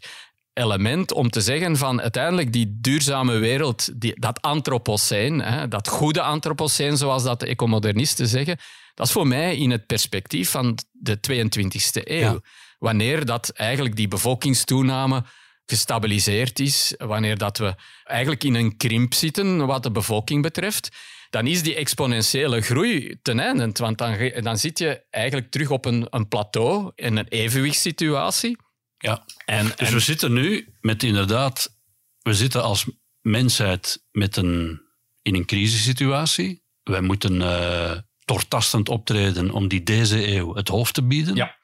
element 0.53 1.12
om 1.12 1.30
te 1.30 1.40
zeggen 1.40 1.76
van 1.76 2.01
uiteindelijk 2.01 2.53
die 2.53 2.78
duurzame 2.80 3.38
wereld, 3.38 4.01
die, 4.01 4.20
dat 4.20 4.42
antropoceen, 4.42 5.40
hè, 5.40 5.68
dat 5.68 5.88
goede 5.88 6.22
antropoceen 6.22 6.96
zoals 6.96 7.22
dat 7.22 7.40
de 7.40 7.46
ecomodernisten 7.46 8.26
zeggen, 8.26 8.57
dat 8.94 9.07
is 9.07 9.12
voor 9.12 9.26
mij 9.26 9.57
in 9.57 9.70
het 9.70 9.86
perspectief 9.86 10.51
van 10.51 10.78
de 10.92 11.18
22e 11.30 12.03
eeuw. 12.05 12.40
Wanneer 12.78 13.24
dat 13.24 13.48
eigenlijk 13.48 13.96
die 13.96 14.09
bevolkingstoename 14.09 15.24
gestabiliseerd 15.66 16.59
is, 16.59 16.94
wanneer 16.98 17.38
dat 17.38 17.59
we 17.59 17.74
eigenlijk 18.05 18.44
in 18.44 18.55
een 18.55 18.76
krimp 18.76 19.14
zitten 19.14 19.66
wat 19.66 19.82
de 19.82 19.90
bevolking 19.90 20.42
betreft, 20.42 20.88
dan 21.30 21.46
is 21.46 21.62
die 21.62 21.74
exponentiële 21.74 22.61
groei 22.61 23.18
ten 23.22 23.40
einde. 23.40 23.70
Want 23.72 23.98
dan, 23.98 24.32
dan 24.40 24.59
zit 24.59 24.78
je 24.78 25.03
eigenlijk 25.11 25.51
terug 25.51 25.70
op 25.70 25.84
een, 25.84 26.07
een 26.11 26.28
plateau, 26.28 26.92
in 26.94 27.16
een 27.16 27.28
evenwichtssituatie. 27.28 28.57
Ja, 29.03 29.24
en, 29.44 29.72
dus 29.76 29.90
we 29.90 30.01
zitten 30.01 30.32
nu 30.32 30.74
met 30.80 31.03
inderdaad, 31.03 31.76
we 32.22 32.34
zitten 32.34 32.62
als 32.62 32.86
mensheid 33.20 34.05
met 34.11 34.36
een, 34.36 34.82
in 35.22 35.34
een 35.34 35.46
crisissituatie. 35.46 36.62
Wij 36.82 37.01
moeten 37.01 37.34
uh, 37.34 37.92
doortastend 38.24 38.88
optreden 38.88 39.51
om 39.51 39.68
die 39.68 39.82
deze 39.82 40.34
eeuw 40.34 40.55
het 40.55 40.68
hoofd 40.68 40.94
te 40.94 41.03
bieden. 41.03 41.34
Ja. 41.34 41.57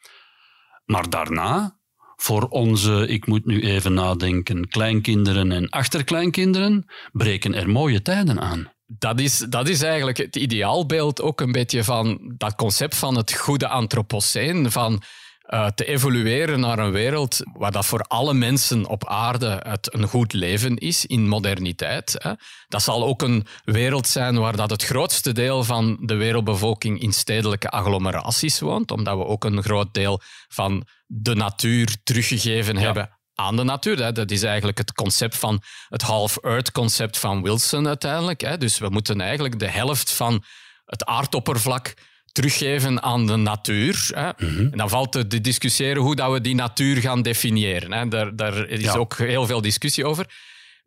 Maar 0.85 1.11
daarna, 1.11 1.79
voor 2.17 2.49
onze, 2.49 3.07
ik 3.07 3.27
moet 3.27 3.47
nu 3.47 3.61
even 3.63 3.95
nadenken, 3.95 4.69
kleinkinderen 4.69 5.53
en 5.53 5.69
achterkleinkinderen, 5.69 6.85
breken 7.13 7.55
er 7.55 7.69
mooie 7.69 8.03
tijden 8.03 8.41
aan. 8.41 8.73
Dat 8.87 9.21
is, 9.21 9.39
dat 9.39 9.69
is 9.69 9.83
eigenlijk 9.83 10.17
het 10.17 10.37
ideaalbeeld 10.37 11.23
ook 11.23 11.41
een 11.41 11.53
beetje 11.53 11.85
van 11.85 12.35
dat 12.37 12.55
concept 12.55 12.97
van 12.97 13.17
het 13.17 13.33
goede 13.33 13.69
antropoceen, 13.69 14.71
van 14.71 15.03
uh, 15.49 15.67
te 15.67 15.85
evolueren 15.85 16.61
naar 16.61 16.79
een 16.79 16.91
wereld 16.91 17.41
waar 17.53 17.73
dat 17.73 17.87
voor 17.87 18.01
alle 18.01 18.35
mensen 18.35 18.87
op 18.87 19.07
aarde 19.07 19.61
het 19.69 19.95
een 19.95 20.09
goed 20.09 20.33
leven 20.33 20.77
is 20.77 21.07
in 21.07 21.29
moderniteit. 21.29 22.15
Hè. 22.19 22.33
Dat 22.69 22.83
zal 22.83 23.05
ook 23.05 23.23
een 23.23 23.47
wereld 23.65 24.09
zijn 24.09 24.39
waar 24.39 24.57
dat 24.57 24.71
het 24.71 24.85
grootste 24.85 25.33
deel 25.33 25.65
van 25.65 25.99
de 26.01 26.15
wereldbevolking 26.15 27.01
in 27.01 27.13
stedelijke 27.13 27.69
agglomeraties 27.69 28.61
woont, 28.61 28.91
omdat 28.91 29.17
we 29.17 29.25
ook 29.25 29.45
een 29.45 29.63
groot 29.63 29.95
deel 29.95 30.21
van 30.49 30.87
de 31.07 31.35
natuur 31.35 31.97
teruggegeven 32.03 32.77
hebben 32.77 33.11
aan 33.35 33.57
de 33.57 33.65
natuur. 33.65 34.03
Hè. 34.03 34.13
Dat 34.13 34.31
is 34.31 34.43
eigenlijk 34.43 34.79
het 34.79 34.93
concept 34.93 35.37
van 35.37 35.63
het 35.89 36.03
half-earth-concept 36.03 37.19
van 37.19 37.43
Wilson 37.43 37.87
uiteindelijk. 37.87 38.41
Hè. 38.41 38.59
Dus 38.59 38.79
we 38.79 38.89
moeten 38.89 39.21
eigenlijk 39.21 39.59
de 39.59 39.71
helft 39.71 40.13
van 40.13 40.45
het 40.85 41.05
aardoppervlak 41.05 41.95
teruggeven 42.37 43.03
aan 43.03 43.27
de 43.27 43.37
natuur. 43.37 44.11
Hè. 44.15 44.47
Mhm. 44.47 44.69
En 44.71 44.79
dan 44.79 44.89
valt 44.89 45.13
te 45.13 45.41
discussiëren 45.41 46.03
hoe 46.03 46.17
dat 46.17 46.33
we 46.33 46.41
die 46.41 46.55
natuur 46.55 46.97
gaan 46.97 47.23
definiëren. 47.23 47.93
Hè. 47.93 48.09
Daar, 48.09 48.37
daar 48.37 48.69
is 48.69 48.95
ook 48.95 49.17
heel 49.19 49.47
veel 49.47 49.61
discussie 49.61 50.05
over. 50.05 50.27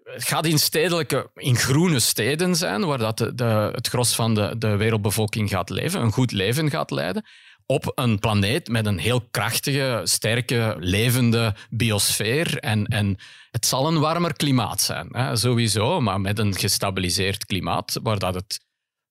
Het 0.03 0.27
gaat 0.27 0.45
in 0.45 0.59
stedelijke, 0.59 1.29
in 1.35 1.55
groene 1.55 1.99
steden 1.99 2.55
zijn, 2.55 2.85
waar 2.85 2.97
dat 2.97 3.17
de, 3.17 3.35
de, 3.35 3.69
het 3.73 3.87
gros 3.87 4.15
van 4.15 4.35
de, 4.35 4.55
de 4.57 4.75
wereldbevolking 4.75 5.49
gaat 5.49 5.69
leven, 5.69 6.01
een 6.01 6.11
goed 6.11 6.31
leven 6.31 6.69
gaat 6.69 6.91
leiden 6.91 7.25
op 7.65 7.91
een 7.95 8.19
planeet 8.19 8.67
met 8.67 8.85
een 8.85 8.97
heel 8.97 9.21
krachtige, 9.31 10.01
sterke, 10.03 10.75
levende 10.79 11.55
biosfeer. 11.69 12.57
En, 12.57 12.85
en 12.85 13.17
het 13.51 13.65
zal 13.65 13.87
een 13.87 13.99
warmer 13.99 14.33
klimaat 14.33 14.81
zijn, 14.81 15.07
hè, 15.11 15.35
sowieso, 15.35 16.01
maar 16.01 16.21
met 16.21 16.39
een 16.39 16.55
gestabiliseerd 16.55 17.45
klimaat, 17.45 17.99
waar 18.03 18.19
dat 18.19 18.33
het 18.33 18.59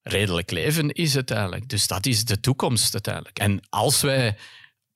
redelijk 0.01 0.51
leven 0.51 0.89
is 0.89 1.15
uiteindelijk. 1.15 1.69
Dus 1.69 1.87
dat 1.87 2.05
is 2.05 2.25
de 2.25 2.39
toekomst 2.39 2.93
uiteindelijk. 2.93 3.39
En 3.39 3.59
als 3.69 4.01
wij 4.01 4.37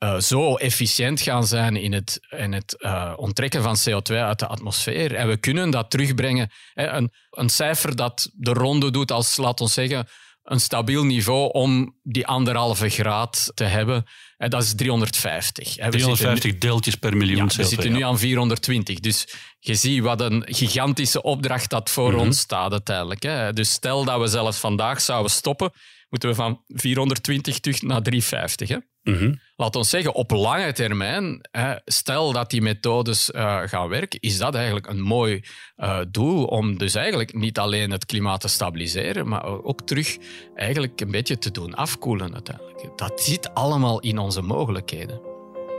uh, 0.03 0.19
zo 0.19 0.55
efficiënt 0.55 1.21
gaan 1.21 1.47
zijn 1.47 1.75
in 1.75 1.93
het, 1.93 2.19
in 2.29 2.53
het 2.53 2.75
uh, 2.77 3.13
onttrekken 3.15 3.61
van 3.61 3.77
CO2 3.77 4.15
uit 4.15 4.39
de 4.39 4.47
atmosfeer 4.47 5.15
en 5.15 5.27
we 5.27 5.37
kunnen 5.37 5.69
dat 5.69 5.89
terugbrengen, 5.89 6.51
hè, 6.73 6.87
een, 6.87 7.11
een 7.29 7.49
cijfer 7.49 7.95
dat 7.95 8.29
de 8.33 8.53
ronde 8.53 8.91
doet 8.91 9.11
als, 9.11 9.37
laten 9.37 9.65
we 9.65 9.71
zeggen, 9.71 10.07
een 10.43 10.59
stabiel 10.59 11.03
niveau 11.03 11.51
om 11.51 11.95
die 12.03 12.27
anderhalve 12.27 12.89
graad 12.89 13.51
te 13.53 13.63
hebben. 13.63 14.05
En 14.37 14.49
dat 14.49 14.63
is 14.63 14.75
350. 14.75 15.73
350 15.73 16.57
deeltjes 16.57 16.95
per 16.95 17.17
miljoen. 17.17 17.49
Ja, 17.49 17.55
we 17.55 17.63
zitten 17.63 17.91
nu 17.91 18.01
aan 18.01 18.19
420. 18.19 18.99
Dus 18.99 19.27
je 19.59 19.75
ziet 19.75 20.01
wat 20.01 20.21
een 20.21 20.43
gigantische 20.45 21.21
opdracht 21.21 21.69
dat 21.69 21.89
voor 21.89 22.11
mhm. 22.11 22.19
ons 22.19 22.39
staat 22.39 22.71
uiteindelijk. 22.71 23.23
Hè. 23.23 23.53
Dus 23.53 23.71
stel 23.71 24.05
dat 24.05 24.19
we 24.19 24.27
zelfs 24.27 24.57
vandaag 24.57 25.01
zouden 25.01 25.31
stoppen, 25.31 25.71
moeten 26.09 26.29
we 26.29 26.35
van 26.35 26.63
420 26.67 27.59
terug 27.59 27.81
naar 27.81 28.01
350. 28.01 28.69
Hè. 28.69 28.77
Mm 29.01 29.39
Laat 29.55 29.75
ons 29.75 29.89
zeggen, 29.89 30.13
op 30.13 30.31
lange 30.31 30.73
termijn, 30.73 31.41
stel 31.85 32.31
dat 32.31 32.49
die 32.49 32.61
methodes 32.61 33.29
uh, 33.29 33.61
gaan 33.65 33.87
werken, 33.87 34.19
is 34.19 34.37
dat 34.37 34.55
eigenlijk 34.55 34.87
een 34.87 35.01
mooi 35.01 35.43
uh, 35.77 35.99
doel 36.09 36.45
om 36.45 36.77
dus 36.77 36.95
eigenlijk 36.95 37.33
niet 37.33 37.59
alleen 37.59 37.91
het 37.91 38.05
klimaat 38.05 38.41
te 38.41 38.47
stabiliseren, 38.47 39.27
maar 39.27 39.63
ook 39.63 39.81
terug 39.81 40.17
eigenlijk 40.55 41.01
een 41.01 41.11
beetje 41.11 41.37
te 41.37 41.51
doen 41.51 41.73
afkoelen 41.73 42.33
uiteindelijk. 42.33 42.97
Dat 42.97 43.21
zit 43.21 43.53
allemaal 43.53 43.99
in 43.99 44.17
onze 44.17 44.41
mogelijkheden. 44.41 45.21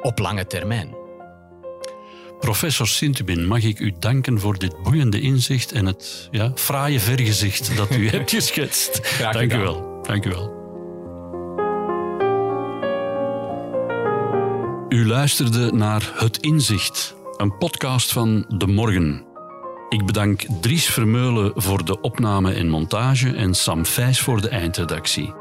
Op 0.03 0.19
lange 0.19 0.47
termijn. 0.47 1.03
Professor 2.41 2.87
Sintubin, 2.87 3.47
mag 3.47 3.63
ik 3.63 3.79
u 3.79 3.95
danken 3.99 4.41
voor 4.41 4.59
dit 4.59 4.83
boeiende 4.83 5.21
inzicht 5.21 5.73
en 5.73 5.87
het 5.87 6.29
ja, 6.31 6.53
fraaie 6.55 7.01
vergezicht 7.01 7.77
dat 7.77 7.97
u 7.97 8.09
hebt 8.11 8.31
geschetst. 8.31 8.99
Graag 9.03 9.33
Dank 9.33 9.53
u 9.53 9.59
wel. 9.59 10.03
Dank 10.03 10.25
u 10.25 10.31
wel. 10.31 10.64
U 14.89 15.07
luisterde 15.07 15.73
naar 15.73 16.13
Het 16.15 16.39
Inzicht, 16.39 17.15
een 17.37 17.59
podcast 17.59 18.13
van 18.13 18.45
De 18.49 18.67
Morgen. 18.67 19.25
Ik 19.89 20.07
bedank 20.07 20.47
Dries 20.61 20.87
Vermeulen 20.87 21.53
voor 21.55 21.85
de 21.85 22.01
opname 22.01 22.53
en 22.53 22.69
montage 22.69 23.37
en 23.37 23.55
Sam 23.55 23.87
Vijs 23.87 24.21
voor 24.21 24.41
de 24.41 24.49
eindredactie. 24.49 25.35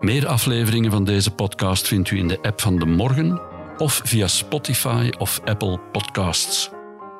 Meer 0.00 0.26
afleveringen 0.26 0.90
van 0.90 1.04
deze 1.04 1.30
podcast 1.30 1.88
vindt 1.88 2.10
u 2.10 2.18
in 2.18 2.28
de 2.28 2.38
app 2.42 2.60
van 2.60 2.78
De 2.78 2.86
Morgen 2.86 3.40
of 3.76 4.00
via 4.04 4.26
Spotify 4.26 5.10
of 5.18 5.40
Apple 5.44 5.80
Podcasts. 5.92 6.70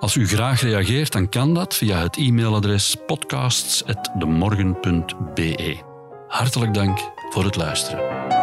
Als 0.01 0.16
u 0.16 0.29
graag 0.29 0.61
reageert, 0.61 1.12
dan 1.12 1.29
kan 1.29 1.55
dat 1.55 1.74
via 1.74 1.99
het 1.99 2.16
e-mailadres 2.16 2.97
podcasts.demorgen.be. 3.07 5.77
Hartelijk 6.29 6.74
dank 6.74 6.99
voor 7.31 7.45
het 7.45 7.57
luisteren. 7.57 8.36